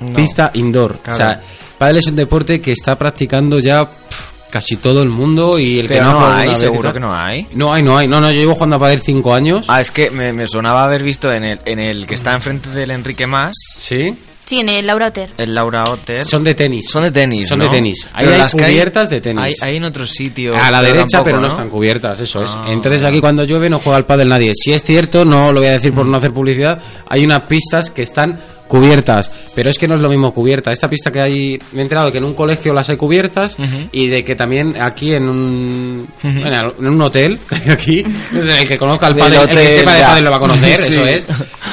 No. 0.00 0.14
Pista 0.16 0.50
indoor. 0.54 0.98
Claro. 0.98 1.14
O 1.14 1.16
sea, 1.18 1.40
pádel 1.78 1.96
es 1.98 2.06
un 2.06 2.16
deporte 2.16 2.60
que 2.60 2.72
está 2.72 2.96
practicando 2.96 3.58
ya 3.58 3.84
pff, 3.88 4.50
casi 4.50 4.76
todo 4.76 5.02
el 5.02 5.08
mundo 5.10 5.58
y 5.58 5.78
el 5.80 5.88
Pero 5.88 6.00
que 6.06 6.10
no, 6.12 6.26
ha 6.26 6.44
no 6.44 6.50
hay, 6.50 6.54
seguro 6.54 6.92
que 6.92 7.00
no 7.00 7.14
hay. 7.14 7.46
No 7.52 7.72
hay, 7.72 7.82
no 7.82 7.96
hay. 7.96 8.06
No, 8.08 8.20
no, 8.20 8.30
yo 8.30 8.38
llevo 8.40 8.54
jugando 8.54 8.76
a 8.76 8.78
pádel 8.80 9.00
cinco 9.00 9.34
años. 9.34 9.66
Ah, 9.68 9.80
es 9.80 9.90
que 9.90 10.10
me, 10.10 10.32
me 10.32 10.46
sonaba 10.46 10.84
haber 10.84 11.02
visto 11.02 11.32
en 11.32 11.44
el, 11.44 11.60
en 11.64 11.78
el 11.78 12.06
que 12.06 12.14
está 12.14 12.32
enfrente 12.34 12.70
del 12.70 12.90
Enrique 12.90 13.26
Más, 13.26 13.52
Sí. 13.76 14.14
Sí, 14.46 14.60
en 14.60 14.68
el 14.68 14.86
Laura 14.86 15.08
Oter. 15.08 15.32
el 15.38 15.52
Laura 15.56 15.82
Hotel. 15.90 16.24
Son 16.24 16.44
de 16.44 16.54
tenis. 16.54 16.88
Son 16.88 17.02
de 17.02 17.10
tenis, 17.10 17.48
Son 17.48 17.58
¿no? 17.58 17.64
de 17.64 17.70
tenis. 17.72 18.06
Ahí 18.12 18.28
hay 18.28 18.38
las 18.38 18.54
hay- 18.54 18.60
cubiertas 18.60 19.10
de 19.10 19.20
tenis. 19.20 19.42
Hay, 19.42 19.54
hay 19.60 19.76
en 19.78 19.82
otro 19.82 20.06
sitio. 20.06 20.54
A 20.54 20.70
la 20.70 20.82
derecha, 20.82 21.18
tampoco, 21.18 21.24
pero 21.24 21.36
no, 21.38 21.42
¿no? 21.48 21.48
están 21.48 21.68
cubiertas, 21.68 22.20
eso 22.20 22.44
es. 22.44 22.50
Ah. 22.54 22.66
Entonces 22.68 23.02
aquí 23.02 23.20
cuando 23.20 23.42
llueve 23.42 23.68
no 23.68 23.80
juega 23.80 23.96
al 23.96 24.06
pádel 24.06 24.28
nadie. 24.28 24.52
Si 24.54 24.72
es 24.72 24.84
cierto, 24.84 25.24
no 25.24 25.50
lo 25.50 25.58
voy 25.58 25.68
a 25.70 25.72
decir 25.72 25.92
por 25.92 26.06
no 26.06 26.16
hacer 26.18 26.32
publicidad, 26.32 26.80
hay 27.08 27.24
unas 27.24 27.40
pistas 27.40 27.90
que 27.90 28.02
están 28.02 28.38
cubiertas, 28.68 29.30
pero 29.54 29.70
es 29.70 29.78
que 29.78 29.86
no 29.88 29.94
es 29.94 30.00
lo 30.00 30.08
mismo 30.08 30.32
cubierta. 30.34 30.72
Esta 30.72 30.90
pista 30.90 31.10
que 31.12 31.20
hay, 31.20 31.58
me 31.72 31.80
he 31.80 31.82
enterado 31.82 32.10
que 32.10 32.18
en 32.18 32.24
un 32.24 32.34
colegio 32.34 32.72
las 32.74 32.88
hay 32.90 32.96
cubiertas 32.96 33.56
y 33.92 34.08
de 34.08 34.24
que 34.24 34.34
también 34.34 34.80
aquí 34.80 35.12
en 35.14 35.28
un 35.28 36.08
bueno, 36.22 36.72
en 36.78 36.86
un 36.88 37.00
hotel 37.02 37.38
aquí, 37.70 38.04
el 38.32 38.68
que 38.68 38.76
conozca 38.78 39.08
el 39.08 39.14
Del 39.14 39.22
pádel, 39.24 39.40
el 39.50 39.56
que 39.66 39.72
sepa 39.74 39.94
de 39.94 40.02
pádel 40.02 40.24
lo 40.24 40.30
va 40.30 40.36
a 40.36 40.40
conocer, 40.40 40.76
Sí. 40.86 40.92
eso 40.92 41.02
es. 41.02 41.26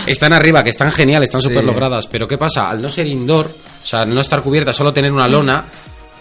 Están 0.06 0.34
arriba, 0.34 0.64
que 0.64 0.70
están 0.70 0.92
geniales, 0.92 1.28
están 1.30 1.42
súper 1.42 1.62
Sí. 1.62 1.66
logradas, 1.66 2.08
pero 2.08 2.28
¿qué 2.28 2.38
pasa? 2.38 2.70
Al 2.70 2.82
no 2.82 2.90
ser 2.90 3.08
indoor, 3.08 3.48
o 3.48 3.86
sea, 3.86 4.00
al 4.02 4.14
no 4.14 4.22
estar 4.22 4.42
cubierta, 4.42 4.72
solo 4.74 4.92
tener 4.94 5.12
una 5.12 5.28
lona, 5.28 5.66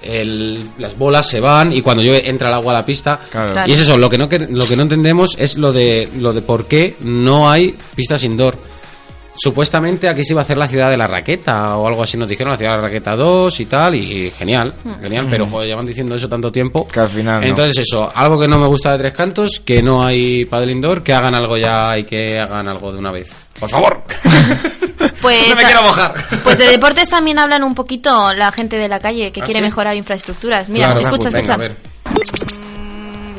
el- 0.02 0.70
las 0.78 0.96
bolas 0.98 1.28
se 1.28 1.38
van 1.40 1.72
y 1.72 1.80
cuando 1.80 2.02
llueve 2.02 2.28
entra 2.28 2.48
el 2.48 2.54
agua 2.54 2.72
a 2.72 2.78
la 2.80 2.84
pista. 2.86 3.20
Claro. 3.30 3.62
Y 3.66 3.72
es 3.72 3.80
eso, 3.80 3.96
lo 3.96 4.08
que 4.08 4.18
no 4.18 4.28
lo 4.50 4.66
que 4.66 4.76
no 4.76 4.82
entendemos 4.82 5.36
es 5.38 5.56
lo 5.58 5.72
de 5.72 6.08
lo 6.16 6.32
de 6.32 6.42
por 6.42 6.66
qué 6.66 6.96
no 7.00 7.48
hay 7.50 7.74
pistas 7.94 8.24
indoor. 8.24 8.56
Supuestamente 9.34 10.08
aquí 10.08 10.22
se 10.24 10.34
iba 10.34 10.42
a 10.42 10.44
hacer 10.44 10.58
la 10.58 10.68
ciudad 10.68 10.90
de 10.90 10.96
la 10.96 11.06
raqueta 11.06 11.76
o 11.76 11.86
algo 11.88 12.02
así 12.02 12.16
nos 12.18 12.28
dijeron, 12.28 12.52
la 12.52 12.58
ciudad 12.58 12.72
de 12.72 12.76
la 12.78 12.82
raqueta 12.84 13.16
2 13.16 13.60
y 13.60 13.66
tal, 13.66 13.94
y, 13.94 14.26
y 14.26 14.30
genial, 14.30 14.74
genial, 15.02 15.26
pero 15.30 15.46
joder, 15.46 15.68
llevan 15.68 15.86
diciendo 15.86 16.14
eso 16.14 16.28
tanto 16.28 16.52
tiempo. 16.52 16.86
Que 16.86 17.00
al 17.00 17.08
final 17.08 17.40
no. 17.40 17.46
Entonces 17.46 17.78
eso, 17.78 18.12
algo 18.14 18.38
que 18.38 18.46
no 18.46 18.58
me 18.58 18.66
gusta 18.66 18.92
de 18.92 18.98
Tres 18.98 19.12
Cantos, 19.14 19.62
que 19.64 19.82
no 19.82 20.04
hay 20.04 20.44
paddle 20.44 20.72
indoor, 20.72 21.02
que 21.02 21.14
hagan 21.14 21.34
algo 21.34 21.56
ya 21.56 21.96
y 21.98 22.04
que 22.04 22.38
hagan 22.38 22.68
algo 22.68 22.92
de 22.92 22.98
una 22.98 23.10
vez. 23.10 23.30
Por 23.58 23.70
favor. 23.70 24.02
Pues, 25.20 25.48
No 25.50 25.54
me 25.56 25.62
quiero 25.62 25.82
mojar. 25.82 26.14
Pues 26.42 26.58
de 26.58 26.66
deportes 26.66 27.08
también 27.08 27.38
hablan 27.38 27.62
un 27.62 27.76
poquito 27.76 28.32
la 28.34 28.50
gente 28.50 28.76
de 28.76 28.88
la 28.88 28.98
calle 28.98 29.30
que 29.30 29.40
¿Ah, 29.40 29.44
quiere 29.44 29.60
sí? 29.60 29.66
mejorar 29.66 29.94
infraestructuras. 29.96 30.68
Mira, 30.68 30.86
Claro, 30.86 31.00
escucha, 31.00 31.30
pues 31.30 31.34
venga, 31.34 31.54
escucha. 31.54 31.54
a 31.54 31.56
ver. 31.58 31.76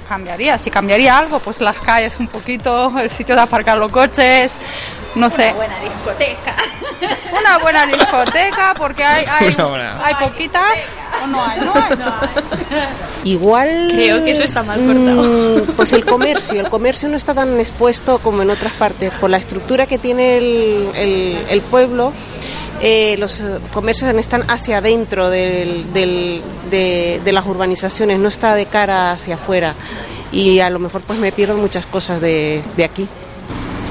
cambiaría. 0.08 0.58
Si 0.58 0.70
cambiaría 0.72 1.18
algo, 1.18 1.40
pues 1.40 1.60
las 1.62 1.80
calles 1.80 2.18
un 2.20 2.28
poquito, 2.28 2.92
el 3.00 3.10
sitio 3.10 3.36
de 3.36 3.42
aparcar 3.42 3.78
los 3.78 3.92
coches, 3.92 4.54
no 5.16 5.30
sé. 5.30 5.44
Una 5.50 5.54
buena 5.54 5.80
discoteca. 5.80 6.56
Una 7.40 7.58
buena 7.60 7.86
discoteca, 7.86 8.74
porque 8.78 9.04
hay, 9.04 9.26
hay, 9.30 9.52
buena. 9.54 10.06
hay 10.06 10.16
poquitas. 10.16 10.64
¿O 11.24 11.28
no 11.28 11.44
hay? 11.44 11.60
No 11.60 11.74
hay. 11.76 12.30
Igual. 13.24 13.90
Creo 13.92 14.24
que 14.24 14.32
eso 14.32 14.44
está 14.44 14.64
mal 14.64 14.80
cortado. 14.86 15.24
mm, 15.24 15.72
Pues 15.76 15.94
el 15.94 16.06
comercio. 16.06 16.60
El 16.62 16.70
comercio 16.70 17.10
no 17.10 17.18
está 17.18 17.34
tan 17.34 17.60
expuesto 17.60 18.20
como 18.20 18.42
en 18.42 18.50
otras 18.50 18.74
partes. 18.74 19.12
Por 19.20 19.30
la 19.30 19.38
estructura 19.38 19.86
que 19.86 19.98
tiene 19.98 20.38
el, 20.38 20.90
el- 20.96 21.46
el 21.50 21.62
pueblo, 21.62 22.12
eh, 22.82 23.16
los 23.18 23.42
comercios 23.74 24.14
están 24.16 24.44
hacia 24.50 24.78
adentro 24.80 25.30
del- 25.30 25.92
del- 25.94 26.42
de, 26.70 27.22
de 27.24 27.32
las 27.32 27.46
urbanizaciones, 27.46 28.20
no 28.20 28.28
está 28.28 28.56
de 28.56 28.66
cara 28.66 29.12
hacia 29.12 29.36
afuera. 29.36 29.74
Y 30.32 30.60
a 30.60 30.70
lo 30.70 30.80
mejor 30.80 31.02
pues 31.02 31.20
me 31.20 31.32
pierdo 31.32 31.56
muchas 31.58 31.86
cosas 31.86 32.20
de, 32.20 32.64
de 32.76 32.84
aquí. 32.84 33.08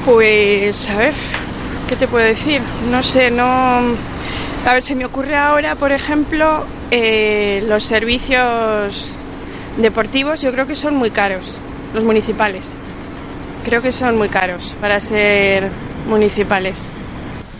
Pues, 0.04 0.90
a 0.90 0.96
ver, 0.96 1.14
¿qué 1.88 1.94
te 1.96 2.08
puedo 2.08 2.26
decir? 2.26 2.60
No 2.90 3.02
sé, 3.02 3.30
no... 3.30 3.44
A 4.64 4.74
ver, 4.74 4.82
se 4.82 4.94
me 4.94 5.04
ocurre 5.04 5.36
ahora, 5.36 5.74
por 5.76 5.92
ejemplo, 5.92 6.64
eh, 6.90 7.64
los 7.68 7.84
servicios 7.84 9.14
deportivos, 9.76 10.40
yo 10.40 10.52
creo 10.52 10.66
que 10.66 10.74
son 10.74 10.96
muy 10.96 11.10
caros, 11.10 11.58
los 11.94 12.04
municipales. 12.04 12.76
Creo 13.64 13.80
que 13.80 13.92
son 13.92 14.18
muy 14.18 14.28
caros 14.28 14.74
para 14.80 15.00
ser 15.00 15.68
municipales. 16.08 16.74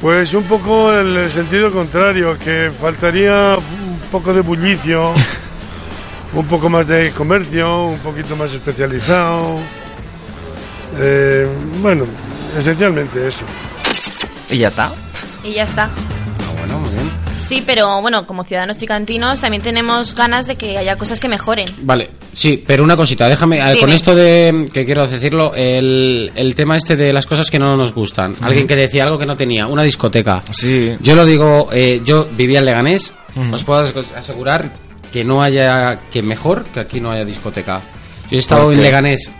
Pues 0.00 0.34
un 0.34 0.44
poco 0.44 0.92
en 0.92 1.16
el 1.16 1.30
sentido 1.30 1.70
contrario, 1.70 2.36
que 2.36 2.70
faltaría 2.70 3.56
un 3.56 3.98
poco 4.10 4.34
de 4.34 4.40
bullicio, 4.40 5.12
un 6.34 6.46
poco 6.46 6.68
más 6.68 6.86
de 6.88 7.12
comercio, 7.12 7.86
un 7.86 7.98
poquito 7.98 8.34
más 8.34 8.52
especializado. 8.52 9.58
Eh, 10.98 11.46
bueno, 11.80 12.04
esencialmente 12.58 13.28
eso. 13.28 13.44
Y 14.50 14.58
ya 14.58 14.68
está. 14.68 14.92
Y 15.44 15.52
ya 15.52 15.64
está. 15.64 15.84
Ah, 15.84 16.52
bueno, 16.58 16.78
muy 16.78 16.90
bien. 16.90 17.10
Sí, 17.42 17.62
pero 17.66 18.00
bueno, 18.00 18.26
como 18.26 18.44
ciudadanos 18.44 18.78
tricantinos 18.78 19.40
también 19.40 19.62
tenemos 19.62 20.14
ganas 20.14 20.46
de 20.46 20.56
que 20.56 20.78
haya 20.78 20.96
cosas 20.96 21.18
que 21.20 21.28
mejoren. 21.28 21.66
Vale, 21.82 22.10
sí, 22.32 22.62
pero 22.64 22.84
una 22.84 22.96
cosita, 22.96 23.28
déjame, 23.28 23.62
ver, 23.62 23.78
con 23.78 23.90
esto 23.90 24.14
de, 24.14 24.68
que 24.72 24.84
quiero 24.86 25.06
decirlo, 25.06 25.52
el, 25.54 26.30
el 26.34 26.54
tema 26.54 26.76
este 26.76 26.96
de 26.96 27.12
las 27.12 27.26
cosas 27.26 27.50
que 27.50 27.58
no 27.58 27.76
nos 27.76 27.92
gustan. 27.92 28.36
Alguien 28.40 28.66
que 28.66 28.76
decía 28.76 29.02
algo 29.04 29.18
que 29.18 29.26
no 29.26 29.36
tenía, 29.36 29.66
una 29.66 29.82
discoteca. 29.82 30.42
Sí. 30.52 30.94
Yo 31.00 31.14
lo 31.16 31.24
digo, 31.26 31.68
eh, 31.72 32.00
yo 32.04 32.26
vivía 32.30 32.60
en 32.60 32.64
Leganés, 32.66 33.12
os 33.52 33.64
puedo 33.64 33.80
as- 33.80 34.12
asegurar 34.16 34.72
que 35.12 35.24
no 35.24 35.42
haya, 35.42 36.00
que 36.10 36.22
mejor 36.22 36.64
que 36.66 36.80
aquí 36.80 37.00
no 37.00 37.10
haya 37.10 37.24
discoteca. 37.24 37.82
Yo 38.30 38.36
he 38.36 38.38
estado 38.38 38.64
¿Por 38.66 38.74
en? 38.74 38.80
Leganés 38.80 39.30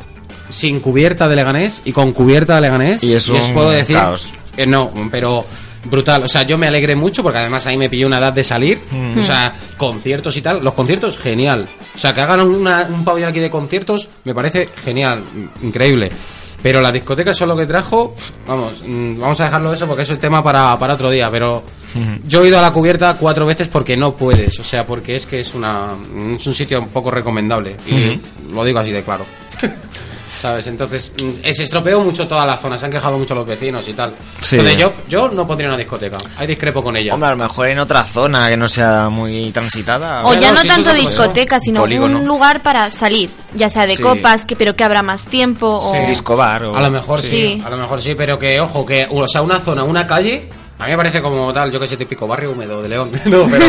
sin 0.52 0.80
cubierta 0.80 1.28
de 1.28 1.36
Leganés 1.36 1.82
y 1.84 1.92
con 1.92 2.12
cubierta 2.12 2.54
de 2.56 2.60
Leganés 2.60 3.02
Y 3.02 3.12
es 3.14 3.28
os 3.28 3.48
un 3.48 3.54
puedo 3.54 3.70
decir 3.70 3.96
caos. 3.96 4.30
que 4.54 4.66
no, 4.66 4.92
pero 5.10 5.44
brutal. 5.84 6.22
O 6.22 6.28
sea, 6.28 6.42
yo 6.42 6.56
me 6.58 6.68
alegré 6.68 6.94
mucho 6.94 7.22
porque 7.22 7.38
además 7.38 7.66
ahí 7.66 7.76
me 7.76 7.88
pilló 7.88 8.06
una 8.06 8.18
edad 8.18 8.32
de 8.32 8.44
salir. 8.44 8.80
Mm. 8.90 9.18
O 9.18 9.22
sea, 9.22 9.52
conciertos 9.76 10.36
y 10.36 10.42
tal. 10.42 10.62
Los 10.62 10.74
conciertos, 10.74 11.16
genial. 11.18 11.66
O 11.94 11.98
sea, 11.98 12.12
que 12.12 12.20
hagan 12.20 12.42
una- 12.42 12.86
un 12.88 13.04
pabellón 13.04 13.30
aquí 13.30 13.40
de 13.40 13.50
conciertos 13.50 14.08
me 14.24 14.34
parece 14.34 14.68
genial, 14.84 15.22
mm, 15.24 15.66
increíble. 15.66 16.12
Pero 16.62 16.80
la 16.80 16.92
discoteca 16.92 17.32
eso 17.32 17.42
es 17.44 17.48
lo 17.48 17.56
que 17.56 17.66
trajo. 17.66 18.14
Vamos, 18.46 18.84
mm, 18.86 19.18
vamos 19.18 19.40
a 19.40 19.44
dejarlo 19.46 19.72
eso 19.72 19.88
porque 19.88 20.02
es 20.04 20.10
el 20.10 20.18
tema 20.18 20.44
para, 20.44 20.78
para 20.78 20.94
otro 20.94 21.10
día. 21.10 21.28
Pero 21.28 21.64
yo 22.24 22.44
he 22.44 22.48
ido 22.48 22.58
a 22.60 22.62
la 22.62 22.70
cubierta 22.72 23.16
cuatro 23.18 23.44
veces 23.44 23.66
porque 23.66 23.96
no 23.96 24.14
puedes. 24.14 24.60
O 24.60 24.64
sea, 24.64 24.86
porque 24.86 25.16
es 25.16 25.26
que 25.26 25.40
es, 25.40 25.54
una, 25.54 25.88
es 26.36 26.46
un 26.46 26.54
sitio 26.54 26.80
un 26.80 26.88
poco 26.88 27.10
recomendable. 27.10 27.76
Y 27.88 28.20
lo 28.54 28.64
digo 28.64 28.78
así 28.78 28.92
de 28.92 29.02
claro. 29.02 29.24
¿Sabes? 30.42 30.66
Entonces, 30.66 31.12
mm, 31.22 31.30
eh, 31.44 31.54
se 31.54 31.62
estropeó 31.62 32.00
mucho 32.00 32.26
toda 32.26 32.44
la 32.44 32.56
zona, 32.56 32.76
se 32.76 32.86
han 32.86 32.90
quejado 32.90 33.16
mucho 33.16 33.32
los 33.32 33.46
vecinos 33.46 33.88
y 33.88 33.92
tal. 33.92 34.12
Sí. 34.40 34.56
Entonces, 34.56 34.76
yo, 34.76 34.92
yo 35.08 35.28
no 35.28 35.46
pondría 35.46 35.68
una 35.68 35.78
discoteca, 35.78 36.18
ahí 36.36 36.48
discrepo 36.48 36.82
con 36.82 36.96
ella. 36.96 37.14
Hombre, 37.14 37.28
a 37.28 37.30
lo 37.30 37.36
mejor 37.36 37.68
en 37.68 37.78
otra 37.78 38.02
zona 38.02 38.48
que 38.48 38.56
no 38.56 38.66
sea 38.66 39.08
muy 39.08 39.52
transitada. 39.52 40.26
O 40.26 40.34
ya 40.34 40.50
no, 40.50 40.64
no 40.64 40.68
tanto 40.68 40.92
discoteca, 40.94 41.60
sino 41.60 41.80
Polígono. 41.82 42.18
un 42.18 42.26
lugar 42.26 42.60
para 42.60 42.90
salir, 42.90 43.30
ya 43.54 43.70
sea 43.70 43.86
de 43.86 43.94
Sí. 43.96 44.02
copas, 44.02 44.44
que 44.44 44.56
pero 44.56 44.74
que 44.74 44.82
habrá 44.82 45.02
más 45.02 45.26
tiempo 45.26 45.68
o 45.68 45.92
Sí. 45.92 45.98
Disco 46.08 46.34
bar 46.34 46.64
o... 46.64 46.74
A 46.76 46.80
lo 46.80 46.90
mejor 46.90 47.20
sí. 47.20 47.28
Sí. 47.28 47.62
a 47.64 47.70
lo 47.70 47.78
mejor 47.78 48.02
sí, 48.02 48.16
pero 48.16 48.36
que, 48.36 48.58
ojo, 48.60 48.84
que, 48.84 49.06
o 49.08 49.28
sea, 49.28 49.42
una 49.42 49.60
zona, 49.60 49.84
una 49.84 50.08
calle, 50.08 50.48
a 50.82 50.86
mí 50.86 50.90
me 50.90 50.96
parece 50.96 51.22
como 51.22 51.52
tal, 51.52 51.70
yo 51.70 51.78
que 51.78 51.86
sé, 51.86 51.96
típico 51.96 52.26
barrio 52.26 52.50
húmedo 52.50 52.82
de 52.82 52.88
León. 52.88 53.08
no, 53.26 53.46
pero 53.48 53.66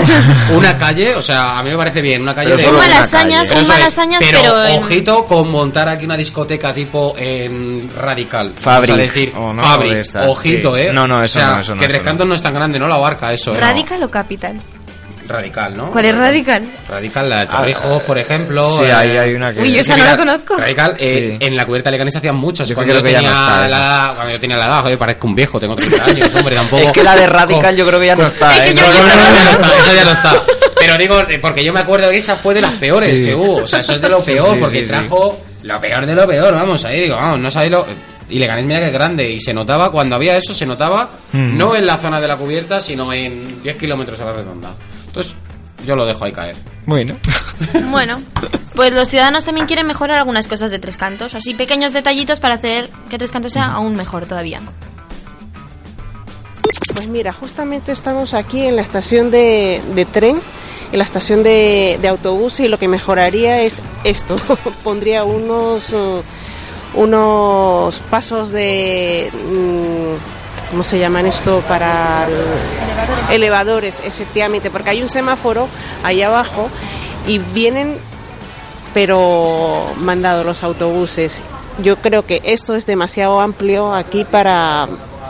una 0.57 0.75
calle, 0.77 1.13
o 1.13 1.21
sea, 1.21 1.59
a 1.59 1.63
mí 1.63 1.69
me 1.69 1.77
parece 1.77 2.01
bien, 2.01 2.23
una 2.23 2.33
calle 2.33 2.55
Pero 2.55 2.63
de... 2.63 2.69
un 2.69 2.77
malasañas. 2.77 3.47
Pero 3.47 3.59
un 3.59 3.61
es, 3.65 3.69
malasañas, 3.69 4.19
pero, 4.19 4.39
pero, 4.41 4.65
en- 4.65 4.83
ojito 4.83 5.25
con 5.25 5.49
montar 5.51 5.87
aquí 5.89 6.05
una 6.05 6.17
discoteca 6.17 6.73
tipo 6.73 7.13
en 7.17 7.87
radical. 7.95 8.53
Fabric, 8.57 8.89
Vamos 8.89 8.99
a 8.99 9.07
decir, 9.07 9.33
o 9.35 9.53
no, 9.53 9.61
Fabric, 9.61 10.05
ojito, 10.27 10.75
sí. 10.75 10.81
eh. 10.81 10.93
No, 10.93 11.07
no, 11.07 11.23
eso 11.23 11.37
O 11.37 11.41
sea, 11.41 11.53
no, 11.53 11.59
eso 11.59 11.75
no, 11.75 11.81
Que 11.81 11.87
Tres 11.87 12.01
no. 12.01 12.07
Cantos 12.07 12.27
no 12.27 12.33
es 12.33 12.41
tan 12.41 12.53
grande, 12.53 12.79
no 12.79 12.87
lo 12.87 12.95
abarca 12.95 13.31
eso, 13.31 13.53
eh. 13.53 13.59
Radical 13.59 14.01
o 14.03 14.09
Capital. 14.09 14.59
Radical, 15.27 15.77
¿no? 15.77 15.91
¿Cuál 15.91 16.05
es 16.05 16.15
Radical? 16.17 16.63
Radical, 16.87 17.29
la 17.29 17.39
de 17.41 17.45
Torrijos, 17.47 18.03
por 18.03 18.17
ejemplo. 18.17 18.65
sí, 18.65 18.83
eh, 18.83 18.91
ahí 18.93 19.17
hay 19.17 19.33
una 19.33 19.53
que- 19.53 19.61
Uy, 19.61 19.71
yo 19.73 19.79
esa 19.81 19.95
no 19.95 20.03
la 20.05 20.17
conozco. 20.17 20.55
Radical, 20.57 20.95
eh, 20.99 21.37
Sí. 21.39 21.45
en 21.45 21.55
la 21.55 21.65
cubierta 21.65 21.89
de 21.89 21.93
Leganés 21.93 22.15
hacían 22.15 22.35
muchas. 22.35 22.67
Yo 22.67 22.75
cuando 22.75 22.93
creo 22.93 22.99
yo, 23.01 23.05
que 23.05 23.11
ya 23.13 23.17
tenía 23.19 23.31
no 23.31 23.37
está 23.45 23.61
la 23.61 23.67
edad, 23.77 24.15
cuando 24.15 24.33
yo 24.33 24.39
tenía 24.39 24.57
la 24.57 24.65
edad, 24.65 24.81
joder, 24.81 24.97
parezco 24.97 25.27
un 25.27 25.35
viejo, 25.35 25.59
tengo 25.59 25.75
30 25.75 26.05
años, 26.05 26.29
hombre, 26.35 26.55
tampoco. 26.55 26.83
Es 26.87 26.91
que 26.91 27.03
la 27.03 27.15
de 27.15 27.27
Radical 27.27 27.75
yo 27.75 27.87
creo 27.87 27.99
que 27.99 28.05
ya 28.07 28.15
no 28.15 28.27
está, 28.27 28.67
¿eh? 28.67 28.73
No, 28.73 28.81
no, 28.81 28.87
no, 28.87 28.93
no, 28.93 29.05
ya 29.35 29.43
no 29.45 29.51
está, 29.51 29.77
eso 29.77 29.95
ya 29.95 30.03
no 30.05 30.11
está. 30.11 30.33
Pero 30.79 30.97
digo, 30.97 31.19
eh, 31.29 31.39
porque 31.39 31.63
yo 31.63 31.71
me 31.71 31.79
acuerdo 31.79 32.09
que 32.09 32.17
esa 32.17 32.35
fue 32.35 32.53
de 32.53 32.61
las 32.61 32.71
peores 32.71 33.17
Sí. 33.17 33.23
que 33.23 33.33
hubo. 33.35 33.63
O 33.63 33.67
sea, 33.67 33.79
eso 33.79 33.93
es 33.95 34.01
de 34.01 34.09
lo 34.09 34.19
Sí, 34.19 34.31
peor, 34.33 34.53
sí, 34.55 34.59
porque 34.59 34.77
sí, 34.79 34.83
sí. 34.83 34.89
trajo 34.89 35.39
lo 35.63 35.79
peor 35.79 36.05
de 36.05 36.13
lo 36.13 36.27
peor, 36.27 36.53
vamos, 36.53 36.83
ahí 36.83 36.99
digo, 37.01 37.15
vamos, 37.15 37.39
no 37.39 37.49
sabéis 37.49 37.71
lo... 37.71 37.85
Y 38.29 38.39
Leganés 38.39 38.65
mira 38.65 38.79
que 38.79 38.87
es 38.87 38.93
grande, 38.93 39.29
y 39.29 39.39
se 39.39 39.53
notaba, 39.53 39.91
cuando 39.91 40.15
había 40.15 40.35
eso, 40.37 40.53
se 40.53 40.65
notaba, 40.65 41.07
Mm. 41.33 41.57
no 41.57 41.75
en 41.75 41.85
la 41.85 41.97
zona 41.97 42.19
de 42.19 42.27
la 42.27 42.35
cubierta, 42.35 42.81
sino 42.81 43.13
en 43.13 43.61
10 43.61 43.77
kilómetros 43.77 44.19
a 44.21 44.25
la 44.25 44.33
redonda. 44.33 44.71
Entonces, 45.13 45.35
yo 45.85 45.95
lo 45.95 46.07
dejo 46.07 46.25
ahí 46.25 46.31
caer. 46.31 46.55
Bueno. 46.87 47.15
Bueno, 47.91 48.19
pues 48.75 48.91
los 48.93 49.07
ciudadanos 49.07 49.45
también 49.45 49.67
quieren 49.67 49.85
mejorar 49.85 50.17
algunas 50.17 50.47
cosas 50.47 50.71
de 50.71 50.79
Tres 50.79 50.97
Cantos, 50.97 51.35
así 51.35 51.53
pequeños 51.53 51.93
detallitos 51.93 52.39
para 52.39 52.55
hacer 52.55 52.89
que 53.09 53.19
Tres 53.19 53.31
Cantos 53.31 53.53
sea 53.53 53.67
aún 53.67 53.95
mejor 53.95 54.25
todavía. 54.25 54.61
Pues 56.95 57.07
mira, 57.07 57.31
justamente 57.31 57.91
estamos 57.91 58.33
aquí 58.33 58.63
en 58.63 58.75
la 58.75 58.81
estación 58.81 59.29
de, 59.29 59.81
de 59.93 60.05
tren, 60.05 60.41
en 60.91 60.97
la 60.97 61.03
estación 61.03 61.43
de, 61.43 61.99
de 62.01 62.07
autobús 62.07 62.59
y 62.59 62.67
lo 62.67 62.79
que 62.79 62.87
mejoraría 62.87 63.61
es 63.61 63.81
esto. 64.03 64.35
Pondría 64.83 65.23
unos, 65.23 65.89
uh, 65.91 66.23
unos 66.95 67.99
pasos 68.09 68.49
de... 68.51 69.29
mm, 69.31 70.42
¿Cómo 70.73 70.83
se 70.83 70.97
llaman 70.97 71.27
esto? 71.27 71.61
Para... 71.67 72.25
el- 73.29 73.35
elevadores, 73.35 74.01
efectivamente, 74.03 74.71
porque 74.71 74.89
hay 74.89 75.03
un 75.03 75.07
semáforo 75.09 75.67
ahí 76.03 76.23
abajo 76.23 76.67
y 77.27 77.37
vienen 77.37 77.99
pero 78.91 79.85
mandados 79.97 80.43
los 80.45 80.63
autobuses. 80.63 81.39
Yo 81.83 81.97
creo 81.97 82.25
que 82.25 82.41
esto 82.43 82.73
es 82.73 82.87
demasiado 82.87 83.39
amplio 83.39 83.93
aquí 83.93 84.25
para, 84.25 84.87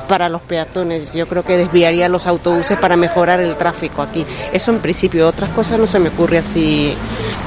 para 0.08 0.30
los 0.30 0.42
peatones. 0.44 1.12
Yo 1.14 1.28
creo 1.28 1.44
que 1.44 1.58
desviaría 1.58 2.08
los 2.08 2.26
autobuses 2.26 2.78
para 2.78 2.96
mejorar 2.96 3.42
el 3.42 3.58
tráfico 3.58 4.02
aquí. 4.02 4.26
Eso 4.54 4.72
en 4.72 4.80
principio, 4.80 5.28
otras 5.28 5.50
cosas 5.50 5.78
no 5.78 5.88
se 5.88 6.00
me 6.00 6.08
ocurre 6.08 6.38
así. 6.38 6.96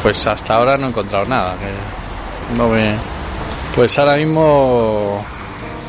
Pues 0.02 0.26
hasta 0.26 0.54
ahora 0.54 0.76
no 0.76 0.86
he 0.86 0.90
encontrado 0.90 1.24
nada. 1.24 1.54
no 2.58 2.68
me... 2.68 2.94
Pues 3.74 3.98
ahora 3.98 4.16
mismo, 4.16 5.24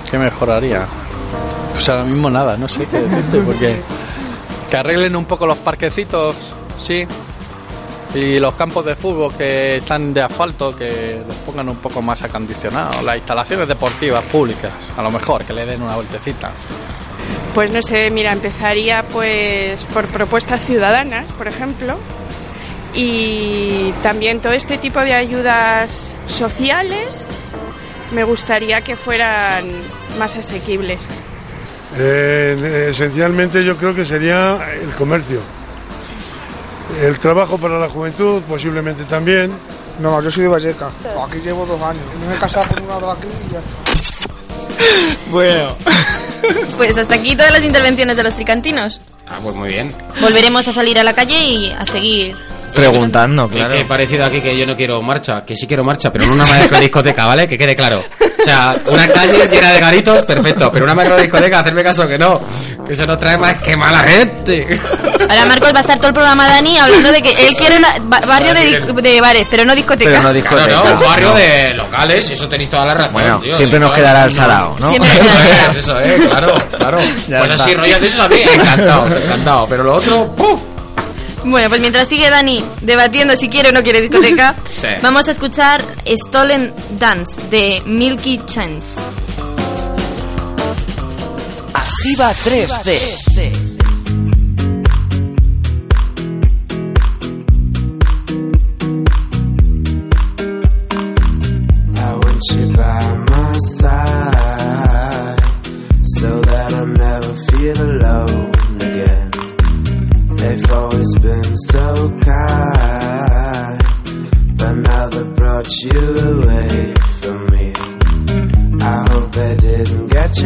¿qué 0.09 0.17
mejoraría? 0.17 0.85
Pues 1.73 1.89
ahora 1.89 2.03
mismo 2.03 2.29
nada, 2.29 2.57
no 2.57 2.67
sé 2.67 2.85
qué 2.85 3.01
decirte, 3.01 3.39
porque 3.39 3.81
que 4.69 4.77
arreglen 4.77 5.15
un 5.15 5.25
poco 5.25 5.45
los 5.45 5.57
parquecitos, 5.59 6.35
sí, 6.79 7.05
y 8.13 8.39
los 8.39 8.53
campos 8.55 8.85
de 8.85 8.95
fútbol 8.95 9.33
que 9.33 9.77
están 9.77 10.13
de 10.13 10.21
asfalto, 10.21 10.75
que 10.75 11.21
los 11.27 11.35
pongan 11.37 11.69
un 11.69 11.77
poco 11.77 12.01
más 12.01 12.21
acondicionados, 12.23 13.03
las 13.03 13.17
instalaciones 13.17 13.67
deportivas 13.67 14.23
públicas, 14.23 14.73
a 14.97 15.01
lo 15.01 15.11
mejor, 15.11 15.43
que 15.43 15.53
le 15.53 15.65
den 15.65 15.81
una 15.81 15.95
vueltecita. 15.95 16.51
Pues 17.53 17.71
no 17.71 17.81
sé, 17.81 18.09
mira, 18.11 18.31
empezaría 18.31 19.03
pues 19.03 19.83
por 19.85 20.05
propuestas 20.07 20.65
ciudadanas, 20.65 21.31
por 21.33 21.47
ejemplo, 21.47 21.97
y 22.93 23.91
también 24.03 24.39
todo 24.39 24.53
este 24.53 24.77
tipo 24.77 24.99
de 24.99 25.13
ayudas 25.13 26.15
sociales 26.27 27.27
me 28.11 28.23
gustaría 28.23 28.81
que 28.81 28.95
fueran 28.95 29.65
más 30.17 30.35
asequibles. 30.37 31.07
Eh, 31.97 32.87
esencialmente 32.89 33.63
yo 33.63 33.77
creo 33.77 33.95
que 33.95 34.05
sería 34.05 34.59
el 34.73 34.89
comercio. 34.91 35.39
El 37.01 37.19
trabajo 37.19 37.57
para 37.57 37.79
la 37.79 37.89
juventud 37.89 38.41
posiblemente 38.43 39.03
también. 39.05 39.51
No, 39.99 40.21
yo 40.21 40.29
soy 40.29 40.43
de 40.43 40.49
Valleca. 40.49 40.89
Aquí 41.27 41.39
llevo 41.39 41.65
dos 41.65 41.81
años. 41.81 42.03
Me 42.27 42.35
he 42.35 42.37
casado 42.37 42.67
con 42.69 42.83
un 42.83 42.89
lado 42.89 43.11
aquí 43.11 43.27
y 43.27 43.53
ya. 43.53 43.61
Bueno. 45.31 45.69
Pues 46.77 46.95
hasta 46.97 47.15
aquí 47.15 47.35
todas 47.35 47.51
las 47.51 47.63
intervenciones 47.63 48.15
de 48.15 48.23
los 48.23 48.35
tricantinos. 48.35 49.01
Ah, 49.27 49.39
pues 49.41 49.55
muy 49.55 49.69
bien. 49.69 49.93
Volveremos 50.21 50.67
a 50.67 50.71
salir 50.71 50.97
a 50.99 51.03
la 51.03 51.13
calle 51.13 51.37
y 51.39 51.71
a 51.71 51.85
seguir. 51.85 52.37
Preguntando, 52.73 53.47
claro. 53.47 53.73
Es 53.73 53.79
que 53.79 53.85
he 53.85 53.85
parecido 53.85 54.25
aquí 54.25 54.39
que 54.41 54.55
yo 54.57 54.65
no 54.65 54.75
quiero 54.75 55.01
marcha, 55.01 55.43
que 55.45 55.55
sí 55.55 55.65
quiero 55.67 55.83
marcha, 55.83 56.11
pero 56.11 56.25
no 56.25 56.33
una 56.33 56.45
macro 56.45 56.79
discoteca, 56.79 57.25
¿vale? 57.25 57.47
Que 57.47 57.57
quede 57.57 57.75
claro. 57.75 58.03
O 58.39 58.43
sea, 58.43 58.77
una 58.85 59.07
calle 59.07 59.47
llena 59.49 59.73
de 59.73 59.79
garitos, 59.79 60.23
perfecto, 60.23 60.69
pero 60.71 60.85
una 60.85 60.93
macro 60.93 61.17
discoteca, 61.17 61.59
hacerme 61.59 61.83
caso 61.83 62.07
que 62.07 62.17
no. 62.17 62.41
Que 62.85 62.93
eso 62.93 63.05
nos 63.05 63.17
trae 63.17 63.37
más 63.37 63.55
que 63.61 63.75
mala 63.75 63.99
gente. 63.99 64.79
Ahora 65.29 65.45
Marcos 65.45 65.73
va 65.73 65.77
a 65.79 65.81
estar 65.81 65.97
todo 65.97 66.07
el 66.09 66.13
programa 66.13 66.47
Dani 66.47 66.77
hablando 66.77 67.11
de 67.11 67.21
que 67.21 67.31
él 67.31 67.55
quiere 67.57 67.77
un 67.77 68.09
barrio 68.09 68.53
de, 68.53 69.01
de 69.01 69.21
bares, 69.21 69.47
pero 69.49 69.65
no 69.65 69.75
discoteca. 69.75 70.09
Pero 70.09 70.23
no 70.23 70.33
discoteca. 70.33 70.67
Claro, 70.67 70.85
no, 70.89 70.93
un 70.95 71.03
barrio 71.03 71.29
no. 71.29 71.35
de 71.35 71.73
locales, 71.73 72.29
eso 72.29 72.47
tenéis 72.47 72.69
toda 72.69 72.85
la 72.85 72.93
razón. 72.93 73.13
Bueno, 73.13 73.39
tío, 73.39 73.55
siempre 73.55 73.79
nos 73.79 73.89
Eso- 73.89 73.95
quedará 73.97 74.23
el 74.25 74.31
salado, 74.31 74.75
¿no? 74.79 74.89
Siempre 74.89 75.11
Eso 75.11 75.25
es, 75.71 75.75
eso 75.77 75.99
es, 75.99 76.25
claro, 76.27 76.53
claro. 76.77 76.99
Ya 77.27 77.39
Pues 77.39 77.51
está. 77.51 77.63
así, 77.65 77.73
rollos 77.73 78.01
de 78.01 78.07
esos 78.07 78.19
a 78.19 78.27
mí, 78.29 78.35
encantado, 78.53 79.07
encantado. 79.07 79.67
Pero 79.67 79.83
lo 79.83 79.95
otro, 79.95 80.27
¡puf! 80.35 80.59
Bueno, 81.43 81.69
pues 81.69 81.79
mientras 81.81 82.07
sigue 82.07 82.29
Dani 82.29 82.63
debatiendo 82.81 83.35
si 83.37 83.47
quiere 83.49 83.69
o 83.69 83.71
no 83.71 83.83
quiere 83.83 84.01
discoteca, 84.01 84.55
Sí. 84.65 84.87
vamos 85.01 85.27
a 85.27 85.31
escuchar 85.31 85.83
Stolen 86.05 86.73
Dance 86.99 87.41
de 87.49 87.81
Milky 87.85 88.41
Chance. 88.45 88.99
Activa 91.73 92.33
3D. 92.43 93.66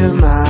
to 0.02 0.12
my 0.14 0.41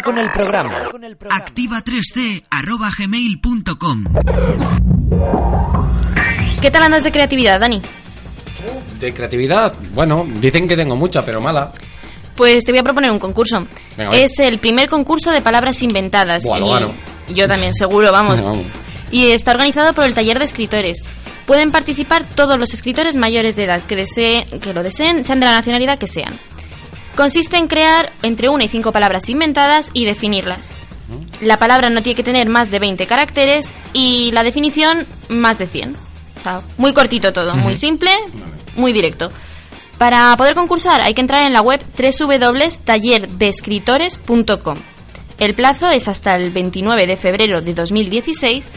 con 0.00 0.18
el 0.18 0.30
programa. 0.30 0.74
Activa 1.30 1.82
3C 1.84 2.44
arroba 2.48 2.88
gmail.com. 2.96 4.04
¿Qué 6.62 6.70
tal 6.70 6.84
andas 6.84 7.02
de 7.02 7.12
creatividad, 7.12 7.60
Dani? 7.60 7.82
De 8.98 9.12
creatividad, 9.12 9.74
bueno, 9.92 10.24
dicen 10.36 10.68
que 10.68 10.76
tengo 10.76 10.96
mucha, 10.96 11.22
pero 11.22 11.40
mala. 11.40 11.72
Pues 12.36 12.64
te 12.64 12.72
voy 12.72 12.78
a 12.78 12.82
proponer 12.84 13.10
un 13.10 13.18
concurso. 13.18 13.66
Venga, 13.96 14.16
es 14.16 14.38
el 14.38 14.58
primer 14.58 14.88
concurso 14.88 15.30
de 15.32 15.42
palabras 15.42 15.82
inventadas. 15.82 16.44
Buah, 16.44 16.58
lo 16.60 16.66
Y 16.66 16.70
gano. 16.70 16.94
Yo 17.34 17.46
también, 17.46 17.74
seguro, 17.74 18.10
vamos. 18.12 18.40
Vamos. 18.40 18.66
Y 19.10 19.26
está 19.32 19.50
organizado 19.50 19.92
por 19.92 20.04
el 20.04 20.14
taller 20.14 20.38
de 20.38 20.44
escritores. 20.44 21.02
Pueden 21.46 21.72
participar 21.72 22.24
todos 22.24 22.58
los 22.58 22.72
escritores 22.72 23.16
mayores 23.16 23.56
de 23.56 23.64
edad 23.64 23.82
que, 23.82 23.96
deseen, 23.96 24.44
que 24.60 24.72
lo 24.72 24.82
deseen, 24.82 25.24
sean 25.24 25.40
de 25.40 25.46
la 25.46 25.52
nacionalidad 25.52 25.98
que 25.98 26.06
sean. 26.06 26.38
Consiste 27.16 27.58
en 27.58 27.68
crear 27.68 28.10
entre 28.22 28.48
una 28.48 28.64
y 28.64 28.68
cinco 28.68 28.92
palabras 28.92 29.28
inventadas 29.28 29.90
y 29.92 30.04
definirlas. 30.04 30.70
La 31.40 31.58
palabra 31.58 31.90
no 31.90 32.02
tiene 32.02 32.16
que 32.16 32.22
tener 32.22 32.48
más 32.48 32.70
de 32.70 32.78
20 32.78 33.06
caracteres 33.06 33.70
y 33.92 34.30
la 34.32 34.42
definición 34.42 35.06
más 35.28 35.58
de 35.58 35.66
100. 35.66 35.94
O 35.94 36.42
sea, 36.42 36.62
muy 36.78 36.92
cortito 36.92 37.32
todo, 37.32 37.54
muy 37.54 37.76
simple, 37.76 38.10
muy 38.76 38.92
directo. 38.92 39.30
Para 39.98 40.36
poder 40.36 40.54
concursar 40.54 41.00
hay 41.02 41.14
que 41.14 41.20
entrar 41.20 41.42
en 41.42 41.52
la 41.52 41.60
web 41.60 41.80
www.tallerdescritores.com. 41.96 44.78
El 45.38 45.54
plazo 45.54 45.90
es 45.90 46.08
hasta 46.08 46.36
el 46.36 46.50
29 46.50 47.06
de 47.06 47.16
febrero 47.16 47.60
de 47.60 47.74
2016 47.74 48.68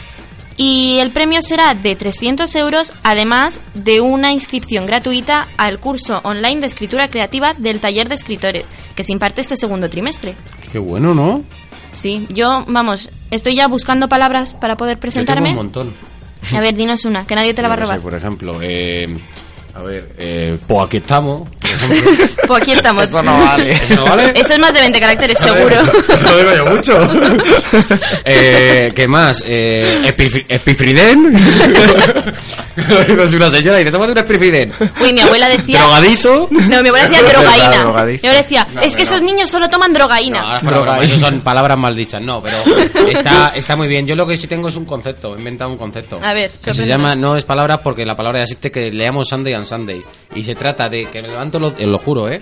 y 0.58 0.98
el 1.00 1.12
premio 1.12 1.42
será 1.42 1.76
de 1.76 1.96
300 1.96 2.54
euros, 2.56 2.94
además 3.04 3.60
de 3.74 4.00
una 4.02 4.32
inscripción 4.32 4.86
gratuita 4.86 5.48
al 5.58 5.80
curso 5.80 6.22
online 6.24 6.62
de 6.62 6.68
escritura 6.68 7.10
creativa 7.10 7.54
del 7.58 7.80
taller 7.80 8.08
de 8.08 8.16
escritores, 8.16 8.66
que 8.96 9.04
se 9.04 9.12
imparte 9.12 9.42
este 9.42 9.58
segundo 9.58 9.90
trimestre. 9.90 10.34
Qué 10.72 10.80
bueno, 10.80 11.14
¿no? 11.14 11.44
Sí, 11.92 12.26
yo, 12.30 12.64
vamos, 12.68 13.10
estoy 13.32 13.56
ya 13.56 13.68
buscando 13.68 14.08
palabras 14.10 14.54
para 14.54 14.76
poder 14.78 14.96
Yo 14.96 15.00
tengo 15.00 15.02
presentarme. 15.02 15.50
un 15.52 15.56
montón. 15.56 15.94
A 16.54 16.60
ver, 16.62 16.76
dinos 16.76 17.06
una, 17.06 17.26
que 17.26 17.36
nadie 17.36 17.54
te 17.54 17.62
la 17.62 17.68
va 17.70 17.74
a 17.74 17.78
Yo 17.78 17.82
qué 17.82 17.88
sé, 17.88 17.94
robar. 17.94 18.04
por 18.04 18.16
ejemplo, 18.16 18.60
eh, 18.62 19.06
a 19.76 19.82
ver, 19.84 20.10
eh, 20.18 20.58
pues 20.68 20.86
aquí 20.86 20.98
estamos. 20.98 21.50
Pues 22.48 22.62
aquí 22.62 22.74
estamos. 22.74 23.06
Eso 23.06 23.24
no 23.24 23.38
vale. 23.40 23.72
¿Eso 23.90 23.96
no 23.96 24.06
vale? 24.06 24.32
Eso 24.36 24.54
es 24.54 24.60
más 24.60 24.72
de 24.72 24.80
20 24.82 25.00
caracteres, 25.00 25.38
seguro. 25.40 25.82
Eso 26.10 26.30
lo 26.30 26.38
digo 26.38 26.56
yo 26.56 26.66
mucho. 26.76 27.00
eh, 28.26 28.92
¿Qué 28.96 29.08
más? 29.08 29.44
Eh, 29.46 30.04
epif- 30.16 30.46
epifriden. 30.48 31.36
es 32.76 33.34
una 33.34 33.50
señora 33.50 33.80
y 33.82 33.84
dice, 33.84 33.92
tómate 33.92 34.12
un 34.12 34.18
epifriden. 34.20 34.72
Uy, 35.02 35.14
mi 35.14 35.22
abuela 35.22 35.50
decía... 35.50 35.80
Drogadito. 35.80 36.50
No, 36.52 36.82
mi 36.84 36.90
abuela 36.90 37.08
decía 37.08 37.24
drogaína. 37.24 37.70
Mi 37.70 37.78
abuela 38.28 38.34
decía, 38.34 38.68
No, 38.74 38.82
es 38.82 38.96
que 38.96 39.04
esos 39.04 39.22
niños 39.22 39.50
solo 39.50 39.68
toman 39.70 39.94
drogaína. 39.94 40.60
No, 40.62 40.70
broma, 40.70 41.00
eso 41.04 41.18
son 41.20 41.42
palabras 41.42 41.78
maldichas, 41.78 42.22
no, 42.22 42.42
pero 42.42 42.58
está, 43.10 43.54
está 43.56 43.76
muy 43.76 43.88
bien. 43.88 44.06
Yo 44.06 44.16
lo 44.16 44.28
que 44.28 44.38
sí 44.38 44.46
tengo 44.48 44.70
es 44.70 44.76
un 44.76 44.86
concepto, 44.86 45.36
he 45.36 45.40
inventado 45.40 45.72
un 45.72 45.78
concepto. 45.78 46.20
A 46.22 46.34
ver, 46.34 46.52
Que 46.64 46.74
se 46.74 46.86
llama, 46.86 47.16
no 47.16 47.36
es 47.36 47.44
palabra 47.44 47.82
porque 47.82 48.06
la 48.06 48.16
palabra 48.16 48.40
ya 48.40 48.44
existe, 48.44 48.72
que 48.72 48.92
le 48.92 49.04
llamo 49.06 49.26
Sunday 49.26 49.54
Sunday. 49.66 50.04
Y 50.36 50.44
se 50.44 50.56
trata 50.56 50.90
de 50.90 51.10
que 51.10 51.22
me 51.22 51.28
levanto, 51.30 51.60
lo, 51.60 51.70
eh, 51.78 51.86
lo 51.86 51.98
juro, 51.98 52.30
¿eh? 52.30 52.42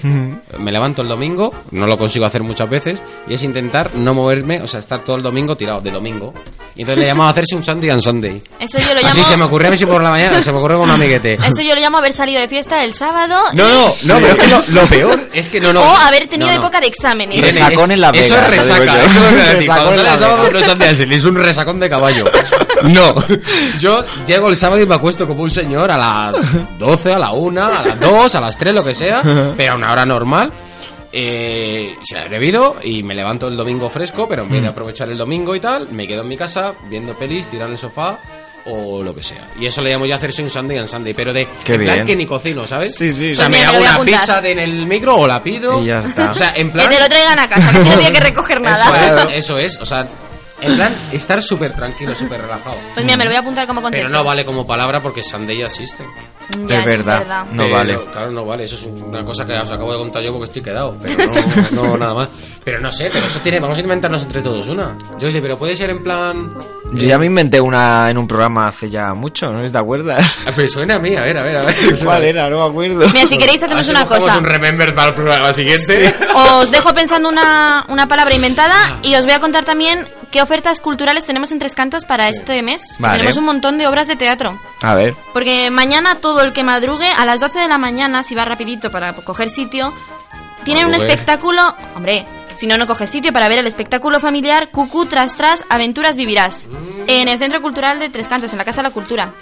Me 0.59 0.71
levanto 0.71 1.01
el 1.01 1.07
domingo, 1.07 1.51
no 1.71 1.85
lo 1.87 1.97
consigo 1.97 2.25
hacer 2.25 2.41
muchas 2.43 2.69
veces, 2.69 2.99
y 3.27 3.33
es 3.35 3.43
intentar 3.43 3.91
no 3.95 4.13
moverme, 4.13 4.61
o 4.61 4.67
sea, 4.67 4.79
estar 4.79 5.01
todo 5.03 5.15
el 5.17 5.21
domingo 5.23 5.55
tirado, 5.55 5.81
de 5.81 5.91
domingo. 5.91 6.33
Y 6.75 6.81
entonces 6.81 7.03
le 7.03 7.09
llamo 7.09 7.23
a 7.25 7.29
hacerse 7.29 7.55
un 7.55 7.63
Sunday 7.63 7.91
and 7.91 8.01
Sunday. 8.01 8.41
Eso 8.59 8.79
yo 8.79 8.95
lo 8.95 9.01
llamo... 9.01 9.09
Así 9.09 9.23
se 9.23 9.37
me 9.37 9.43
ocurrió 9.45 9.67
a 9.67 9.71
mí 9.71 9.77
si 9.77 9.85
por 9.85 10.01
la 10.01 10.09
mañana, 10.09 10.41
se 10.41 10.51
me 10.51 10.57
ocurrió 10.57 10.79
con 10.79 10.89
un 10.89 10.95
amiguete. 10.95 11.35
Eso 11.35 11.61
yo 11.63 11.75
lo 11.75 11.81
llamo 11.81 11.99
haber 11.99 12.13
salido 12.13 12.41
de 12.41 12.47
fiesta 12.49 12.83
el 12.83 12.95
sábado 12.95 13.35
No, 13.53 13.63
y- 13.67 13.71
no, 14.07 14.15
no, 14.15 14.19
pero 14.19 14.27
es 14.27 14.35
que 14.35 14.47
lo, 14.73 14.81
lo 14.81 14.87
peor 14.87 15.29
es 15.33 15.49
que 15.49 15.61
no, 15.61 15.71
no. 15.71 15.81
o 15.81 15.95
haber 15.97 16.27
tenido 16.27 16.47
no, 16.49 16.55
no. 16.57 16.61
época 16.63 16.79
de 16.81 16.87
exámenes. 16.87 17.37
Irene, 17.37 17.51
Resacón 17.51 17.83
es- 17.83 17.89
en 17.91 18.01
Las 18.01 18.17
Eso 18.17 18.35
es 18.37 18.47
resaca, 18.49 19.03
eso 19.03 19.27
es. 19.27 19.53
Resacón 19.55 19.99
en 19.99 20.17
sábado 20.17 20.49
no 20.51 20.57
es 20.59 20.65
Sunday, 20.65 20.95
es 21.15 21.25
un 21.25 21.35
resacón 21.35 21.79
de 21.79 21.89
caballo. 21.89 22.25
No, 22.83 23.15
yo 23.79 24.03
llego 24.27 24.49
el 24.49 24.57
sábado 24.57 24.81
y 24.81 24.85
me 24.85 24.95
acuesto 24.95 25.25
como 25.25 25.43
un 25.43 25.49
señor 25.49 25.89
a 25.89 25.97
las 25.97 26.35
12, 26.79 27.12
a 27.15 27.19
la 27.19 27.31
1, 27.31 27.63
a 27.63 27.83
las 27.85 27.99
2, 27.99 28.35
a 28.35 28.41
las 28.41 28.57
3, 28.57 28.73
lo 28.73 28.83
que 28.83 28.93
sea, 28.93 29.21
pero 29.57 29.73
a 29.73 29.75
una 29.75 29.91
hora 29.91 30.05
normal. 30.05 30.51
Eh, 31.15 31.95
se 32.03 32.15
la 32.15 32.25
he 32.25 32.29
bebido 32.29 32.77
y 32.83 33.03
me 33.03 33.13
levanto 33.13 33.47
el 33.47 33.55
domingo 33.55 33.87
fresco, 33.89 34.27
pero 34.27 34.43
en 34.43 34.49
vez 34.49 34.61
de 34.63 34.67
Mm. 34.67 34.71
aprovechar 34.71 35.09
el 35.09 35.17
domingo 35.17 35.55
y 35.55 35.59
tal, 35.59 35.89
me 35.91 36.07
quedo 36.07 36.23
en 36.23 36.27
mi 36.27 36.35
casa 36.37 36.73
viendo 36.89 37.13
pelis, 37.13 37.45
tirando 37.47 37.67
en 37.67 37.71
el 37.73 37.77
sofá 37.77 38.17
o 38.65 39.03
lo 39.03 39.13
que 39.13 39.21
sea. 39.21 39.45
Y 39.59 39.67
eso 39.67 39.81
le 39.83 39.91
llamo 39.91 40.07
yo 40.07 40.15
hacerse 40.15 40.41
un 40.41 40.49
Sunday 40.49 40.77
and 40.79 40.87
Sunday, 40.87 41.13
pero 41.13 41.31
de 41.31 41.47
Qué 41.63 41.73
en 41.75 41.81
plan 41.83 41.95
bien. 41.97 42.07
que 42.07 42.15
ni 42.15 42.25
cocino, 42.25 42.65
¿sabes? 42.65 42.95
Sí, 42.95 43.11
sí. 43.11 43.31
O 43.31 43.35
sea, 43.35 43.47
me 43.47 43.63
hago 43.63 43.77
una 43.79 43.99
pizza 44.03 44.41
de- 44.41 44.53
en 44.53 44.59
el 44.59 44.87
micro 44.87 45.15
o 45.17 45.27
la 45.27 45.43
pido. 45.43 45.83
Y 45.83 45.87
ya 45.87 45.99
está. 45.99 46.31
O 46.31 46.33
sea, 46.33 46.53
en 46.55 46.67
Que 46.67 46.73
plan. 46.73 46.89
te 46.89 46.99
lo 46.99 47.07
traigan 47.07 47.39
a 47.39 47.47
casa, 47.47 47.71
que 47.71 47.89
no 47.89 47.95
tiene 47.99 48.11
que 48.11 48.19
recoger 48.19 48.61
nada. 48.61 49.27
Eso 49.27 49.29
es, 49.29 49.37
eso 49.37 49.57
es, 49.59 49.77
o 49.81 49.85
sea, 49.85 50.07
en 50.63 50.75
plan, 50.75 50.93
estar 51.11 51.41
súper 51.41 51.73
tranquilo, 51.73 52.15
súper 52.15 52.41
relajado. 52.41 52.77
Pues 52.93 53.05
mira, 53.05 53.17
me 53.17 53.23
lo 53.25 53.29
voy 53.31 53.37
a 53.37 53.39
apuntar 53.41 53.67
como 53.67 53.81
concepto. 53.81 54.07
Pero 54.07 54.17
no 54.17 54.23
vale 54.23 54.43
como 54.45 54.65
palabra 54.65 55.01
porque 55.01 55.21
Sunday 55.23 55.57
ya 55.57 55.65
existe. 55.65 56.05
Ya, 56.67 56.79
Es 56.79 56.85
verdad, 56.85 57.19
verdad. 57.19 57.45
no 57.51 57.63
Pero, 57.63 57.75
vale. 57.75 58.05
Claro, 58.11 58.31
no 58.31 58.45
vale. 58.45 58.63
Eso 58.65 58.75
es 58.75 58.83
una 58.83 59.23
cosa 59.23 59.45
que 59.45 59.53
os 59.53 59.71
acabo 59.71 59.91
de 59.93 59.97
contar 59.99 60.21
yo 60.23 60.31
porque 60.31 60.45
estoy 60.45 60.61
quedado. 60.61 60.97
Pero 61.01 61.31
no, 61.71 61.83
no 61.83 61.97
nada 61.97 62.13
más. 62.13 62.29
Pero 62.63 62.79
no 62.79 62.91
sé, 62.91 63.09
pero 63.11 63.25
eso 63.25 63.39
tiene. 63.39 63.59
Vamos 63.59 63.77
a 63.77 63.81
inventarnos 63.81 64.23
entre 64.23 64.41
todos 64.41 64.67
una. 64.67 64.97
Yo 65.19 65.29
sé, 65.29 65.41
pero 65.41 65.57
puede 65.57 65.75
ser 65.75 65.89
en 65.89 66.03
plan. 66.03 66.53
Yo 66.93 67.07
ya 67.07 67.17
me 67.17 67.25
inventé 67.27 67.59
una 67.59 68.09
en 68.09 68.17
un 68.17 68.27
programa 68.27 68.67
hace 68.67 68.89
ya 68.89 69.13
mucho, 69.13 69.51
¿no 69.51 69.69
te 69.69 69.77
acuerdas? 69.77 70.31
Ah, 70.45 70.51
Pero 70.55 70.67
suena 70.67 70.95
a 70.95 70.99
mí, 70.99 71.15
a 71.15 71.21
ver, 71.21 71.37
a 71.37 71.43
ver, 71.43 71.55
a 71.57 71.65
ver. 71.65 71.75
¿Cuál 72.03 72.23
era? 72.25 72.49
No 72.49 72.59
me 72.59 72.65
acuerdo. 72.65 73.07
Mira, 73.13 73.25
si 73.25 73.37
queréis 73.37 73.63
hacemos 73.63 73.81
Así 73.81 73.91
una 73.91 74.05
cosa. 74.05 74.37
un 74.37 74.43
remember 74.43 74.93
para 74.93 75.09
el 75.09 75.15
programa 75.15 75.53
siguiente. 75.53 76.13
Os 76.59 76.69
dejo 76.71 76.93
pensando 76.93 77.29
una, 77.29 77.85
una 77.89 78.07
palabra 78.07 78.35
inventada 78.35 78.99
y 79.01 79.15
os 79.15 79.25
voy 79.25 79.33
a 79.33 79.39
contar 79.39 79.63
también 79.65 80.07
qué 80.33 80.41
ofertas 80.41 80.81
culturales 80.81 81.27
tenemos 81.27 81.51
en 81.51 81.59
Tres 81.59 81.75
Cantos 81.75 82.05
para 82.05 82.27
este 82.27 82.63
mes. 82.63 82.95
Vale. 82.97 83.17
Tenemos 83.17 83.37
un 83.37 83.45
montón 83.45 83.77
de 83.77 83.85
obras 83.85 84.07
de 84.07 84.15
teatro. 84.15 84.59
A 84.81 84.95
ver. 84.95 85.15
Porque 85.31 85.69
mañana 85.69 86.15
todo 86.15 86.41
el 86.41 86.53
que 86.53 86.63
madrugue 86.63 87.07
a 87.07 87.23
las 87.23 87.39
12 87.39 87.59
de 87.59 87.67
la 87.67 87.77
mañana, 87.77 88.23
si 88.23 88.33
va 88.33 88.43
rapidito 88.43 88.89
para 88.89 89.13
coger 89.13 89.51
sitio, 89.51 89.93
tienen 90.63 90.87
un 90.87 90.95
espectáculo... 90.95 91.61
Hombre, 91.95 92.25
si 92.55 92.65
no, 92.65 92.79
no 92.79 92.87
coge 92.87 93.05
sitio 93.05 93.31
para 93.31 93.47
ver 93.47 93.59
el 93.59 93.67
espectáculo 93.67 94.19
familiar 94.19 94.71
Cucú 94.71 95.05
tras 95.05 95.35
tras 95.35 95.63
Aventuras 95.69 96.15
Vivirás. 96.15 96.67
En 97.05 97.27
el 97.27 97.37
Centro 97.37 97.61
Cultural 97.61 97.99
de 97.99 98.09
Tres 98.09 98.27
Cantos, 98.27 98.51
en 98.53 98.57
la 98.57 98.65
Casa 98.65 98.81
de 98.81 98.87
la 98.87 98.93
Cultura. 98.93 99.33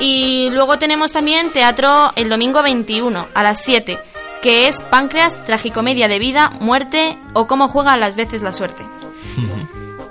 Y 0.00 0.48
luego 0.50 0.78
tenemos 0.78 1.12
también 1.12 1.50
teatro 1.50 2.10
el 2.16 2.30
domingo 2.30 2.62
21 2.62 3.28
a 3.34 3.42
las 3.42 3.60
7, 3.60 3.98
que 4.44 4.68
es 4.68 4.82
Páncreas, 4.82 5.42
Tragicomedia 5.46 6.06
de 6.06 6.18
Vida, 6.18 6.52
Muerte 6.60 7.18
o 7.32 7.46
Cómo 7.46 7.66
juega 7.66 7.94
a 7.94 7.96
las 7.96 8.14
veces 8.14 8.42
la 8.42 8.52
suerte. 8.52 8.84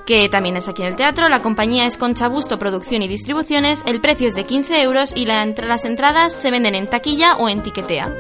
Que 0.08 0.28
también 0.28 0.58
es 0.58 0.68
aquí 0.68 0.82
en 0.82 0.90
el 0.90 0.96
teatro. 0.96 1.30
La 1.30 1.42
compañía 1.42 1.86
es 1.86 1.96
Concha 1.98 2.28
Busto 2.28 2.60
Producción 2.60 3.04
y 3.04 3.08
Distribuciones. 3.08 3.84
El 3.86 4.02
precio 4.02 4.28
es 4.28 4.34
de 4.36 4.44
15 4.44 4.82
euros 4.82 5.14
y 5.16 5.26
la 5.26 5.44
entra- 5.44 5.66
las 5.68 5.86
entradas 5.86 6.34
se 6.34 6.52
venden 6.52 6.76
en 6.76 6.88
taquilla 6.88 7.36
o 7.38 7.48
en 7.48 7.62
tiquetea. 7.62 8.12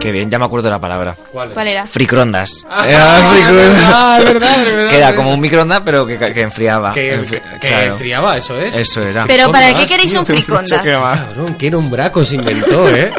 Qué 0.00 0.10
bien, 0.12 0.30
ya 0.30 0.38
me 0.38 0.44
acuerdo 0.46 0.68
de 0.68 0.70
la 0.70 0.80
palabra. 0.80 1.16
¿Cuál, 1.32 1.50
¿Cuál 1.52 1.66
era? 1.68 1.84
Fricrondas. 1.86 2.64
Ah, 2.70 2.88
Era 2.88 3.30
fricrondas. 3.30 3.82
ah, 3.94 4.16
es 4.20 4.24
verdad, 4.32 4.58
es 4.58 4.64
verdad, 4.64 4.90
Que 4.90 4.96
era 4.96 5.14
como 5.16 5.30
un 5.32 5.40
microondas, 5.40 5.82
pero 5.84 6.06
que, 6.06 6.18
que 6.18 6.40
enfriaba. 6.40 6.92
Que, 6.92 7.18
Enfri- 7.20 7.42
que 7.60 7.68
claro. 7.68 7.92
enfriaba, 7.92 8.36
eso 8.38 8.56
es. 8.58 8.74
Eso 8.76 9.02
era. 9.02 9.26
Pero 9.26 9.50
¿para 9.50 9.74
qué 9.74 9.86
queréis 9.86 10.14
un 10.14 10.24
fricondas? 10.26 10.80
Cabrón, 10.82 11.56
qué 11.58 11.70
nombraco 11.70 12.22
se 12.24 12.36
inventó, 12.36 12.88
¿eh? 12.88 13.12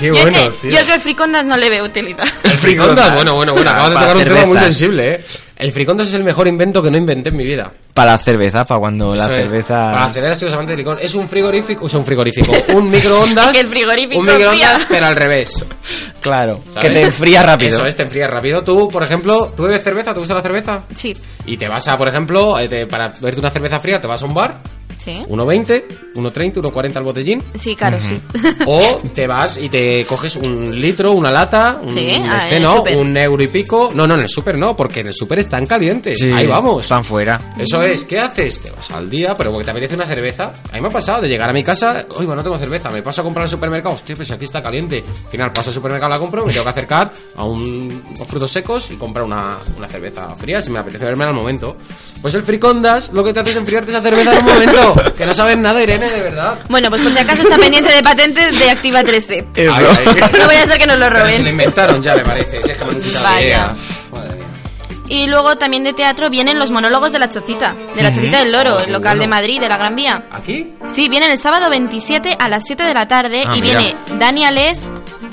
Qué 0.00 0.06
yo, 0.06 0.14
bueno, 0.14 0.38
es 0.38 0.44
que, 0.54 0.58
tío. 0.62 0.70
yo 0.70 0.78
es 0.78 0.86
que 0.86 0.94
el 0.94 1.00
fricondas 1.00 1.44
no 1.46 1.56
le 1.56 1.68
veo 1.70 1.84
utilidad. 1.84 2.24
El 2.42 2.50
fricondas, 2.52 3.14
bueno, 3.14 3.34
bueno, 3.34 3.52
bueno, 3.52 3.70
acabas 3.70 3.90
de 3.90 3.96
tocar 3.96 4.16
un 4.16 4.24
tema 4.24 4.46
muy 4.46 4.58
sensible, 4.58 5.14
¿eh? 5.14 5.20
El 5.56 5.72
fricondas 5.72 6.08
es 6.08 6.14
el 6.14 6.24
mejor 6.24 6.48
invento 6.48 6.82
que 6.82 6.90
no 6.90 6.96
inventé 6.96 7.28
en 7.28 7.36
mi 7.36 7.44
vida. 7.44 7.70
Para 7.92 8.12
la 8.12 8.18
cerveza, 8.18 8.64
para 8.64 8.80
cuando 8.80 9.14
la 9.14 9.24
Eso 9.24 9.32
es. 9.34 9.38
cerveza... 9.42 9.74
Para 9.92 10.34
tíos, 10.38 10.52
amantes 10.54 10.74
de 10.74 10.76
licor. 10.78 10.98
Es 11.02 11.14
un 11.14 11.28
frigorífico, 11.28 11.84
o 11.84 11.88
sea, 11.88 11.98
un 11.98 12.06
frigorífico. 12.06 12.50
Un 12.72 12.88
microondas. 12.90 13.52
Que 13.52 13.60
el 13.60 13.66
frigorífico 13.66 14.20
Un 14.20 14.24
microondas, 14.26 14.86
pero 14.88 15.04
al 15.06 15.16
revés. 15.16 15.62
Claro, 16.22 16.62
¿sabes? 16.72 16.88
que 16.88 16.94
te 16.94 17.02
enfría 17.02 17.42
rápido. 17.42 17.76
Eso 17.76 17.84
es, 17.86 17.94
te 17.94 18.04
enfría 18.04 18.26
rápido. 18.26 18.62
Tú, 18.64 18.88
por 18.90 19.02
ejemplo, 19.02 19.52
¿tú 19.54 19.64
bebes 19.64 19.82
cerveza? 19.84 20.14
¿Te 20.14 20.20
gusta 20.20 20.32
la 20.34 20.40
cerveza? 20.42 20.84
Sí. 20.94 21.14
Y 21.44 21.58
te 21.58 21.68
vas 21.68 21.86
a, 21.88 21.98
por 21.98 22.08
ejemplo, 22.08 22.58
eh, 22.58 22.66
te- 22.66 22.86
para 22.86 23.12
verte 23.20 23.40
una 23.40 23.50
cerveza 23.50 23.78
fría, 23.80 24.00
te 24.00 24.06
vas 24.06 24.22
a 24.22 24.24
un 24.24 24.32
bar, 24.32 24.60
Sí. 25.02 25.14
1.20, 25.28 26.12
1.30, 26.14 26.54
1.40 26.54 26.96
al 26.96 27.04
botellín. 27.04 27.42
Sí, 27.58 27.74
claro, 27.74 27.98
sí. 28.00 28.14
O 28.66 28.98
te 29.14 29.26
vas 29.26 29.58
y 29.58 29.68
te 29.68 30.04
coges 30.04 30.36
un 30.36 30.78
litro, 30.80 31.12
una 31.12 31.30
lata, 31.30 31.80
un, 31.82 31.92
Sí, 31.92 32.08
ah, 32.10 32.40
este 32.42 32.56
el 32.56 32.62
no, 32.62 32.82
un 32.82 33.16
euro 33.16 33.42
y 33.42 33.48
pico. 33.48 33.90
No, 33.94 34.06
no, 34.06 34.14
en 34.14 34.22
el 34.22 34.28
súper 34.28 34.58
no, 34.58 34.76
porque 34.76 35.00
en 35.00 35.08
el 35.08 35.14
súper 35.14 35.38
están 35.38 35.66
calientes. 35.66 36.18
Sí, 36.18 36.30
Ahí 36.34 36.46
vamos. 36.46 36.82
Están 36.82 37.04
fuera. 37.04 37.54
Eso 37.58 37.80
es, 37.82 38.04
¿qué 38.04 38.18
haces? 38.18 38.60
Te 38.60 38.70
vas 38.70 38.90
al 38.90 39.08
día, 39.08 39.36
pero 39.36 39.50
porque 39.50 39.64
te 39.64 39.70
apetece 39.70 39.94
una 39.94 40.06
cerveza. 40.06 40.52
A 40.70 40.74
mí 40.74 40.80
me 40.80 40.88
ha 40.88 40.90
pasado 40.90 41.22
de 41.22 41.28
llegar 41.28 41.48
a 41.48 41.52
mi 41.52 41.62
casa, 41.62 42.06
oiga, 42.16 42.34
no 42.34 42.42
tengo 42.42 42.58
cerveza, 42.58 42.90
me 42.90 43.02
paso 43.02 43.22
a 43.22 43.24
comprar 43.24 43.44
al 43.44 43.50
supermercado, 43.50 43.94
hostia, 43.94 44.14
pues 44.16 44.30
aquí 44.30 44.44
está 44.44 44.62
caliente. 44.62 45.02
Al 45.06 45.30
final 45.30 45.52
paso 45.52 45.70
al 45.70 45.74
supermercado, 45.74 46.12
la 46.12 46.18
compro, 46.18 46.44
me 46.44 46.52
tengo 46.52 46.64
que 46.64 46.70
acercar 46.70 47.12
a 47.36 47.44
un 47.44 48.02
a 48.20 48.24
frutos 48.24 48.50
secos 48.50 48.90
y 48.90 48.96
comprar 48.96 49.24
una, 49.24 49.56
una 49.76 49.88
cerveza 49.88 50.34
fría 50.36 50.60
si 50.60 50.70
me 50.70 50.80
apetece 50.80 51.04
verme 51.04 51.24
al 51.24 51.34
momento. 51.34 51.76
Pues 52.20 52.34
el 52.34 52.42
fricondas 52.42 53.10
lo 53.12 53.24
que 53.24 53.32
te 53.32 53.40
hace 53.40 53.50
es 53.50 53.56
enfriarte 53.56 53.90
esa 53.90 54.02
cerveza 54.02 54.32
en 54.32 54.44
un 54.44 54.52
momento, 54.52 54.89
que 55.16 55.26
no 55.26 55.34
sabes 55.34 55.56
nada, 55.58 55.82
Irene, 55.82 56.10
de 56.10 56.20
verdad. 56.22 56.58
Bueno, 56.68 56.88
pues 56.90 57.02
por 57.02 57.12
si 57.12 57.18
acaso 57.18 57.42
está 57.42 57.56
pendiente 57.58 57.92
de 57.92 58.02
patentes 58.02 58.58
de 58.58 58.70
Activa 58.70 59.02
3D. 59.02 59.46
Eso. 59.54 59.72
Ay, 59.74 59.86
ay. 60.06 60.38
No 60.38 60.46
vaya 60.46 60.62
a 60.62 60.66
ser 60.66 60.78
que 60.78 60.86
nos 60.86 60.98
lo 60.98 61.06
Pero 61.06 61.16
se 61.16 61.22
lo 61.32 61.36
roben. 61.38 61.46
inventaron 61.46 62.02
ya, 62.02 62.14
me 62.14 62.22
parece. 62.22 62.62
Si 62.62 62.70
es 62.70 62.76
que 62.76 62.84
me 62.84 62.90
han 62.92 63.42
idea. 63.42 63.74
Y 65.08 65.26
luego 65.26 65.56
también 65.58 65.82
de 65.82 65.92
teatro 65.92 66.30
vienen 66.30 66.56
los 66.60 66.70
monólogos 66.70 67.10
de 67.10 67.18
la 67.18 67.28
Chocita, 67.28 67.74
de 67.96 68.00
la. 68.02 68.12
Chocita 68.12 68.38
del 68.38 68.52
Loro, 68.52 68.76
Oh, 68.76 68.84
el 68.84 68.92
local 68.92 69.18
de. 69.18 69.26
Madrid, 69.26 69.60
de 69.60 69.68
la 69.68 69.76
Gran 69.76 69.96
Vía. 69.96 70.28
¿Aquí? 70.30 70.72
Sí, 70.86 71.08
vienen 71.08 71.32
el 71.32 71.38
sábado 71.38 71.68
27 71.68 72.36
a 72.38 72.48
las 72.48 72.62
7 72.64 72.84
de 72.84 72.94
la 72.94 73.08
tarde 73.08 73.42
Ah, 73.44 73.56
y 73.56 73.60
mira. 73.60 73.78
viene 73.80 73.96
Dani 74.20 74.44
Alés, 74.44 74.84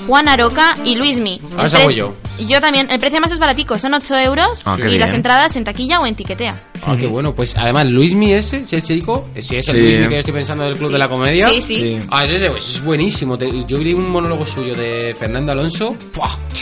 Juan 0.06 0.28
Aroca 0.28 0.76
y 0.84 0.94
Luismi. 0.94 1.40
A 1.56 1.62
El 1.62 1.66
esa 1.66 1.76
pre- 1.78 1.84
voy 1.86 1.94
yo. 1.96 2.14
Yo 2.46 2.60
también. 2.60 2.88
El 2.90 2.98
precio 3.00 3.20
más 3.20 3.32
es 3.32 3.38
baratico, 3.38 3.78
son 3.78 3.94
8 3.94 4.16
euros 4.16 4.62
Ah, 4.64 4.76
y 4.78 4.82
bien. 4.82 5.00
las 5.00 5.12
entradas 5.12 5.56
en 5.56 5.64
taquilla 5.64 5.98
o 5.98 6.06
en 6.06 6.14
tiquetea. 6.14 6.62
Ah, 6.86 6.94
qué 6.98 7.06
bueno. 7.06 7.34
Pues 7.34 7.56
además, 7.56 7.90
Luismi 7.90 8.32
ese, 8.32 8.58
ese 8.60 8.80
chico, 8.80 9.28
si 9.38 9.56
es 9.56 9.68
el 9.68 9.74
Sí. 9.76 9.80
Luismi 9.82 10.04
que 10.08 10.12
yo 10.14 10.18
estoy 10.20 10.34
pensando 10.34 10.64
del 10.64 10.76
Club 10.76 10.92
de 10.92 10.98
la 10.98 11.08
Comedia. 11.08 11.48
Sí, 11.50 11.60
sí. 11.60 11.98
Ah, 12.10 12.24
ese, 12.24 12.46
ese 12.46 12.56
es 12.56 12.84
buenísimo. 12.84 13.36
Te- 13.36 13.64
Yo 13.66 13.78
vi 13.78 13.92
un 13.92 14.08
monólogo 14.08 14.46
suyo 14.46 14.74
de 14.74 15.14
Fernando 15.18 15.52
Alonso. 15.52 15.96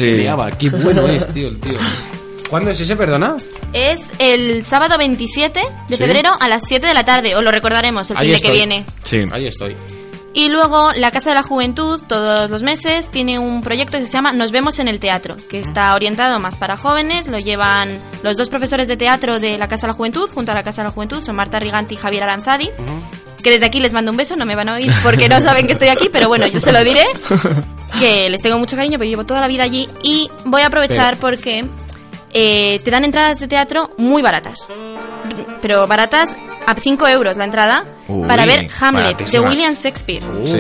Liaba. 0.01 0.51
Qué 0.53 0.68
bueno 0.70 1.07
es, 1.09 1.32
tío, 1.32 1.49
el 1.49 1.59
tío. 1.61 1.74
¿Cuándo 2.51 2.70
es 2.70 2.80
ese, 2.80 2.95
perdona? 2.97 3.37
Es 3.72 4.03
el 4.18 4.64
sábado 4.64 4.97
27 4.99 5.61
de 5.89 5.97
Sí. 5.97 6.03
febrero 6.03 6.30
a 6.39 6.49
las 6.49 6.64
7 6.66 6.87
de 6.87 6.95
la 6.95 7.05
tarde. 7.05 7.34
Os 7.34 7.43
lo 7.43 7.51
recordaremos 7.51 8.09
el 8.11 8.16
Ahí 8.16 8.28
fin 8.28 8.37
de 8.37 8.43
que 8.43 8.51
viene. 8.53 8.87
Sí. 9.03 9.18
Ahí 9.32 9.47
estoy. 9.47 9.76
Y 10.37 10.51
luego 10.51 10.93
la 10.93 11.11
Casa 11.12 11.30
de 11.30 11.37
la 11.37 11.43
Juventud, 11.43 11.99
todos 12.07 12.51
los 12.51 12.62
meses, 12.62 13.11
tiene 13.11 13.39
un 13.39 13.62
proyecto 13.62 13.97
que 13.97 14.07
se 14.07 14.12
llama 14.12 14.34
Nos 14.34 14.53
vemos 14.53 14.78
en 14.78 14.87
el 14.87 15.01
teatro, 15.01 15.34
que 15.49 15.61
está 15.61 15.95
orientado 15.95 16.39
más 16.39 16.57
para 16.57 16.76
jóvenes. 16.76 17.26
Lo 17.28 17.39
llevan 17.39 17.89
los 18.22 18.37
dos 18.37 18.51
profesores 18.51 18.87
de 18.87 18.99
teatro 18.99 19.41
de 19.41 19.57
la 19.57 19.66
Casa 19.66 19.87
de 19.87 19.93
la 19.93 19.97
Juventud, 19.97 20.28
junto 20.28 20.53
a 20.53 20.55
la 20.55 20.62
Casa 20.62 20.82
de 20.82 20.89
la 20.89 20.93
Juventud, 20.93 21.22
son 21.22 21.37
Marta 21.37 21.59
Riganti 21.59 21.95
y 21.95 21.97
Javier 21.97 22.24
Aranzadi. 22.24 22.68
Que 23.43 23.51
desde 23.51 23.64
aquí 23.64 23.80
les 23.80 23.95
mando 23.95 24.11
un 24.11 24.18
beso, 24.18 24.37
no 24.37 24.45
me 24.45 24.55
van 24.55 24.68
a 24.68 24.74
oír 24.74 24.93
porque 25.03 25.26
no 25.26 25.41
saben 25.41 25.66
que 25.66 25.72
estoy 25.72 25.89
aquí, 25.89 26.11
pero 26.12 26.28
bueno, 26.28 26.47
yo 26.47 26.61
se 26.61 26.70
lo 26.70 26.84
diré. 26.84 27.05
Que 27.99 28.28
les 28.28 28.43
tengo 28.43 28.59
mucho 28.59 28.76
cariño, 28.76 28.99
porque 28.99 29.09
llevo 29.09 29.24
toda 29.24 29.41
la 29.41 29.49
vida 29.49 29.62
allí. 29.62 29.89
Y 30.03 30.28
voy 30.45 30.61
a 30.61 30.66
aprovechar 30.66 31.16
porque 31.16 31.64
eh, 32.39 32.78
te 32.84 32.91
dan 32.91 33.05
entradas 33.05 33.39
de 33.41 33.49
teatro 33.49 33.91
muy 33.97 34.20
baratas. 34.22 34.59
Pero 35.62 35.87
baratas 35.87 36.37
a 36.66 36.74
5 36.74 37.09
euros 37.09 37.37
la 37.39 37.45
entrada 37.45 37.84
Uy, 38.09 38.28
para 38.28 38.45
ver 38.45 38.68
Hamlet 38.80 39.18
de. 39.30 39.41
William 39.41 39.72
Shakespeare. 39.74 40.22
Sí. 40.45 40.59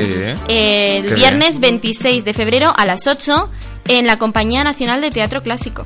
El 0.48 1.06
Qué 1.08 1.14
viernes 1.14 1.60
26 1.60 2.24
de 2.24 2.32
febrero 2.32 2.72
a 2.74 2.86
las 2.86 3.06
8 3.06 3.50
en 3.88 4.06
la 4.06 4.16
Compañía 4.18 4.64
Nacional 4.64 5.00
de 5.02 5.10
Teatro 5.10 5.42
Clásico, 5.42 5.84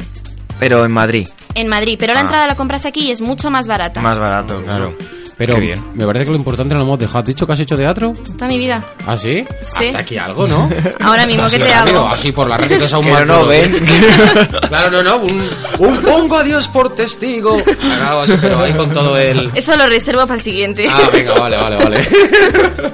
Pero 0.60 0.84
en 0.84 0.92
Madrid. 0.92 1.26
en 1.54 1.66
Madrid. 1.68 1.96
Pero 1.98 2.14
la 2.14 2.20
Ah. 2.20 2.22
entrada 2.22 2.46
la 2.46 2.54
compras 2.54 2.86
aquí 2.86 3.08
y 3.08 3.10
es 3.10 3.20
mucho 3.20 3.50
más 3.50 3.66
barata. 3.66 4.00
Más 4.00 4.18
barato, 4.18 4.62
claro. 4.62 4.96
Pero 5.40 5.54
Qué 5.54 5.60
bien. 5.60 5.82
me 5.94 6.04
parece 6.04 6.26
que 6.26 6.30
lo 6.32 6.36
importante 6.36 6.74
no 6.74 6.80
lo 6.80 6.84
hemos 6.86 6.98
dejado. 6.98 7.20
¿Has 7.20 7.24
dicho 7.24 7.46
que 7.46 7.52
has 7.54 7.60
hecho 7.60 7.74
teatro? 7.74 8.12
Toda 8.36 8.46
mi 8.46 8.58
vida. 8.58 8.84
¿Ah, 9.06 9.16
sí? 9.16 9.42
Sí. 9.62 9.86
Hasta 9.86 10.00
aquí 10.00 10.18
algo, 10.18 10.46
¿no? 10.46 10.68
Ahora 11.00 11.24
mismo, 11.24 11.44
Así 11.44 11.56
¿qué 11.56 11.64
te 11.64 11.72
rápido, 11.72 12.00
hago? 12.00 12.08
Así 12.10 12.30
por 12.32 12.46
la 12.46 12.58
radio 12.58 12.78
te 12.86 12.94
aún 12.94 13.10
más 13.10 13.26
no 13.26 13.46
ven. 13.46 13.72
tío. 13.72 14.60
Claro, 14.68 14.90
no, 14.90 15.02
no. 15.02 15.16
Un, 15.16 15.48
un 15.78 15.96
pongo 16.02 16.36
a 16.36 16.42
Dios 16.44 16.68
por 16.68 16.94
testigo. 16.94 17.56
Claro, 17.64 18.20
así, 18.20 18.34
pero 18.38 18.60
ahí 18.60 18.74
con 18.74 18.90
todo 18.92 19.16
el... 19.16 19.50
Eso 19.54 19.74
lo 19.78 19.86
reservo 19.86 20.20
para 20.26 20.34
el 20.34 20.42
siguiente. 20.42 20.86
Ah, 20.86 21.08
venga, 21.10 21.32
vale, 21.32 21.56
vale, 21.56 21.76
vale. 21.78 22.08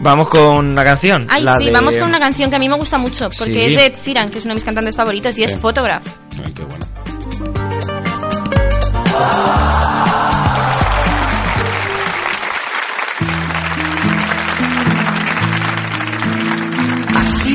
Vamos 0.00 0.28
con 0.28 0.68
una 0.68 0.84
canción. 0.84 1.26
Ay, 1.28 1.42
la 1.42 1.58
sí, 1.58 1.64
de- 1.64 1.72
vamos 1.72 1.96
con 1.96 2.06
una 2.08 2.20
canción 2.20 2.48
que 2.50 2.54
a 2.54 2.58
mí 2.60 2.68
me 2.68 2.76
gusta 2.76 2.98
mucho, 2.98 3.28
porque 3.36 3.52
Sí. 3.52 3.60
es 3.64 3.76
de 3.80 3.86
Ed 3.86 3.94
Sheeran, 4.00 4.28
que 4.28 4.38
es 4.38 4.44
uno 4.44 4.52
de 4.52 4.56
mis 4.56 4.64
cantantes 4.64 4.94
favoritos, 4.94 5.36
y 5.38 5.42
es. 5.42 5.58
Photograph. 5.58 6.04
Ay, 6.44 6.52
qué 6.52 6.62
bueno. 6.62 6.86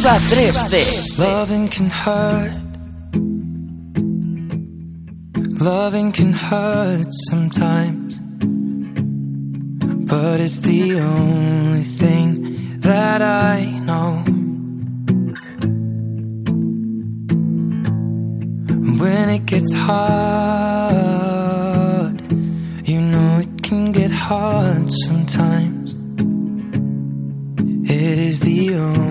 Activa 0.01 0.17
3D. 0.31 0.75
Loving 1.19 1.67
can 1.67 1.89
hurt. 1.91 2.57
Loving 5.61 6.11
can 6.11 6.33
hurt 6.33 7.05
sometimes. 7.29 8.17
But 10.09 10.39
it's 10.39 10.61
the 10.61 10.99
only 10.99 11.83
thing 11.83 12.79
that 12.79 13.21
I 13.21 13.65
know. 13.85 14.23
When 18.97 19.29
it 19.29 19.45
gets 19.45 19.71
hard, 19.71 20.81
you 22.87 23.01
know 23.01 23.37
it 23.37 23.61
can 23.61 23.91
get 23.91 24.09
hard 24.09 24.91
sometimes. 25.05 25.93
It 27.87 28.17
is 28.17 28.39
the 28.39 28.75
only 28.75 29.10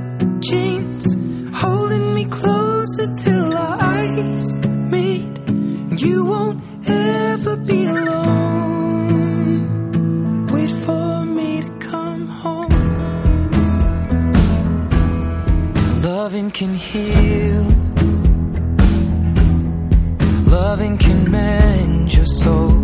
jeans, 0.41 1.05
holding 1.53 2.15
me 2.15 2.25
closer 2.25 3.13
till 3.15 3.57
our 3.57 3.77
eyes 3.79 4.55
meet. 4.89 5.29
You 6.01 6.25
won't 6.25 6.61
ever 6.89 7.55
be 7.57 7.85
alone. 7.85 9.67
Wait 10.47 10.71
for 10.85 11.25
me 11.25 11.61
to 11.61 11.69
come 11.79 12.27
home. 12.27 12.71
Loving 16.01 16.49
can 16.51 16.73
heal. 16.75 17.63
Loving 20.47 20.97
can 20.97 21.29
mend 21.31 22.13
your 22.13 22.25
soul. 22.25 22.80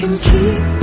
Can 0.00 0.18
keep 0.18 0.79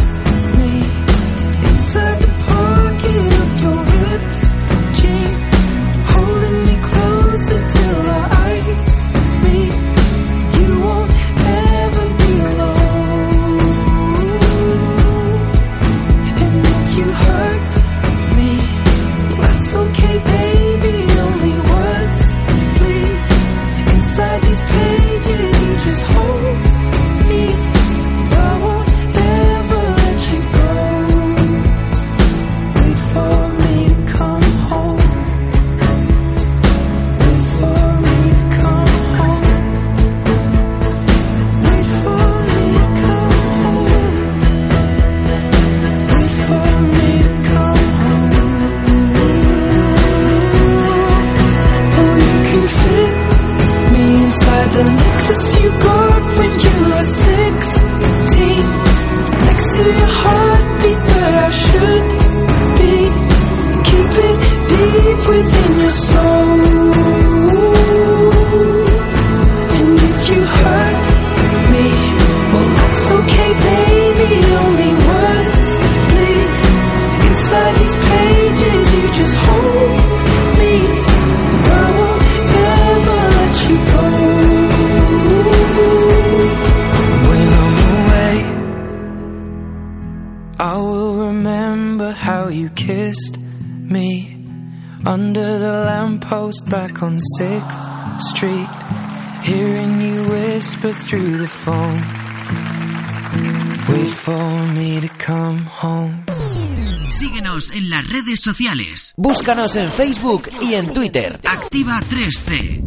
sociales. 108.47 109.13
Búscanos 109.17 109.75
en 109.75 109.91
Facebook 109.91 110.49
y 110.61 110.73
en 110.73 110.91
Twitter. 110.93 111.39
Activa 111.45 111.99
3C. 112.09 112.81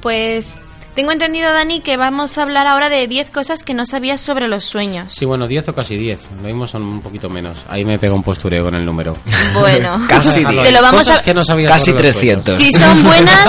Pues 0.00 0.60
tengo 0.94 1.12
entendido, 1.12 1.52
Dani, 1.52 1.80
que 1.80 1.96
vamos 1.96 2.38
a 2.38 2.42
hablar 2.42 2.66
ahora 2.66 2.88
de 2.88 3.06
10 3.06 3.30
cosas 3.30 3.62
que 3.62 3.74
no 3.74 3.84
sabías 3.86 4.20
sobre 4.20 4.48
los 4.48 4.64
sueños. 4.64 5.12
Sí, 5.12 5.24
bueno, 5.24 5.46
10 5.46 5.68
o 5.68 5.74
casi 5.74 5.96
10. 5.96 6.28
Lo 6.36 6.42
mismo 6.48 6.66
son 6.66 6.82
un 6.82 7.00
poquito 7.00 7.28
menos. 7.28 7.58
Ahí 7.68 7.84
me 7.84 7.98
pega 7.98 8.14
un 8.14 8.22
postureo 8.22 8.64
con 8.64 8.74
el 8.74 8.84
número. 8.84 9.16
Bueno, 9.54 10.04
Casi 10.08 10.44
te 10.44 10.72
lo 10.72 10.82
vamos 10.82 11.02
Cosas 11.02 11.20
a- 11.20 11.24
que 11.24 11.34
no 11.34 11.44
sabías 11.44 11.70
Casi 11.70 11.90
sobre 11.92 12.02
los 12.04 12.12
300. 12.16 12.56
sueños. 12.56 12.62
Si 12.74 12.78
son 12.80 13.04
buenas, 13.04 13.48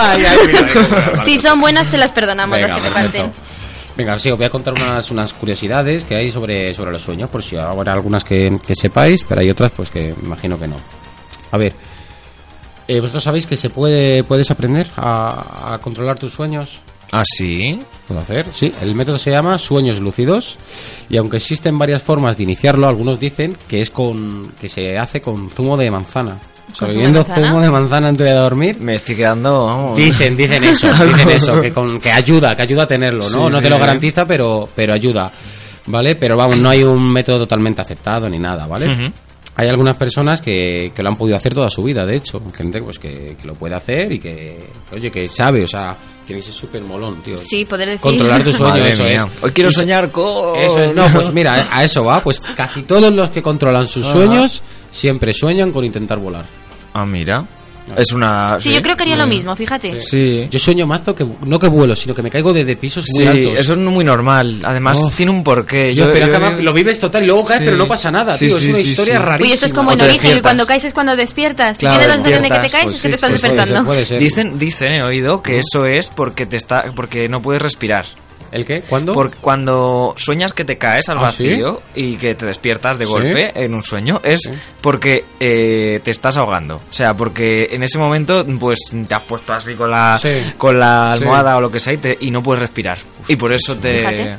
si 1.25 1.37
son 1.39 1.59
buenas 1.61 1.87
te 1.87 1.97
las 1.97 2.11
perdonamos, 2.11 2.55
Venga, 2.59 2.67
las 2.67 2.77
que 2.77 2.87
te 2.87 2.93
perfecto. 2.93 3.17
falten. 3.23 3.49
Venga, 3.99 4.17
sí, 4.17 4.31
os 4.31 4.37
voy 4.37 4.47
a 4.47 4.49
contar 4.49 4.73
unas, 4.73 5.11
unas 5.11 5.33
curiosidades 5.33 6.05
que 6.05 6.15
hay 6.15 6.31
sobre, 6.31 6.73
sobre 6.73 6.93
los 6.93 7.01
sueños, 7.01 7.29
por 7.29 7.43
si 7.43 7.57
habrá 7.57 7.91
algunas 7.91 8.23
que, 8.23 8.57
que 8.65 8.73
sepáis, 8.73 9.25
pero 9.25 9.41
hay 9.41 9.49
otras 9.49 9.71
pues 9.71 9.89
que 9.89 10.15
imagino 10.23 10.57
que 10.57 10.69
no. 10.69 10.77
A 11.51 11.57
ver, 11.57 11.73
eh, 12.87 13.01
¿vosotros 13.01 13.21
sabéis 13.21 13.45
que 13.45 13.57
se 13.57 13.69
puede 13.69 14.23
puedes 14.23 14.49
aprender 14.51 14.87
a, 14.95 15.73
a 15.73 15.79
controlar 15.79 16.17
tus 16.17 16.31
sueños? 16.31 16.79
¿Ah, 17.11 17.23
sí? 17.25 17.77
Puedo 18.07 18.21
hacer, 18.21 18.45
sí. 18.53 18.73
El 18.81 18.95
método 18.95 19.17
se 19.17 19.31
llama 19.31 19.57
sueños 19.57 19.99
lúcidos 19.99 20.55
y 21.09 21.17
aunque 21.17 21.35
existen 21.35 21.77
varias 21.77 22.01
formas 22.01 22.37
de 22.37 22.43
iniciarlo, 22.43 22.87
algunos 22.87 23.19
dicen 23.19 23.57
que 23.67 23.81
es 23.81 23.89
con 23.89 24.53
que 24.61 24.69
se 24.69 24.95
hace 24.95 25.19
con 25.19 25.49
zumo 25.49 25.75
de 25.75 25.91
manzana. 25.91 26.37
O 26.71 26.75
sea, 26.75 26.87
¿Con 26.87 26.95
zumo 26.95 27.07
de 27.07 27.11
manzana? 27.13 27.47
zumo 27.49 27.61
de 27.61 27.69
manzana 27.71 28.07
antes 28.09 28.25
de 28.25 28.33
dormir. 28.33 28.77
Me 28.79 28.95
estoy 28.95 29.15
quedando. 29.15 29.65
vamos. 29.65 29.97
Dicen, 29.97 30.37
dicen 30.37 30.63
eso, 30.63 30.87
dicen 31.05 31.29
eso, 31.29 31.61
que, 31.61 31.71
con, 31.71 31.99
que 31.99 32.11
ayuda, 32.11 32.55
que 32.55 32.61
ayuda 32.61 32.83
a 32.83 32.87
tenerlo, 32.87 33.23
¿no? 33.29 33.45
Sí, 33.45 33.51
no 33.51 33.57
sí. 33.57 33.63
te 33.63 33.69
lo 33.69 33.79
garantiza, 33.79 34.25
pero, 34.25 34.69
pero 34.75 34.93
ayuda, 34.93 35.31
¿vale? 35.87 36.15
Pero 36.15 36.37
vamos, 36.37 36.59
no 36.59 36.69
hay 36.69 36.83
un 36.83 37.11
método 37.11 37.39
totalmente 37.39 37.81
aceptado 37.81 38.29
ni 38.29 38.39
nada, 38.39 38.67
¿vale? 38.67 38.87
Ujú. 38.87 39.11
Hay 39.59 39.67
algunas 39.67 39.95
personas 39.97 40.39
que, 40.39 40.91
que 40.95 41.03
lo 41.03 41.09
han 41.09 41.15
podido 41.17 41.35
hacer 41.35 41.53
toda 41.53 41.69
su 41.69 41.83
vida, 41.83 42.05
de 42.05 42.15
hecho, 42.15 42.41
gente 42.55 42.81
pues 42.81 42.97
que, 42.97 43.35
que 43.39 43.45
lo 43.45 43.55
puede 43.55 43.75
hacer 43.75 44.09
y 44.13 44.19
que, 44.19 44.57
oye, 44.93 45.11
que 45.11 45.27
sabe, 45.27 45.63
o 45.63 45.67
sea, 45.67 45.95
tiene 46.25 46.39
que 46.41 46.45
ser 46.47 46.55
súper 46.55 46.81
molón, 46.83 47.21
tío. 47.21 47.37
Sí, 47.39 47.65
poder 47.65 47.87
decir. 47.89 47.99
Controlar 48.01 48.41
tu 48.41 48.53
sueño, 48.53 48.73
Madre 48.77 48.91
eso 48.91 49.03
mía. 49.03 49.27
es. 49.35 49.43
Hoy 49.43 49.51
quiero 49.51 49.69
Y 49.69 49.73
soñar 49.73 50.11
con. 50.11 50.55
Eso 50.57 50.79
es, 50.81 50.95
no, 50.95 51.07
pues 51.13 51.29
mira, 51.33 51.67
a 51.71 51.83
eso 51.83 52.05
va, 52.05 52.23
pues 52.23 52.39
casi 52.55 52.83
todos 52.83 53.11
los 53.13 53.29
que 53.31 53.41
controlan 53.41 53.85
sus 53.85 54.05
Ajá. 54.05 54.13
sueños 54.13 54.61
siempre 54.91 55.33
sueñan 55.33 55.71
con 55.73 55.83
intentar 55.83 56.19
volar. 56.19 56.45
Ah, 56.93 57.05
mira. 57.05 57.45
Es 57.97 58.11
una. 58.11 58.57
Sí, 58.59 58.73
yo 58.73 58.81
creo 58.81 58.95
que 58.95 59.03
haría 59.03 59.15
lo 59.15 59.27
mismo, 59.27 59.55
fíjate. 59.55 60.01
Sí. 60.01 60.47
Yo 60.49 60.59
sueño 60.59 60.85
mazo 60.85 61.13
que 61.15 61.25
no 61.45 61.59
que 61.59 61.67
vuelo, 61.67 61.95
sino 61.95 62.13
que 62.15 62.21
me 62.21 62.29
caigo 62.29 62.53
desde 62.53 62.75
pisos 62.75 63.05
muy 63.13 63.23
Sí, 63.23 63.27
altos. 63.27 63.59
eso 63.59 63.73
es 63.73 63.79
muy 63.79 64.03
normal. 64.03 64.59
Además, 64.63 64.99
Oh. 65.01 65.11
tiene 65.15 65.31
un 65.31 65.43
porqué. 65.43 65.93
Yo, 65.93 66.11
pero 66.11 66.27
yo- 66.27 66.35
acaba- 66.35 66.51
lo 66.61 66.73
vives 66.73 66.99
total 66.99 67.23
y 67.23 67.27
luego 67.27 67.45
caes, 67.45 67.59
Sí. 67.59 67.65
pero 67.65 67.77
no 67.77 67.87
pasa 67.87 68.11
nada, 68.11 68.35
Sí, 68.35 68.47
tío. 68.47 68.57
sí, 68.57 68.63
es 68.65 68.69
una 68.69 68.77
sí, 68.83 68.89
historia 68.89 69.13
sí. 69.15 69.19
rarísima. 69.23 69.47
Uy, 69.47 69.53
esto 69.53 69.65
es 69.65 69.73
como 69.73 69.91
en 69.91 70.01
origen, 70.01 70.35
que 70.35 70.41
cuando 70.41 70.65
caes 70.65 70.83
es 70.85 70.93
cuando 70.93 71.15
despiertas. 71.15 71.77
Claro, 71.77 71.95
si 71.95 71.99
tienes 71.99 72.07
la 72.07 72.13
sensación 72.23 72.43
de 72.43 72.49
que 72.49 72.67
te 72.67 72.69
caes, 72.71 72.93
es 72.93 73.01
que 73.01 73.09
te 73.09 73.15
estás 73.15 73.29
sí, 73.31 73.37
sí, 73.37 73.41
despertando. 73.43 73.85
puede 73.85 74.05
ser. 74.05 74.19
Dicen, 74.19 74.57
dicen, 74.59 74.93
he 74.93 75.03
oído 75.03 75.41
que 75.41 75.59
eso 75.59 75.85
es 75.85 76.09
porque 76.09 76.45
te 76.45 76.57
está, 76.57 76.83
porque 76.95 77.27
no 77.29 77.41
puedes 77.41 77.61
respirar. 77.61 78.05
¿El 78.51 78.65
qué? 78.65 78.81
¿Cuándo? 78.81 79.13
Porque 79.13 79.37
cuando 79.39 80.13
sueñas 80.17 80.53
que 80.53 80.65
te 80.65 80.77
caes 80.77 81.07
al 81.09 81.17
¿Ah, 81.19 81.31
sí? 81.31 81.47
vacío 81.49 81.81
y 81.95 82.15
que 82.17 82.35
te 82.35 82.45
despiertas 82.45 82.97
de 82.97 83.05
¿Sí? 83.05 83.11
golpe 83.11 83.51
en 83.55 83.73
un 83.73 83.83
sueño, 83.83 84.19
es 84.23 84.39
porque 84.81 85.23
eh, 85.39 85.99
te 86.03 86.11
estás 86.11 86.37
ahogando. 86.37 86.75
O 86.77 86.93
sea, 86.93 87.13
porque 87.13 87.69
en 87.71 87.83
ese 87.83 87.97
momento 87.97 88.45
pues 88.59 88.79
te 89.07 89.13
has 89.15 89.21
puesto 89.21 89.53
así 89.53 89.73
con 89.73 89.91
la, 89.91 90.17
Sí. 90.19 90.29
con 90.57 90.79
la 90.79 91.15
Sí. 91.17 91.23
almohada 91.23 91.57
o 91.57 91.61
lo 91.61 91.71
que 91.71 91.79
sea 91.79 91.93
y, 91.93 91.97
te- 91.97 92.17
y 92.21 92.31
no 92.31 92.41
puedes 92.43 92.61
respirar. 92.61 92.97
y 93.27 93.35
por 93.35 93.53
eso 93.53 93.75
te... 93.77 93.99
Fíjate. 93.99 94.37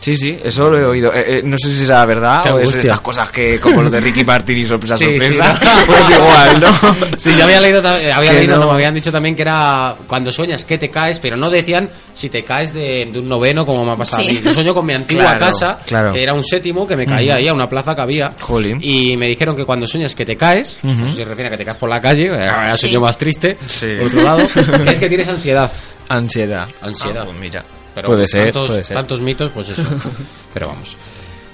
Sí, 0.00 0.16
sí, 0.16 0.36
eso 0.42 0.68
lo 0.68 0.78
he 0.78 0.84
oído. 0.84 1.12
Eh, 1.14 1.38
eh, 1.38 1.42
no 1.44 1.56
sé 1.56 1.70
si 1.70 1.84
será 1.84 2.04
verdad 2.06 2.42
Qué 2.42 2.50
o 2.50 2.58
es 2.58 2.68
angustia. 2.68 2.80
estas 2.80 3.00
cosas 3.00 3.30
que 3.30 3.60
como 3.60 3.82
lo 3.82 3.90
de 3.90 4.00
Ricky 4.00 4.24
Martin 4.24 4.58
y 4.58 4.64
sorpresa, 4.64 4.96
Sí, 4.98 5.04
sorpresa. 5.04 5.58
sí. 5.60 5.66
Pues 5.86 6.10
igual, 6.10 6.60
¿no? 6.60 7.18
Sí, 7.18 7.30
yo 7.36 7.44
había 7.44 7.60
leído, 7.60 7.78
había 7.88 8.32
leído, 8.32 8.56
no. 8.56 8.62
no, 8.62 8.68
me 8.70 8.74
habían 8.74 8.94
dicho 8.94 9.12
también 9.12 9.36
que 9.36 9.42
era 9.42 9.94
cuando 10.08 10.32
sueñas 10.32 10.64
que 10.64 10.78
te 10.78 10.88
caes, 10.88 11.18
pero 11.20 11.36
no 11.36 11.50
decían 11.50 11.90
si 12.14 12.28
te 12.30 12.42
caes 12.42 12.72
de, 12.74 13.08
de 13.12 13.18
un 13.20 13.28
noveno 13.28 13.51
como 13.66 13.84
me 13.84 13.92
ha 13.92 13.96
pasado 13.96 14.22
Sí. 14.22 14.28
a 14.28 14.32
mí. 14.32 14.40
Yo 14.44 14.52
sueño 14.52 14.74
con 14.74 14.86
mi 14.86 14.92
antigua 14.94 15.24
Claro, 15.36 15.40
casa, 15.46 15.78
claro. 15.86 16.12
que 16.12 16.22
era 16.22 16.32
un 16.34 16.42
séptimo 16.42 16.86
que 16.86 16.96
me 16.96 17.06
caía 17.06 17.30
Ujú. 17.30 17.38
ahí 17.38 17.48
a 17.48 17.52
una 17.52 17.68
plaza 17.68 17.94
que 17.94 18.02
había. 18.02 18.32
Jolín. 18.40 18.78
Y 18.82 19.16
me 19.16 19.28
dijeron 19.28 19.54
que 19.56 19.64
cuando 19.64 19.86
sueñas 19.86 20.14
que 20.14 20.24
te 20.24 20.36
caes, 20.36 20.78
Ujú. 20.82 20.94
no 20.94 21.04
sé 21.06 21.10
si 21.12 21.16
se 21.18 21.24
refiere 21.24 21.48
a 21.48 21.50
que 21.52 21.58
te 21.58 21.64
caes 21.64 21.78
por 21.78 21.88
la 21.90 22.00
calle, 22.00 22.28
ahora 22.30 22.74
Sí. 22.76 22.82
sueño 22.82 23.00
más 23.00 23.16
triste, 23.18 23.56
Sí. 23.66 23.86
por 23.98 24.06
otro 24.08 24.22
lado, 24.22 24.38
que 24.84 24.90
es 24.92 24.98
que 24.98 25.08
tienes 25.08 25.28
ansiedad. 25.28 25.70
Ansiedad. 26.08 26.68
Ansiedad. 26.80 27.22
Ah, 27.22 27.26
pues 27.26 27.38
mira. 27.38 27.64
Pero 27.94 28.08
puede 28.08 28.26
ser, 28.26 28.44
tantos, 28.46 28.66
puede 28.68 28.84
ser. 28.84 28.96
tantos 28.96 29.20
mitos, 29.20 29.50
pues 29.52 29.68
eso. 29.68 29.82
Pero 30.54 30.68
vamos. 30.68 30.96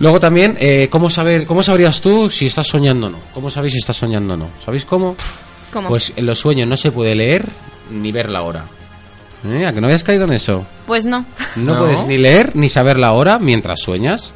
Luego 0.01 0.21
también, 0.21 0.57
eh, 0.61 0.87
¿cómo, 0.91 1.11
saber, 1.11 1.45
¿cómo 1.45 1.63
sabrías 1.63 2.01
tú 2.01 2.31
si 2.31 2.47
estás 2.47 2.69
soñando 2.69 3.09
o 3.09 3.11
no? 3.11 3.19
¿Cómo 3.35 3.51
sabéis 3.51 3.73
si 3.73 3.79
estás 3.81 3.97
soñando 3.97 4.35
o 4.35 4.37
no? 4.37 4.49
¿Sabéis 4.65 4.85
cómo? 4.85 5.17
¿Cómo? 5.73 5.89
Pues 5.89 6.13
en 6.15 6.25
los 6.27 6.39
sueños 6.39 6.69
no 6.69 6.77
se 6.77 6.93
puede 6.93 7.17
leer 7.17 7.45
ni 7.91 8.13
ver 8.13 8.29
la 8.29 8.43
hora. 8.43 8.65
¿Eh? 9.47 9.67
¿A 9.67 9.73
que 9.73 9.81
no 9.81 9.87
habías 9.87 10.03
caído 10.05 10.25
en 10.25 10.33
eso? 10.33 10.67
Pues 10.87 11.07
no. 11.07 11.25
No, 11.57 11.75
No. 11.75 11.79
puedes 11.81 12.05
ni 12.07 12.17
leer 12.19 12.57
ni 12.57 12.69
saber 12.69 12.99
la 12.99 13.13
hora 13.13 13.39
mientras 13.39 13.81
sueñas. 13.81 14.33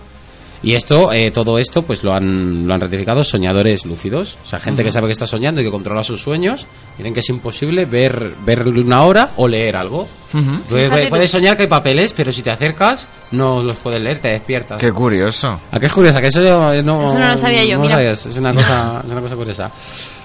Y 0.65 0.75
esto, 0.75 1.13
eh, 1.13 1.33
todo 1.33 1.59
esto, 1.59 1.83
pues 1.83 2.05
lo 2.05 2.13
han, 2.13 2.69
lo 2.69 2.73
han 2.75 2.81
ratificado 2.81 3.25
soñadores 3.25 3.85
lúcidos. 3.85 4.39
O 4.45 4.47
sea, 4.47 4.61
gente 4.61 4.83
que 4.85 4.91
Ujú. 4.91 4.95
sabe 4.95 5.07
que 5.09 5.13
está 5.13 5.27
soñando 5.27 5.61
y 5.61 5.65
que 5.65 5.73
controla 5.73 6.05
sus 6.05 6.23
sueños. 6.23 6.67
Dicen 6.97 7.13
que 7.13 7.19
es 7.19 7.29
imposible 7.31 7.85
ver, 7.85 8.31
ver 8.47 8.69
una 8.69 9.03
hora 9.03 9.31
o 9.39 9.49
leer 9.49 9.75
algo. 9.75 10.03
Ujú. 10.33 10.63
Puedes, 10.69 10.85
Fíjate 10.85 11.03
tú. 11.07 11.09
puedes 11.11 11.31
soñar 11.33 11.57
que 11.57 11.63
hay 11.65 11.69
papeles, 11.69 12.13
pero 12.13 12.31
si 12.31 12.43
te 12.43 12.53
acercas, 12.53 13.09
no 13.33 13.61
los 13.61 13.79
puedes 13.79 14.01
leer, 14.01 14.21
te 14.21 14.29
despiertas. 14.29 14.79
Qué 14.81 14.93
curioso. 14.93 15.49
¿A 15.73 15.81
qué 15.81 15.87
es 15.87 15.93
curiosa? 15.93 16.21
Que 16.21 16.29
eso 16.29 16.41
yo 16.41 16.73
eh, 16.73 16.81
no, 16.85 17.09
Eso 17.09 17.19
no 17.19 17.27
lo 17.33 17.37
sabía 17.39 17.65
yo, 17.65 17.71
no 17.73 17.79
lo 17.79 17.83
mira. 17.89 17.97
sabías. 17.97 18.27
Es 18.27 18.37
una 18.37 18.53
cosa, 18.55 19.01
es 19.05 19.11
una 19.11 19.21
cosa 19.21 19.35
curiosa. 19.35 19.71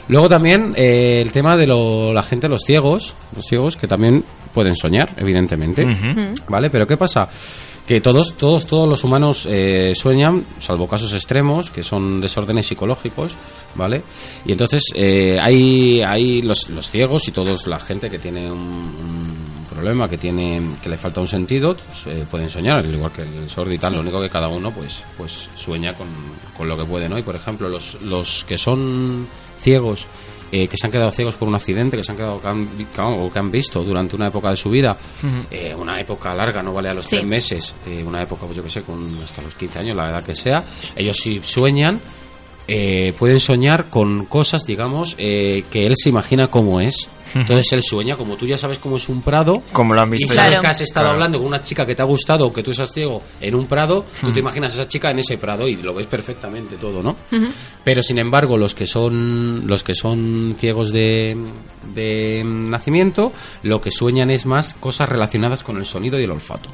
Luego 0.09 0.29
también 0.29 0.73
eh, 0.77 1.19
el 1.21 1.31
tema 1.31 1.57
de 1.57 1.67
lo- 1.67 2.13
la 2.13 2.23
gente, 2.23 2.47
los 2.47 2.61
ciegos, 2.65 3.13
los 3.35 3.45
ciegos 3.45 3.75
que 3.75 3.87
también 3.87 4.23
pueden 4.53 4.75
soñar, 4.75 5.13
evidentemente. 5.17 5.85
¿vale? 6.47 6.69
Pero 6.69 6.87
¿qué 6.87 6.95
pasa? 6.97 7.29
Que 7.85 8.01
todos, 8.01 8.33
todos, 8.35 8.65
todos 8.67 8.87
los 8.89 9.03
humanos 9.05 9.47
eh, 9.49 9.93
sueñan, 9.95 10.43
salvo 10.59 10.87
casos 10.89 11.13
extremos, 11.13 11.69
que 11.71 11.83
son 11.83 12.19
desórdenes 12.19 12.67
psicológicos, 12.67 13.31
¿vale? 13.75 14.01
Y 14.45 14.51
entonces 14.51 14.83
eh, 14.93 15.39
hay, 15.41 16.01
hay 16.01 16.41
los, 16.41 16.69
los 16.69 16.89
ciegos 16.91 17.27
y 17.29 17.31
todos 17.31 17.65
la 17.67 17.79
gente 17.79 18.09
que 18.09 18.19
tiene 18.19 18.51
un, 18.51 18.59
un 18.59 19.65
problema, 19.73 20.09
que 20.09 20.17
tiene, 20.17 20.61
que 20.83 20.89
le 20.89 20.97
falta 20.97 21.21
un 21.21 21.27
sentido, 21.29 21.77
pues, 21.77 22.13
eh, 22.13 22.25
pueden 22.29 22.49
soñar, 22.49 22.79
al 22.79 22.93
igual 22.93 23.11
que 23.13 23.21
el 23.21 23.49
sordo 23.49 23.71
y 23.71 23.77
tal. 23.77 23.93
Lo 23.93 24.01
único 24.01 24.19
que 24.19 24.29
cada 24.29 24.49
uno, 24.49 24.69
pues, 24.71 25.01
pues 25.17 25.47
sueña 25.55 25.93
con, 25.93 26.07
con 26.57 26.67
lo 26.67 26.77
que 26.77 26.83
puede, 26.83 27.07
¿no? 27.07 27.17
Y 27.17 27.21
por 27.23 27.37
ejemplo, 27.37 27.69
los, 27.69 28.01
los 28.01 28.43
que 28.43 28.57
son 28.57 29.25
ciegos 29.59 30.05
eh, 30.51 30.67
que 30.69 30.77
se 30.77 30.87
han 30.87 30.91
quedado 30.91 31.11
ciegos 31.11 31.35
por 31.35 31.47
un 31.49 31.55
accidente, 31.55 31.97
que 31.97 32.03
se 32.05 32.11
han 32.13 32.17
quedado 32.17 32.39
que 32.41 32.47
han, 32.47 32.69
que 33.33 33.39
han 33.39 33.51
visto 33.51 33.83
durante 33.83 34.15
una 34.15 34.27
época 34.27 34.49
de 34.49 34.55
su 34.55 34.69
vida, 34.69 34.95
eh, 35.51 35.75
una 35.77 35.99
época 35.99 36.33
larga, 36.33 36.63
no 36.63 36.71
vale 36.73 36.87
a 36.89 36.93
los 36.93 37.05
Sí. 37.05 37.17
tres 37.17 37.27
meses, 37.27 37.75
eh, 37.85 38.01
una 38.01 38.21
época, 38.23 38.45
pues 38.45 38.55
yo 38.55 38.63
que 38.63 38.69
sé, 38.69 38.81
con 38.83 39.19
hasta 39.21 39.41
los 39.41 39.55
15 39.55 39.79
años, 39.79 39.97
la 39.97 40.09
edad 40.09 40.23
que 40.23 40.33
sea, 40.33 40.63
ellos 40.95 41.17
sí 41.17 41.41
sueñan, 41.43 41.99
eh, 42.69 43.13
pueden 43.19 43.39
soñar 43.41 43.89
con 43.89 44.25
cosas, 44.25 44.65
digamos, 44.65 45.15
eh, 45.17 45.63
que 45.69 45.81
él 45.85 45.93
se 45.97 46.09
imagina 46.09 46.47
cómo 46.47 46.79
es. 46.79 47.07
Entonces 47.35 47.71
él 47.73 47.81
sueña, 47.83 48.15
como 48.15 48.35
tú 48.37 48.45
ya 48.45 48.57
sabes 48.57 48.77
cómo 48.79 48.97
es 48.97 49.07
un 49.09 49.21
prado, 49.21 49.61
Como 49.71 49.93
lo 49.93 50.01
han 50.01 50.13
y 50.13 50.19
sabes 50.27 50.59
que 50.59 50.67
has 50.67 50.81
estado 50.81 51.05
Claro. 51.05 51.13
hablando 51.15 51.37
con 51.39 51.47
una 51.47 51.61
chica 51.61 51.85
que 51.85 51.95
te 51.95 52.01
ha 52.01 52.05
gustado 52.05 52.47
o 52.47 52.53
que 52.53 52.63
tú 52.63 52.73
seas 52.73 52.91
ciego 52.91 53.21
en 53.41 53.55
un 53.55 53.67
prado, 53.67 54.05
tú 54.21 54.31
te 54.31 54.39
imaginas 54.39 54.71
a 54.73 54.81
esa 54.81 54.87
chica 54.87 55.11
en 55.11 55.19
ese 55.19 55.37
prado 55.37 55.67
y 55.67 55.75
lo 55.77 55.93
ves 55.93 56.07
perfectamente 56.07 56.75
todo, 56.77 57.01
¿no? 57.03 57.15
Pero 57.83 58.01
sin 58.01 58.17
embargo, 58.19 58.57
los 58.57 58.73
que 58.75 58.85
son 58.87 59.67
los 59.67 59.83
que 59.83 59.95
son 59.95 60.55
ciegos 60.59 60.91
de, 60.91 61.37
de 61.93 62.43
nacimiento, 62.45 63.31
lo 63.63 63.79
que 63.81 63.91
sueñan 63.91 64.29
es 64.31 64.45
más 64.45 64.73
cosas 64.73 65.07
relacionadas 65.09 65.63
con 65.63 65.77
el 65.77 65.85
sonido 65.85 66.19
y 66.19 66.23
el 66.23 66.31
olfato. 66.31 66.69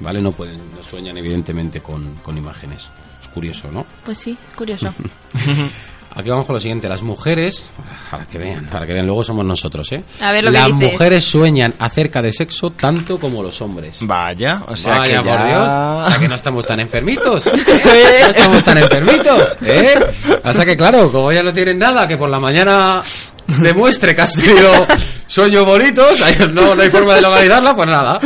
¿Vale? 0.00 0.22
No 0.22 0.32
pueden, 0.32 0.56
no 0.74 0.82
sueñan 0.82 1.18
evidentemente 1.18 1.80
con, 1.80 2.14
con 2.22 2.38
imágenes. 2.38 2.88
Es 3.20 3.28
curioso, 3.28 3.70
¿no? 3.70 3.84
Pues 4.04 4.18
sí, 4.18 4.36
curioso. 4.56 4.86
Aquí 6.18 6.30
vamos 6.30 6.46
con 6.46 6.54
lo 6.54 6.60
siguiente, 6.60 6.88
las 6.88 7.02
mujeres, 7.02 7.70
para 8.10 8.24
que 8.24 8.38
vean, 8.38 8.64
para 8.72 8.86
que 8.86 8.94
vean, 8.94 9.04
luego 9.04 9.22
somos 9.22 9.44
nosotros, 9.44 9.92
¿eh? 9.92 10.02
A 10.20 10.32
ver 10.32 10.44
lo 10.44 10.50
que 10.50 10.56
Las 10.58 10.66
dices. 10.68 10.92
mujeres 10.92 11.24
sueñan 11.26 11.74
acerca 11.78 12.22
de 12.22 12.32
sexo 12.32 12.70
tanto 12.70 13.18
como 13.18 13.42
los 13.42 13.60
hombres. 13.60 13.98
Vaya, 14.00 14.62
o 14.66 14.74
sea 14.76 14.98
Vaya, 15.00 15.18
que 15.18 15.28
por 15.28 15.38
ya- 15.38 15.46
Dios. 15.46 16.06
O 16.06 16.10
sea 16.10 16.18
que 16.18 16.28
no 16.28 16.34
estamos 16.34 16.64
tan 16.64 16.80
enfermitos. 16.80 17.46
¿eh? 17.48 18.18
No 18.22 18.26
estamos 18.28 18.64
tan 18.64 18.78
enfermitos, 18.78 19.58
¿eh? 19.60 19.94
O 20.42 20.52
sea 20.54 20.64
que 20.64 20.74
claro, 20.74 21.12
como 21.12 21.30
ya 21.32 21.42
no 21.42 21.52
tienen 21.52 21.78
nada, 21.78 22.08
que 22.08 22.16
por 22.16 22.30
la 22.30 22.40
mañana 22.40 23.02
demuestre 23.60 24.14
que 24.14 24.22
has 24.22 24.32
tenido 24.32 24.86
sueños 25.26 25.66
bonitos, 25.66 26.24
no, 26.54 26.74
no 26.74 26.82
hay 26.82 26.88
forma 26.88 27.14
de 27.14 27.20
localizarla, 27.20 27.76
pues 27.76 27.88
nada. 27.90 28.18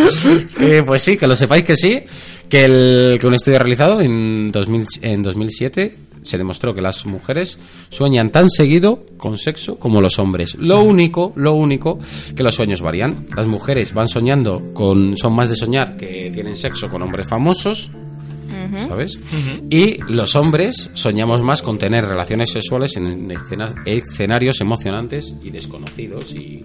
Eh, 0.61 0.85
pues 0.87 1.03
sí, 1.03 1.17
que 1.17 1.27
lo 1.27 1.35
sepáis 1.35 1.65
que 1.65 1.77
sí, 1.77 2.05
que, 2.49 2.65
el, 2.65 3.19
que 3.21 3.27
un 3.27 3.35
estudio 3.35 3.59
realizado 3.59 4.01
en, 4.01 4.53
2000, 4.53 4.87
en 5.03 5.23
2007 5.25 5.97
se 6.23 6.39
demostró 6.39 6.75
que 6.75 6.81
las 6.81 7.07
mujeres 7.07 7.59
sueñan 7.89 8.31
tan 8.31 8.51
seguido 8.51 9.05
con 9.17 9.39
sexo 9.39 9.79
como 9.79 10.01
los 10.01 10.19
hombres. 10.19 10.55
Lo 10.57 10.83
único, 10.83 11.33
lo 11.37 11.55
único, 11.55 11.99
que 12.35 12.43
los 12.43 12.55
sueños 12.55 12.83
varían. 12.83 13.27
Las 13.37 13.47
mujeres 13.47 13.93
van 13.95 14.09
soñando 14.09 14.73
con, 14.75 15.17
son 15.17 15.35
más 15.35 15.49
de 15.49 15.57
soñar 15.57 15.97
que 15.97 16.31
tienen 16.33 16.57
sexo 16.57 16.89
con 16.89 17.03
hombres 17.03 17.27
famosos, 17.27 17.91
¿sabes? 18.89 19.19
Y 19.71 19.99
los 20.09 20.35
hombres 20.37 20.91
soñamos 20.95 21.43
más 21.43 21.63
con 21.63 21.79
tener 21.79 22.05
relaciones 22.05 22.51
sexuales 22.53 22.97
en 22.97 23.29
escenas- 23.31 23.75
escenarios 23.85 24.61
emocionantes 24.61 25.35
y 25.43 25.51
desconocidos 25.51 26.33
y 26.33 26.63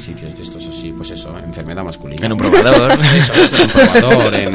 sitios 0.00 0.36
de 0.36 0.42
estos 0.42 0.66
así, 0.66 0.92
pues 0.96 1.12
eso, 1.12 1.32
enfermedad 1.38 1.84
masculina. 1.84 2.26
En 2.26 2.32
un 2.32 2.38
probador. 2.40 2.90
Eso, 3.14 3.32
es, 3.34 3.52
en 3.52 3.60
un 3.62 3.68
probador, 3.68 4.34
en 4.34 4.54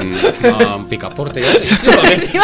un 0.76 0.86
picaporte. 0.90 1.40
ya. 1.42 1.52
Esto 1.54 1.86
yo 2.34 2.42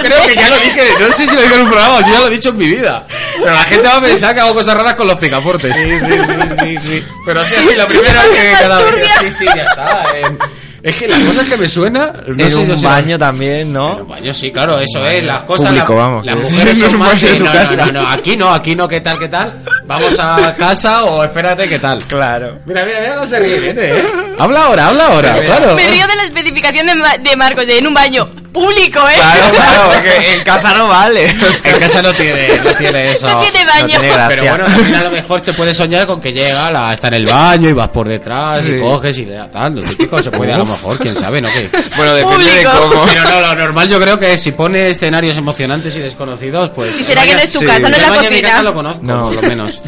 creo 0.00 0.26
que 0.26 0.34
ya 0.34 0.48
lo 0.48 0.56
dije, 0.56 0.80
no 0.98 1.12
sé 1.12 1.26
si 1.26 1.34
lo 1.36 1.42
dije 1.42 1.54
en 1.56 1.60
un 1.62 1.68
programa 1.68 1.96
o 1.96 2.02
si 2.02 2.10
ya 2.10 2.20
lo 2.20 2.28
he 2.28 2.30
dicho 2.30 2.48
en 2.48 2.56
mi 2.56 2.68
vida. 2.68 3.06
Pero 3.38 3.50
la 3.52 3.64
gente 3.64 3.86
va 3.86 3.96
a 3.96 4.00
pensar 4.00 4.34
que 4.34 4.40
hago 4.40 4.54
cosas 4.54 4.74
raras 4.76 4.94
con 4.94 5.06
los 5.08 5.18
picaportes. 5.18 5.74
Sí, 5.74 5.82
sí, 5.82 6.06
sí, 6.06 6.56
sí, 6.58 6.88
sí. 6.88 7.02
Pero 7.26 7.44
sí, 7.44 7.54
así, 7.54 7.74
la 7.76 7.86
primera 7.86 8.22
que 8.22 8.52
cada 8.58 8.82
vez. 8.82 9.06
Sí, 9.20 9.30
sí, 9.30 9.44
ya 9.54 9.62
está. 9.64 10.06
eh. 10.18 10.38
Es 10.82 10.96
que 10.96 11.06
las 11.06 11.20
cosas 11.20 11.48
que 11.48 11.56
me 11.56 11.68
suena. 11.68 12.12
No 12.26 12.44
en 12.44 12.50
sé 12.50 12.58
un 12.58 12.82
baño 12.82 13.16
también, 13.18 13.72
¿no? 13.72 13.94
En 13.94 14.02
un 14.02 14.08
baño, 14.08 14.34
sí, 14.34 14.50
claro, 14.50 14.78
eso 14.80 15.06
es. 15.06 15.22
Las 15.24 15.42
cosas. 15.44 15.68
público, 15.70 15.92
la- 15.94 15.98
vamos, 15.98 16.26
Las 16.26 16.36
mujeres 16.36 16.78
son 16.78 16.98
más. 16.98 17.22
no, 17.22 17.44
casa. 17.52 17.86
no, 17.86 17.92
no, 17.92 18.02
no, 18.02 18.08
aquí 18.08 18.36
no, 18.36 18.52
aquí 18.52 18.74
no, 18.74 18.88
¿qué 18.88 19.00
tal, 19.00 19.18
qué 19.18 19.28
tal? 19.28 19.62
Vamos 19.86 20.18
a 20.18 20.54
casa 20.58 21.04
o 21.04 21.22
espérate, 21.22 21.68
¿qué 21.68 21.78
tal? 21.78 22.02
Claro. 22.04 22.58
Mira, 22.66 22.84
mira, 22.84 22.98
mira 23.00 23.14
cómo 23.14 23.26
se 23.28 23.38
ríe, 23.38 23.58
viene, 23.60 23.82
¿eh? 23.84 24.04
Habla 24.38 24.64
ahora, 24.64 24.88
habla 24.88 25.06
ahora, 25.06 25.34
Sí, 25.38 25.44
claro. 25.44 25.74
Me 25.76 25.86
río 25.88 26.06
de 26.06 26.16
la 26.16 26.24
especificación 26.24 26.86
de, 26.86 26.94
Ma- 26.96 27.18
de 27.18 27.36
Marcos, 27.36 27.66
de 27.66 27.78
en 27.78 27.86
un 27.86 27.94
baño 27.94 28.28
público, 28.52 29.00
¿eh? 29.08 29.14
Claro, 29.14 29.40
claro, 29.54 29.90
porque 29.94 30.34
en 30.34 30.44
casa 30.44 30.74
no 30.74 30.88
vale. 30.88 31.26
En 31.64 31.78
casa 31.80 32.02
no 32.02 32.12
tiene, 32.12 32.58
no 32.64 32.72
tiene 32.74 33.12
eso. 33.12 33.28
No 33.28 33.40
tiene 33.40 33.64
baño. 33.64 33.86
tiene 33.86 34.08
gracia. 34.08 34.28
Pero 34.28 34.42
bueno, 34.44 34.64
también 34.66 34.94
a 34.96 35.02
lo 35.04 35.10
mejor 35.10 35.40
te 35.40 35.52
puedes 35.52 35.76
soñar 35.76 36.06
con 36.06 36.20
que 36.20 36.32
llega, 36.32 36.70
la, 36.70 36.92
está 36.92 37.08
en 37.08 37.14
el 37.14 37.24
baño 37.24 37.68
y 37.68 37.72
vas 37.72 37.88
por 37.88 38.08
detrás 38.08 38.64
Sí. 38.64 38.72
y 38.76 38.80
coges 38.80 39.18
y 39.18 39.24
le 39.26 39.34
da 39.34 39.50
tal. 39.50 39.74
Lo 39.76 39.82
típico 39.82 40.22
se 40.22 40.30
puede 40.30 40.52
a 40.52 40.58
lo 40.58 40.66
mejor, 40.66 40.98
quién 40.98 41.16
sabe, 41.16 41.40
¿no? 41.40 41.48
Que- 41.48 41.68
Bueno, 41.96 42.14
depende 42.14 42.44
de 42.44 42.50
Público. 42.64 42.70
cómo. 42.90 43.04
Pero 43.06 43.24
no, 43.24 43.40
lo 43.40 43.54
normal 43.54 43.88
yo 43.88 44.00
creo 44.00 44.18
que 44.18 44.36
si 44.38 44.52
pone 44.52 44.90
escenarios 44.90 45.36
emocionantes 45.38 45.94
y 45.96 46.00
desconocidos, 46.00 46.70
pues... 46.70 46.98
Y 46.98 47.02
será 47.04 47.24
que 47.24 47.34
no 47.34 47.40
es 47.40 47.50
tu 47.52 47.58
Sí. 47.60 47.66
casa, 47.66 47.88
no 47.88 47.96
es 47.96 48.02
la 48.02 48.08
de 48.10 48.20
mi 48.20 48.26
cocina. 48.28 48.48
casa 48.48 48.62
lo 48.62 48.74
conozco, 48.74 49.00
No. 49.02 49.24
por 49.28 49.36
lo 49.36 49.42
menos. 49.42 49.80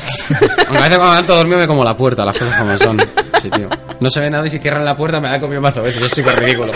Aunque 0.68 0.78
a 0.78 0.82
veces 0.84 0.98
cuando 0.98 1.14
tanto 1.16 1.36
dormido 1.36 1.58
me 1.60 1.66
como 1.66 1.84
la 1.84 1.96
puerta, 1.96 2.24
las 2.24 2.36
cosas 2.36 2.56
como 2.58 2.78
son. 2.78 3.00
Sí, 3.42 3.50
tío. 3.50 3.68
No 4.00 4.08
se 4.10 4.20
ve 4.20 4.30
nada 4.30 4.46
y 4.46 4.50
si 4.50 4.58
cierran 4.58 4.84
la 4.84 4.96
puerta 4.96 5.20
me 5.20 5.28
da 5.28 5.38
comido 5.40 5.60
mazo 5.60 5.82
veces, 5.82 6.02
es 6.02 6.10
súper 6.12 6.38
ridículo. 6.40 6.72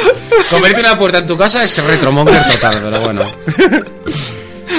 Convertir 0.51 0.85
una 0.85 0.99
puerta 0.99 1.19
en 1.19 1.27
tu 1.27 1.37
casa 1.37 1.63
es 1.65 1.71
retromonger 1.87 2.43
total, 2.53 2.77
pero 2.83 3.01
bueno. 3.03 3.23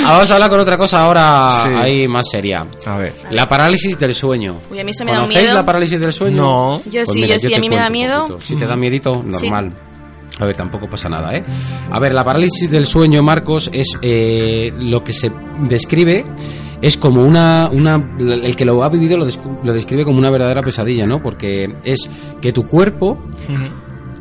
Ah, 0.06 0.14
Vamos 0.14 0.32
a 0.32 0.34
hablar 0.36 0.50
con 0.50 0.60
otra 0.60 0.78
cosa 0.78 1.04
ahora 1.04 1.64
Sí. 1.64 1.70
ahí 2.02 2.08
más 2.08 2.28
seria. 2.30 2.66
A 2.86 2.98
ver. 2.98 3.14
La 3.32 3.48
parálisis 3.50 3.98
del 4.00 4.14
sueño. 4.14 4.58
Uy, 4.72 4.80
a 4.80 4.84
mí 4.84 4.92
eso 4.92 5.04
me 5.04 5.12
da 5.12 5.18
un 5.20 5.24
¿Conocéis 5.26 5.46
miedo. 5.48 5.56
la 5.56 5.66
parálisis 5.66 6.00
del 6.00 6.14
sueño? 6.14 6.38
No. 6.38 6.82
Yo 6.86 7.04
Pues 7.04 7.10
sí, 7.14 7.22
mira, 7.22 7.36
yo 7.38 7.48
sí, 7.50 7.54
a 7.54 7.60
mí 7.60 7.70
me 7.70 7.76
da 7.76 7.90
miedo. 7.90 8.40
Si 8.40 8.56
te 8.56 8.66
da 8.66 8.76
miedito, 8.76 9.22
normal. 9.24 9.74
A 10.40 10.46
ver, 10.46 10.56
tampoco 10.56 10.88
pasa 10.90 11.10
nada, 11.10 11.36
¿eh? 11.36 11.44
A 11.92 12.00
ver, 12.00 12.14
la 12.14 12.24
parálisis 12.24 12.70
del 12.70 12.86
sueño, 12.86 13.22
Marcos, 13.22 13.70
es 13.74 13.98
eh, 14.02 14.72
lo 14.78 15.04
que 15.04 15.12
se 15.12 15.32
describe 15.64 16.26
es 16.82 16.98
como 16.98 17.22
una, 17.24 17.68
una 17.70 17.96
el 18.20 18.56
que 18.56 18.64
lo 18.64 18.82
ha 18.84 18.90
vivido 18.90 19.18
lo, 19.18 19.26
lo 19.66 19.74
describe 19.74 20.06
como 20.06 20.18
una 20.18 20.30
verdadera 20.30 20.62
pesadilla, 20.64 21.06
¿no? 21.06 21.22
Porque 21.22 21.76
es 21.84 22.10
que 22.42 22.54
tu 22.54 22.66
cuerpo 22.68 23.22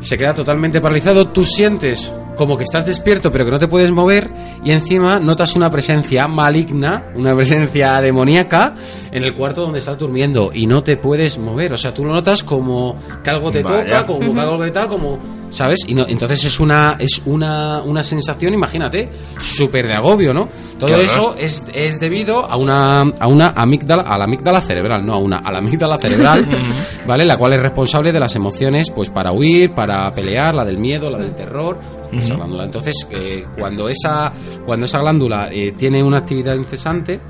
se 0.00 0.18
queda 0.18 0.34
totalmente 0.34 0.80
paralizado, 0.80 1.28
tú 1.28 1.44
sientes 1.44 2.12
como 2.38 2.56
que 2.56 2.62
estás 2.62 2.86
despierto 2.86 3.30
pero 3.30 3.44
que 3.44 3.50
no 3.50 3.58
te 3.58 3.68
puedes 3.68 3.90
mover 3.90 4.30
y 4.64 4.70
encima 4.70 5.20
notas 5.20 5.56
una 5.56 5.70
presencia 5.70 6.26
maligna, 6.28 7.12
una 7.14 7.34
presencia 7.36 8.00
demoníaca 8.00 8.76
en 9.10 9.24
el 9.24 9.34
cuarto 9.34 9.62
donde 9.62 9.80
estás 9.80 9.98
durmiendo 9.98 10.50
y 10.54 10.66
no 10.66 10.82
te 10.82 10.96
puedes 10.96 11.36
mover, 11.36 11.72
o 11.72 11.76
sea, 11.76 11.92
tú 11.92 12.04
lo 12.04 12.14
notas 12.14 12.42
como 12.42 12.96
que 13.22 13.30
algo 13.30 13.50
te 13.50 13.62
Vaya. 13.62 13.84
toca, 13.84 14.06
como 14.06 14.32
que 14.32 14.40
algo 14.40 14.58
que 14.60 14.70
tal, 14.70 14.88
como, 14.88 15.18
¿sabes? 15.50 15.80
Y 15.86 15.94
no, 15.94 16.06
entonces 16.08 16.44
es 16.44 16.60
una 16.60 16.96
es 16.98 17.22
una, 17.26 17.82
una 17.82 18.02
sensación, 18.02 18.54
imagínate, 18.54 19.10
súper 19.38 19.86
de 19.86 19.94
agobio, 19.94 20.32
¿no? 20.32 20.48
Todo 20.78 21.00
eso 21.00 21.34
es, 21.36 21.64
es 21.72 21.98
debido 21.98 22.44
a 22.44 22.56
una 22.56 23.00
a 23.18 23.26
una 23.26 23.52
amígdala, 23.56 24.02
a 24.02 24.16
la 24.16 24.24
amígdala 24.24 24.60
cerebral, 24.60 25.04
no 25.04 25.14
a 25.14 25.18
una, 25.18 25.38
a 25.38 25.50
la 25.50 25.58
amígdala 25.58 25.98
cerebral, 25.98 26.46
¿vale? 27.06 27.24
La 27.24 27.36
cual 27.36 27.54
es 27.54 27.62
responsable 27.62 28.12
de 28.12 28.20
las 28.20 28.36
emociones, 28.36 28.90
pues 28.94 29.10
para 29.10 29.32
huir, 29.32 29.72
para 29.72 30.10
pelear, 30.12 30.54
la 30.54 30.64
del 30.64 30.78
miedo, 30.78 31.10
la 31.10 31.18
del 31.18 31.34
terror, 31.34 31.78
esa 32.12 32.34
glándula. 32.34 32.64
Entonces, 32.64 33.06
eh, 33.10 33.46
cuando 33.58 33.88
esa 33.88 34.32
cuando 34.64 34.86
esa 34.86 35.00
glándula 35.00 35.48
eh, 35.52 35.72
tiene 35.76 36.02
una 36.02 36.18
actividad 36.18 36.54
incesante, 36.54 37.20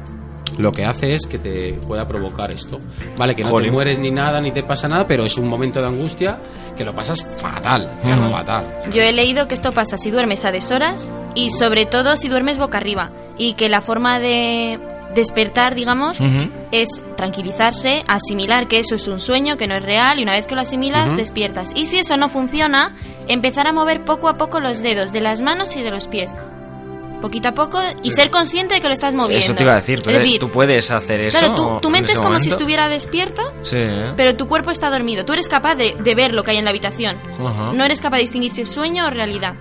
lo 0.59 0.73
que 0.73 0.85
hace 0.85 1.15
es 1.15 1.27
que 1.27 1.39
te 1.39 1.75
pueda 1.75 2.07
provocar 2.07 2.51
esto. 2.51 2.79
Vale, 3.17 3.35
que 3.35 3.45
no 3.45 3.61
te 3.61 3.71
mueres 3.71 3.99
ni 3.99 4.11
nada, 4.11 4.41
ni 4.41 4.51
te 4.51 4.63
pasa 4.63 4.89
nada, 4.89 5.07
pero 5.07 5.25
es 5.25 5.39
un 5.39 5.49
momento 5.49 5.81
de 5.81 5.87
angustia 5.87 6.39
que 6.77 6.85
lo 6.85 6.95
pasas 6.95 7.23
fatal, 7.23 7.91
fatal. 8.31 8.65
Yo 8.93 9.03
he 9.03 9.13
leído 9.13 9.49
que 9.49 9.55
esto 9.55 9.73
pasa 9.73 9.97
si 9.97 10.11
duermes 10.11 10.45
a 10.45 10.53
deshoras 10.53 11.09
y 11.35 11.51
sobre 11.51 11.87
todo 11.87 12.17
si 12.17 12.29
duermes 12.29 12.59
boca 12.59 12.79
arriba 12.79 13.11
y 13.37 13.55
que 13.55 13.69
la 13.69 13.81
forma 13.81 14.19
de 14.21 14.79
despertar, 15.15 15.75
digamos, 15.75 16.19
es 16.73 16.89
tranquilizarse, 17.17 18.03
asimilar 18.09 18.69
que 18.69 18.79
eso 18.79 18.95
es 18.95 19.09
un 19.09 19.21
sueño, 19.21 19.57
que 19.57 19.67
no 19.67 19.77
es 19.77 19.83
real 19.83 20.19
y 20.19 20.23
una 20.23 20.33
vez 20.33 20.47
que 20.47 20.55
lo 20.55 20.61
asimilas 20.61 21.17
despiertas. 21.17 21.71
Y 21.75 21.87
si 21.87 21.99
eso 21.99 22.17
no 22.17 22.29
funciona, 22.29 22.95
empezar 23.27 23.67
a 23.67 23.73
mover 23.73 24.05
poco 24.05 24.29
a 24.29 24.37
poco 24.37 24.61
los 24.61 24.83
dedos 24.83 25.13
de 25.13 25.21
las 25.21 25.41
manos 25.41 25.77
y 25.77 25.83
de 25.83 25.91
los 25.91 26.09
pies. 26.09 26.33
poquito 27.21 27.49
a 27.49 27.53
poco 27.53 27.81
y 28.05 28.13
ser 28.13 28.31
consciente 28.31 28.75
de 28.77 28.81
que 28.81 28.87
lo 28.87 28.93
estás 28.95 29.13
moviendo. 29.13 29.45
Eso 29.45 29.55
te 29.57 29.65
iba 29.65 29.73
a 29.73 29.77
decir, 29.77 30.01
tú, 30.03 30.11
decir, 30.11 30.39
tú 30.39 30.51
puedes 30.51 30.93
hacer 30.93 31.21
eso. 31.23 31.39
claro, 31.41 31.55
tu, 31.57 31.81
tu 31.81 31.89
en 31.89 31.93
mente 31.93 32.13
es 32.13 32.19
como 32.21 32.39
si 32.39 32.49
estuviera 32.49 32.89
despierta, 32.89 33.43
Sí. 33.63 33.77
¿eh? 33.77 34.13
pero 34.17 34.37
tu 34.37 34.47
cuerpo 34.47 34.71
está 34.71 34.89
dormido. 34.89 35.25
Tú 35.25 35.33
eres 35.33 35.49
capaz 35.49 35.75
de, 35.75 35.97
de 35.99 36.15
ver 36.15 36.33
lo 36.33 36.45
que 36.45 36.53
hay 36.53 36.59
en 36.59 36.65
la 36.65 36.71
habitación. 36.71 37.17
No 37.75 37.85
eres 37.85 38.01
capaz 38.01 38.19
de 38.19 38.23
distinguir 38.23 38.53
si 38.53 38.61
es 38.63 38.69
sueño 38.71 39.05
o 39.07 39.11
realidad. 39.11 39.55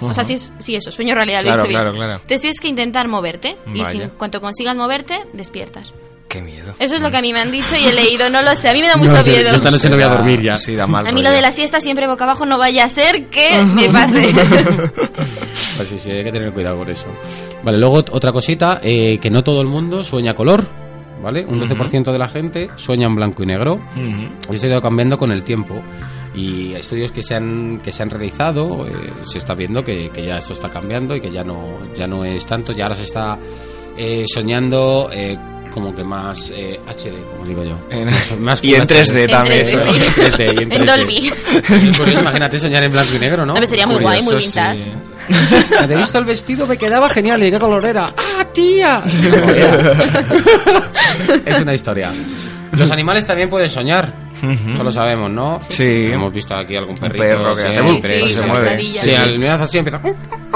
O 0.00 0.12
sea, 0.12 0.24
es 0.24 0.52
si 0.58 0.74
eso, 0.74 0.90
sueño 0.90 1.14
realidad, 1.14 1.38
lo 1.42 1.42
he 1.42 1.52
Claro, 1.54 1.62
dicho 1.62 1.68
bien. 1.68 1.80
claro, 1.80 1.96
claro. 1.96 2.12
Entonces 2.14 2.40
tienes 2.40 2.60
que 2.60 2.68
intentar 2.68 3.08
moverte 3.08 3.56
y 3.72 3.76
si, 3.78 3.82
Vaya. 3.82 4.04
en 4.04 4.10
cuanto 4.10 4.40
consigas 4.40 4.74
moverte, 4.76 5.24
despiertas. 5.32 5.92
Qué 6.28 6.40
miedo. 6.40 6.74
Eso 6.78 6.96
es 6.96 7.02
lo 7.02 7.10
que 7.10 7.18
a 7.18 7.20
mí 7.20 7.32
me 7.34 7.40
han 7.40 7.50
dicho 7.52 7.76
y 7.76 7.84
he 7.86 7.92
leído, 8.02 8.30
no 8.30 8.40
lo 8.42 8.56
sé, 8.56 8.70
a 8.70 8.72
mí 8.72 8.80
me 8.80 8.88
da 8.88 8.96
mucho 8.96 9.22
miedo. 9.22 9.50
yo 9.50 9.54
esta 9.54 9.70
noche 9.70 9.90
no 9.90 9.96
voy 9.96 10.04
a 10.04 10.08
dormir 10.08 10.40
ya. 10.40 10.56
Sí, 10.56 10.74
da 10.74 10.86
mal 10.86 11.06
A 11.06 11.12
mí 11.12 11.22
lo 11.22 11.30
de 11.30 11.42
la 11.42 11.52
siesta 11.52 11.80
siempre 11.80 12.06
boca 12.06 12.24
abajo 12.24 12.46
no 12.46 12.56
vaya 12.56 12.84
a 12.84 12.88
ser 12.88 13.26
que 13.28 13.62
me 13.64 13.88
pase. 13.90 14.22
Pues 15.76 15.88
sí, 15.88 15.98
sí, 15.98 16.10
hay 16.10 16.24
que 16.24 16.32
tener 16.32 16.52
cuidado 16.52 16.78
con 16.78 16.90
eso. 16.90 17.06
Vale, 17.62 17.78
luego 17.78 18.02
ot- 18.02 18.10
otra 18.12 18.30
cosita, 18.32 18.80
eh, 18.82 19.18
que 19.20 19.30
no 19.30 19.42
todo 19.42 19.60
el 19.62 19.68
mundo 19.68 20.04
sueña 20.04 20.34
color, 20.34 20.64
¿vale? 21.22 21.44
Un 21.46 21.60
12% 21.60 22.12
de 22.12 22.18
la 22.18 22.28
gente 22.28 22.70
sueña 22.76 23.06
en 23.06 23.14
blanco 23.14 23.42
y 23.42 23.46
negro. 23.46 23.80
Y 24.50 24.54
esto 24.54 24.66
ha 24.66 24.70
ido 24.70 24.82
cambiando 24.82 25.16
con 25.16 25.30
el 25.30 25.44
tiempo. 25.44 25.80
Y 26.34 26.72
estudios 26.72 27.12
que 27.12 27.22
se 27.22 27.34
han, 27.34 27.80
que 27.80 27.92
se 27.92 28.02
han 28.02 28.10
realizado, 28.10 28.86
eh, 28.86 29.12
se 29.22 29.38
está 29.38 29.54
viendo 29.54 29.84
que, 29.84 30.08
que 30.10 30.26
ya 30.26 30.38
esto 30.38 30.54
está 30.54 30.70
cambiando 30.70 31.14
y 31.14 31.20
que 31.20 31.30
ya 31.30 31.44
no, 31.44 31.78
ya 31.94 32.06
no 32.06 32.24
es 32.24 32.46
tanto, 32.46 32.72
ya 32.72 32.84
ahora 32.84 32.96
se 32.96 33.02
está 33.02 33.38
eh, 33.96 34.24
soñando 34.26 35.10
eh, 35.12 35.38
como 35.72 35.94
que 35.94 36.04
más 36.04 36.50
eh, 36.54 36.78
HD, 36.86 37.22
como 37.30 37.44
digo 37.46 37.64
yo. 37.64 37.78
En- 37.90 38.10
Más- 38.10 38.32
más 38.40 38.62
y 38.64 38.74
en 38.74 38.86
Full 38.88 38.96
3D 38.96 39.26
HD. 39.26 39.30
también. 39.30 39.60
En 39.60 39.66
3D, 39.66 39.96
en 39.96 40.14
3D, 40.14 40.60
y 40.60 40.62
en 40.62 40.72
En 40.72 40.82
3D. 40.82 40.86
Dolby. 40.86 41.32
Sí, 41.82 41.92
pues 41.96 42.20
imagínate 42.20 42.58
soñar 42.58 42.82
en 42.82 42.92
blanco 42.92 43.10
y 43.16 43.18
negro, 43.18 43.46
¿no? 43.46 43.52
A 43.56 43.60
ver, 43.60 43.68
sería 43.68 43.86
muy 43.86 44.00
guay, 44.02 44.22
muy 44.22 44.36
vintage. 44.36 44.90
Te 45.86 45.92
he 45.92 45.96
visto 45.96 46.18
el 46.18 46.24
vestido, 46.24 46.66
me 46.66 46.76
quedaba 46.76 47.08
genial. 47.10 47.42
¿Y 47.42 47.50
qué 47.50 47.58
color 47.58 47.84
era? 47.86 48.12
¡Ah, 48.16 48.44
tía! 48.52 49.02
es 51.46 51.60
una 51.60 51.74
historia. 51.74 52.12
Los 52.76 52.90
animales 52.90 53.26
también 53.26 53.48
pueden 53.48 53.68
soñar. 53.68 54.12
Eso 54.42 54.82
lo 54.82 54.90
sabemos, 54.90 55.30
¿no? 55.30 55.58
Sí. 55.62 56.10
Hemos 56.12 56.32
visto 56.32 56.54
aquí 56.56 56.74
algún 56.76 56.96
perrito. 56.96 57.22
perro 57.22 57.54
que 57.54 57.62
hace 57.62 57.80
siempre, 57.80 58.22
Sí, 58.22 58.28
sí, 58.28 58.34
se 58.34 58.46
mueve. 58.46 58.80
Sí, 58.80 58.98
Sí. 59.00 59.14
al 59.14 59.38
mío 59.38 59.52
hace 59.52 59.64
así 59.64 59.78
empieza. 59.78 60.00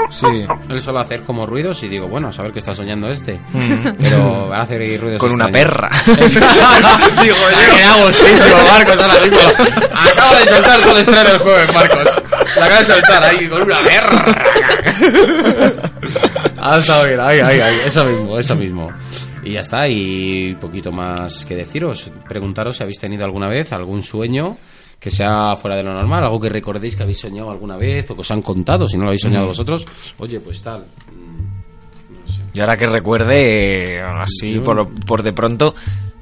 Sí. 0.09 0.25
Él 0.69 0.79
suele 0.79 0.99
hacer 0.99 1.21
como 1.23 1.45
ruidos 1.45 1.81
y 1.83 1.87
digo, 1.87 2.07
bueno, 2.07 2.27
a 2.29 2.31
saber 2.31 2.51
qué 2.51 2.59
está 2.59 2.73
soñando 2.75 3.09
este. 3.09 3.39
Mm. 3.51 3.95
Pero 3.99 4.47
van 4.49 4.61
a 4.61 4.63
hacer 4.63 4.79
ruidos 5.01 5.19
Con 5.19 5.31
una 5.31 5.45
extraños. 5.49 5.73
perra. 5.73 5.89
Digo 7.23 7.35
yo. 7.35 7.75
Me 7.75 7.81
da 7.81 8.05
gustísimo, 8.05 8.55
Marcos, 8.71 9.01
ahora 9.01 9.21
mismo. 9.21 9.39
Acabo 9.93 10.35
de 10.35 10.45
soltar 10.45 10.79
todo 10.81 10.91
el 10.93 10.97
estreno 10.99 11.23
del 11.29 11.37
jueves, 11.39 11.73
Marcos. 11.73 12.21
La 12.57 12.65
acabo 12.65 12.79
de 12.79 12.85
soltar 12.85 13.23
ahí 13.23 13.47
con 13.47 13.61
una 13.63 13.77
perra. 13.79 14.25
Ha 16.59 16.77
estado 16.77 17.05
bien, 17.07 17.19
ahí, 17.19 17.39
ahí, 17.39 17.59
ahí. 17.59 17.75
Eso 17.85 18.03
mismo, 18.05 18.39
eso 18.39 18.55
mismo. 18.55 18.91
Y 19.47 19.51
ya 19.53 19.61
está, 19.61 19.87
y 19.87 20.55
poquito 20.55 20.91
más 20.91 21.45
que 21.45 21.55
deciros. 21.55 22.11
Preguntaros 22.27 22.75
si 22.77 22.83
habéis 22.83 22.99
tenido 22.99 23.23
alguna 23.23 23.47
vez 23.47 23.71
algún 23.71 24.03
sueño 24.03 24.57
que 24.99 25.09
sea 25.11 25.55
fuera 25.55 25.77
de 25.77 25.83
lo 25.83 25.93
normal, 25.93 26.23
algo 26.23 26.39
que 26.39 26.49
recordéis 26.49 26.95
que 26.95 27.03
habéis 27.03 27.19
soñado 27.19 27.49
alguna 27.51 27.77
vez 27.77 28.09
o 28.09 28.15
que 28.15 28.21
os 28.21 28.31
han 28.31 28.41
contado, 28.41 28.87
si 28.89 28.97
no 28.97 29.03
lo 29.03 29.09
habéis 29.09 29.21
soñado 29.21 29.45
Mm. 29.45 29.49
vosotros. 29.49 29.87
Oye, 30.17 30.39
pues 30.39 30.61
tal. 30.61 30.83
Y 32.53 32.59
ahora 32.59 32.75
que 32.75 32.87
recuerde, 32.87 33.97
eh, 33.97 34.01
así 34.01 34.59
por 34.59 35.21
de 35.23 35.33
pronto, 35.33 35.75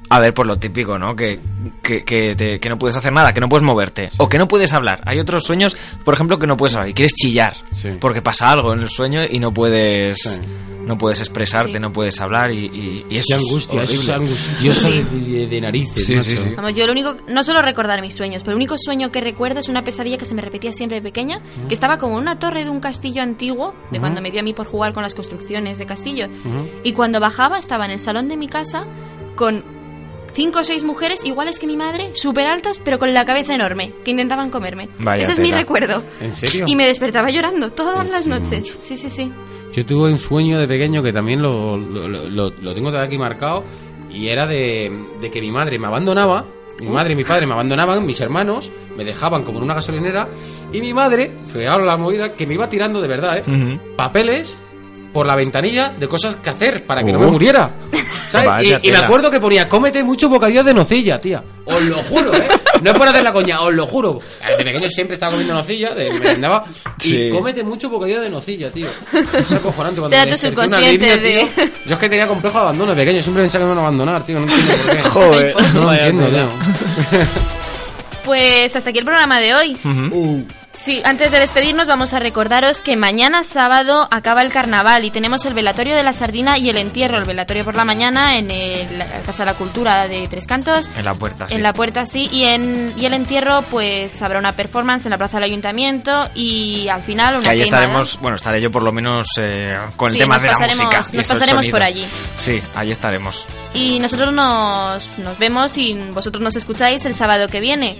a 0.08 0.20
ver, 0.20 0.32
por 0.34 0.46
lo 0.46 0.58
típico, 0.58 0.98
¿no? 0.98 1.14
Que, 1.16 1.40
que, 1.82 2.04
que, 2.04 2.34
te- 2.36 2.58
que 2.58 2.68
no 2.68 2.78
puedes 2.78 2.96
hacer 2.96 3.12
nada, 3.12 3.32
que 3.32 3.40
no 3.40 3.48
puedes 3.48 3.64
moverte, 3.64 4.08
o 4.18 4.28
que 4.28 4.38
no 4.38 4.46
puedes 4.48 4.72
hablar. 4.72 5.00
Hay 5.04 5.18
otros 5.18 5.44
sueños, 5.44 5.76
por 6.04 6.14
ejemplo, 6.14 6.38
que 6.38 6.46
no 6.46 6.56
puedes 6.56 6.74
hablar 6.76 6.90
y 6.90 6.94
quieres 6.94 7.14
chillar, 7.14 7.56
porque 8.00 8.22
pasa 8.22 8.50
algo 8.50 8.72
en 8.72 8.80
el 8.80 8.88
sueño 8.88 9.22
y 9.28 9.38
no 9.38 9.52
puedes, 9.52 10.40
no 10.86 10.96
puedes 10.96 11.18
expresarte, 11.18 11.72
Sí. 11.72 11.78
no 11.80 11.92
puedes 11.92 12.20
hablar 12.20 12.52
y, 12.52 12.66
y, 12.66 13.06
y 13.10 13.16
eso 13.18 13.26
Qué 13.30 13.34
angustia, 13.34 13.82
es 13.82 13.90
eso 13.92 14.02
es 14.02 14.08
horrible. 14.08 14.26
angustioso 14.26 14.88
de, 14.88 15.04
de- 15.04 15.46
de 15.48 15.60
narices. 15.60 16.06
Sí, 16.06 16.18
sí, 16.20 16.30
macho. 16.34 16.42
sí. 16.44 16.54
Vamos, 16.56 16.76
yo 16.76 16.86
lo 16.86 16.92
único, 16.92 17.16
no 17.28 17.42
suelo 17.42 17.60
recordar 17.62 18.00
mis 18.00 18.14
sueños, 18.14 18.42
pero 18.44 18.52
el 18.52 18.56
único 18.56 18.76
sueño 18.78 19.10
que 19.10 19.20
recuerdo 19.20 19.58
es 19.60 19.68
una 19.68 19.82
pesadilla 19.82 20.16
que 20.18 20.24
se 20.26 20.34
me 20.34 20.42
repetía 20.42 20.70
siempre 20.72 20.98
de 20.98 21.02
pequeña, 21.02 21.40
que 21.68 21.74
estaba 21.74 21.98
como 21.98 22.16
en 22.16 22.22
una 22.22 22.38
torre 22.38 22.62
de 22.64 22.70
un 22.70 22.78
castillo 22.80 23.22
antiguo, 23.22 23.74
de 23.90 23.98
cuando 23.98 24.20
me 24.22 24.30
dio 24.30 24.40
a 24.40 24.44
mí 24.44 24.52
por 24.54 24.66
jugar 24.68 24.92
con 24.92 25.02
las 25.02 25.14
construcciones 25.16 25.78
de 25.78 25.86
castillo. 25.86 26.28
Y 26.84 26.92
cuando 26.92 27.18
bajaba 27.18 27.58
estaba 27.58 27.84
en 27.86 27.90
el 27.90 27.98
salón 27.98 28.28
de 28.28 28.36
mi 28.36 28.46
casa 28.46 28.84
con 29.34 29.64
cinco 30.36 30.60
o 30.60 30.64
seis 30.64 30.84
mujeres 30.84 31.24
iguales 31.24 31.58
que 31.58 31.66
mi 31.66 31.76
madre, 31.76 32.10
súper 32.14 32.46
altas, 32.46 32.78
pero 32.84 32.98
con 32.98 33.12
la 33.14 33.24
cabeza 33.24 33.54
enorme, 33.54 33.92
que 34.04 34.10
intentaban 34.12 34.50
comerme. 34.50 34.88
Vaya 35.00 35.22
Ese 35.22 35.32
es 35.32 35.38
mi 35.40 35.50
recuerdo. 35.50 36.02
¿En 36.20 36.32
serio? 36.32 36.64
Y 36.68 36.76
me 36.76 36.86
despertaba 36.86 37.30
llorando 37.30 37.72
todas 37.72 38.08
las 38.10 38.26
noches. 38.26 38.76
Sí, 38.78 38.96
sí, 38.96 39.08
sí. 39.08 39.32
Yo 39.72 39.84
tuve 39.84 40.10
un 40.10 40.18
sueño 40.18 40.58
de 40.58 40.68
pequeño 40.68 41.02
que 41.02 41.12
también 41.12 41.42
lo, 41.42 41.76
lo, 41.76 42.06
lo- 42.06 42.28
lo- 42.28 42.50
lo 42.62 42.74
tengo 42.74 42.90
todavía 42.90 43.06
aquí 43.08 43.18
marcado 43.18 43.64
y 44.10 44.28
era 44.28 44.46
de, 44.46 44.90
de 45.20 45.30
que 45.30 45.40
mi 45.40 45.50
madre 45.50 45.78
me 45.78 45.86
abandonaba, 45.86 46.46
mi 46.78 46.88
madre 46.88 47.14
y 47.14 47.16
mi 47.16 47.24
padre 47.24 47.46
me 47.46 47.54
abandonaban, 47.54 48.04
mis 48.04 48.20
hermanos 48.20 48.70
me 48.96 49.04
dejaban 49.04 49.42
como 49.42 49.58
en 49.58 49.64
una 49.64 49.74
gasolinera 49.74 50.28
y 50.72 50.80
mi 50.80 50.92
madre, 50.94 51.32
fue 51.44 51.66
ahora 51.66 51.84
la 51.84 51.96
movida, 51.96 52.34
que 52.34 52.46
me 52.46 52.54
iba 52.54 52.68
tirando 52.68 53.00
de 53.00 53.08
verdad, 53.08 53.38
¿eh? 53.38 53.42
Papeles 53.96 54.58
por 55.16 55.26
la 55.26 55.34
ventanilla 55.34 55.94
de 55.98 56.06
cosas 56.06 56.36
que 56.36 56.50
hacer 56.50 56.84
para 56.84 57.02
que 57.02 57.10
no 57.10 57.18
me 57.18 57.26
muriera. 57.28 57.74
¿Sabes? 58.28 58.66
Y, 58.82 58.88
y 58.88 58.90
me 58.92 58.98
acuerdo 58.98 59.30
que 59.30 59.40
ponía, 59.40 59.66
cómete 59.66 60.04
mucho 60.04 60.28
bocadillo 60.28 60.62
de 60.62 60.74
nocilla, 60.74 61.18
tía. 61.18 61.42
Os 61.64 61.80
lo 61.80 62.02
juro, 62.04 62.34
¿eh? 62.34 62.46
No 62.82 62.90
es 62.92 62.98
por 62.98 63.08
hacer 63.08 63.24
la 63.24 63.32
coña, 63.32 63.62
os 63.62 63.72
lo 63.72 63.86
juro. 63.86 64.20
De 64.58 64.62
pequeño 64.62 64.90
siempre 64.90 65.14
estaba 65.14 65.32
comiendo 65.32 65.54
nocilla, 65.54 65.94
de, 65.94 66.12
me 66.12 66.18
merendaba. 66.18 66.62
Y 67.00 67.02
Sí. 67.02 67.28
cómete 67.32 67.64
mucho 67.64 67.88
bocadillo 67.88 68.20
de 68.20 68.28
nocilla, 68.28 68.70
tío. 68.70 68.88
Es 69.32 69.52
acojonante 69.52 70.00
cuando 70.00 70.08
Será 70.14 70.26
me 70.26 70.26
tu 70.26 70.32
desperté 70.32 70.60
una 70.60 70.76
subconsciente 70.76 71.16
línea, 71.16 71.16
de- 71.16 71.50
tío. 71.64 71.64
Yo 71.86 71.94
es 71.94 71.98
que 71.98 72.08
tenía 72.10 72.26
complejo 72.26 72.58
de 72.58 72.62
abandono 72.64 72.94
de 72.94 72.96
pequeño, 73.02 73.22
siempre 73.22 73.42
pensaba 73.44 73.62
que 73.62 73.66
me 73.68 73.72
iban 73.72 73.78
a 73.78 73.86
abandonar, 73.86 74.22
tío. 74.22 74.38
No 74.38 74.46
entiendo 74.46 74.74
por 74.84 74.96
qué. 74.96 75.02
Joder, 75.02 75.56
no 75.74 75.80
lo 75.80 75.92
entiendo, 75.94 76.28
tío. 76.28 76.48
Pues 78.24 78.76
hasta 78.76 78.90
aquí 78.90 78.98
el 78.98 79.04
programa 79.06 79.38
de 79.38 79.54
hoy. 79.54 79.76
Sí, 80.78 81.00
antes 81.04 81.32
de 81.32 81.40
despedirnos 81.40 81.88
vamos 81.88 82.12
a 82.14 82.20
recordaros 82.20 82.80
que 82.80 82.96
mañana 82.96 83.42
sábado 83.42 84.06
acaba 84.12 84.42
el 84.42 84.52
carnaval 84.52 85.04
y 85.04 85.10
tenemos 85.10 85.44
el 85.44 85.54
velatorio 85.54 85.96
de 85.96 86.02
la 86.04 86.12
sardina 86.12 86.58
y 86.58 86.68
el 86.68 86.76
entierro, 86.76 87.16
el 87.16 87.24
velatorio 87.24 87.64
por 87.64 87.74
la 87.74 87.84
mañana 87.84 88.38
en 88.38 88.50
el- 88.52 88.98
la 88.98 89.06
Casa 89.22 89.44
de 89.44 89.50
la 89.52 89.54
Cultura 89.54 90.06
de 90.06 90.28
Tres 90.28 90.46
Cantos. 90.46 90.88
En 90.96 91.04
la 91.04 91.14
puerta, 91.14 91.48
sí. 91.48 91.54
En 91.54 91.62
la 91.62 91.72
puerta 91.72 92.06
sí, 92.06 92.28
y 92.30 92.44
en 92.44 92.92
y 92.96 93.04
el 93.06 93.14
entierro 93.14 93.62
pues 93.70 94.20
habrá 94.22 94.38
una 94.38 94.52
performance 94.52 95.06
en 95.06 95.10
la 95.10 95.18
plaza 95.18 95.38
del 95.38 95.44
ayuntamiento 95.44 96.28
y 96.34 96.86
al 96.88 97.02
final 97.02 97.34
una 97.36 97.42
Que 97.42 97.48
ahí 97.50 97.60
queimada. 97.62 97.82
estaremos, 97.82 98.20
bueno, 98.20 98.36
estaré 98.36 98.60
yo 98.60 98.70
por 98.70 98.82
lo 98.84 98.92
menos 98.92 99.26
eh, 99.38 99.76
con 99.96 100.12
el 100.12 100.18
tema 100.18 100.38
de 100.38 100.46
la 100.46 100.58
música. 100.58 100.98
nos 100.98 101.14
eso, 101.14 101.34
pasaremos 101.34 101.66
por 101.68 101.82
allí. 101.82 102.06
Sí, 102.38 102.62
ahí 102.76 102.92
estaremos. 102.92 103.44
Y 103.74 103.98
nosotros 103.98 104.32
nos, 104.32 105.10
nos 105.18 105.38
vemos 105.38 105.76
y 105.78 105.94
vosotros 106.12 106.42
nos 106.42 106.54
escucháis 106.54 107.04
el 107.06 107.14
sábado 107.16 107.48
que 107.48 107.60
viene. 107.60 107.96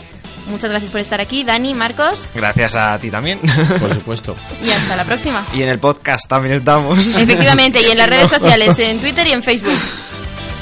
Muchas 0.49 0.71
gracias 0.71 0.93
por 0.93 1.01
estar 1.01 1.21
aquí, 1.21 1.43
Dani, 1.43 1.75
Marcos, 1.75 2.25
Gracias 2.73 2.95
a 2.95 2.99
ti 2.99 3.11
también. 3.11 3.39
Por 3.81 3.95
supuesto. 3.95 4.37
y 4.65 4.71
hasta 4.71 4.97
la 4.97 5.05
próxima. 5.05 5.45
Y 5.55 5.63
en 5.63 5.69
el 5.69 5.79
podcast 5.79 6.29
también 6.29 6.57
estamos. 6.57 6.99
Efectivamente, 7.17 7.81
y 7.81 7.91
en 7.93 7.99
las 7.99 8.09
redes 8.09 8.31
sociales, 8.41 8.77
en 8.79 8.99
Twitter 8.99 9.27
y 9.27 9.33
en 9.33 9.43
Facebook. 9.43 9.79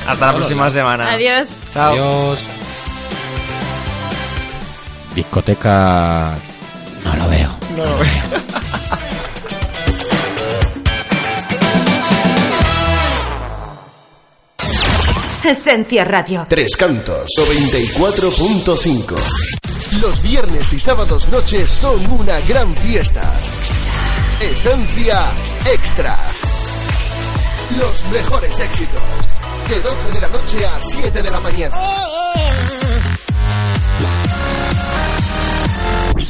Hasta 0.06 0.26
la 0.26 0.34
próxima 0.34 0.68
semana. 0.70 1.12
Adiós. 1.12 1.48
Chao. 1.72 1.92
Adiós. 1.92 2.44
Discoteca. 5.14 6.34
No 7.04 7.16
lo 7.16 7.28
veo. 7.28 7.50
No 7.76 7.84
lo 7.86 7.98
veo. 7.98 8.44
Esencia 15.44 16.04
Radio. 16.04 16.46
Tres 16.48 16.76
Cantos 16.76 17.30
94.5. 17.36 19.63
Los 20.00 20.22
viernes 20.22 20.72
y 20.72 20.78
sábados 20.78 21.28
noches 21.28 21.70
son 21.70 22.10
una 22.10 22.40
gran 22.40 22.74
fiesta. 22.76 23.32
Esencia 24.40 25.20
Extra. 25.72 26.18
Los 27.76 28.04
mejores 28.10 28.58
éxitos. 28.58 29.00
De 29.68 29.80
12 29.80 30.12
de 30.12 30.20
la 30.20 30.28
noche 30.28 30.66
a 30.66 30.80
7 30.80 31.22
de 31.22 31.30
la 31.30 31.40
mañana. 31.40 31.76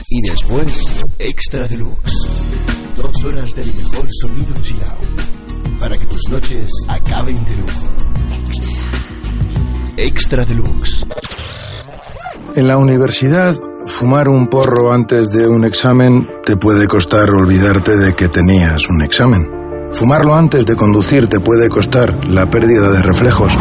Y 0.09 0.29
después, 0.29 0.83
Extra 1.19 1.67
Deluxe. 1.67 2.13
Dos 2.97 3.25
horas 3.25 3.55
del 3.55 3.75
mejor 3.75 4.07
sonido 4.21 4.55
chill 4.63 4.83
out. 4.83 5.79
Para 5.81 5.97
que 5.97 6.07
tus 6.07 6.29
noches 6.29 6.69
acaben 6.89 7.45
de 7.45 7.57
lujo. 7.57 7.89
Extra 9.97 10.45
Deluxe. 10.45 11.07
En 12.57 12.69
la 12.69 12.77
universidad, 12.77 13.57
fumar 13.89 14.29
un 14.29 14.47
porro 14.47 14.93
antes 14.93 15.29
de 15.31 15.49
un 15.49 15.65
examen 15.65 16.31
te 16.45 16.57
puede 16.57 16.87
costar 16.87 17.29
olvidarte 17.33 17.97
de 17.97 18.15
que 18.15 18.29
tenías 18.29 18.89
un 18.89 19.03
examen. 19.03 19.51
Fumarlo 19.91 20.37
antes 20.37 20.65
de 20.65 20.77
conducir 20.77 21.27
te 21.27 21.41
puede 21.41 21.69
costar 21.69 22.25
la 22.29 22.47
pérdida 22.47 22.93
de 22.93 23.03
reflejos, 23.03 23.53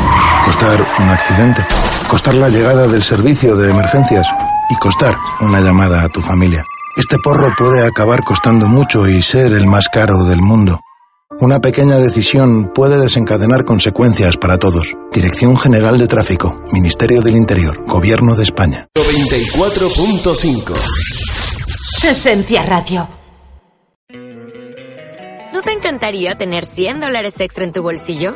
costar 0.45 0.85
un 0.99 1.09
accidente, 1.09 1.65
costar 2.07 2.35
la 2.35 2.49
llegada 2.49 2.85
del 2.85 3.01
servicio 3.01 3.55
de 3.55 3.71
emergencias 3.71 4.27
y 4.69 4.75
costar 4.75 5.15
una 5.41 5.59
llamada 5.59 6.03
a 6.03 6.09
tu 6.09 6.21
familia. 6.21 6.63
Este 6.95 7.17
porro 7.17 7.51
puede 7.57 7.83
acabar 7.83 8.23
costando 8.23 8.67
mucho 8.67 9.07
y 9.07 9.23
ser 9.23 9.53
el 9.53 9.65
más 9.65 9.89
caro 9.91 10.23
del 10.23 10.39
mundo. 10.39 10.79
Una 11.39 11.59
pequeña 11.59 11.97
decisión 11.97 12.71
puede 12.73 12.99
desencadenar 12.99 13.65
consecuencias 13.65 14.37
para 14.37 14.57
todos. 14.57 14.95
Dirección 15.11 15.57
General 15.57 15.97
de 15.97 16.07
Tráfico, 16.07 16.61
Ministerio 16.71 17.21
del 17.21 17.35
Interior, 17.35 17.83
Gobierno 17.85 18.35
de 18.35 18.43
España. 18.43 18.87
94.5 18.95 20.73
Esencia 22.03 22.63
Radio. 22.63 23.09
¿No 25.53 25.61
te 25.61 25.71
encantaría 25.71 26.35
tener 26.35 26.65
100 26.65 26.99
dólares 26.99 27.39
extra 27.39 27.63
en 27.63 27.73
tu 27.73 27.81
bolsillo? 27.81 28.35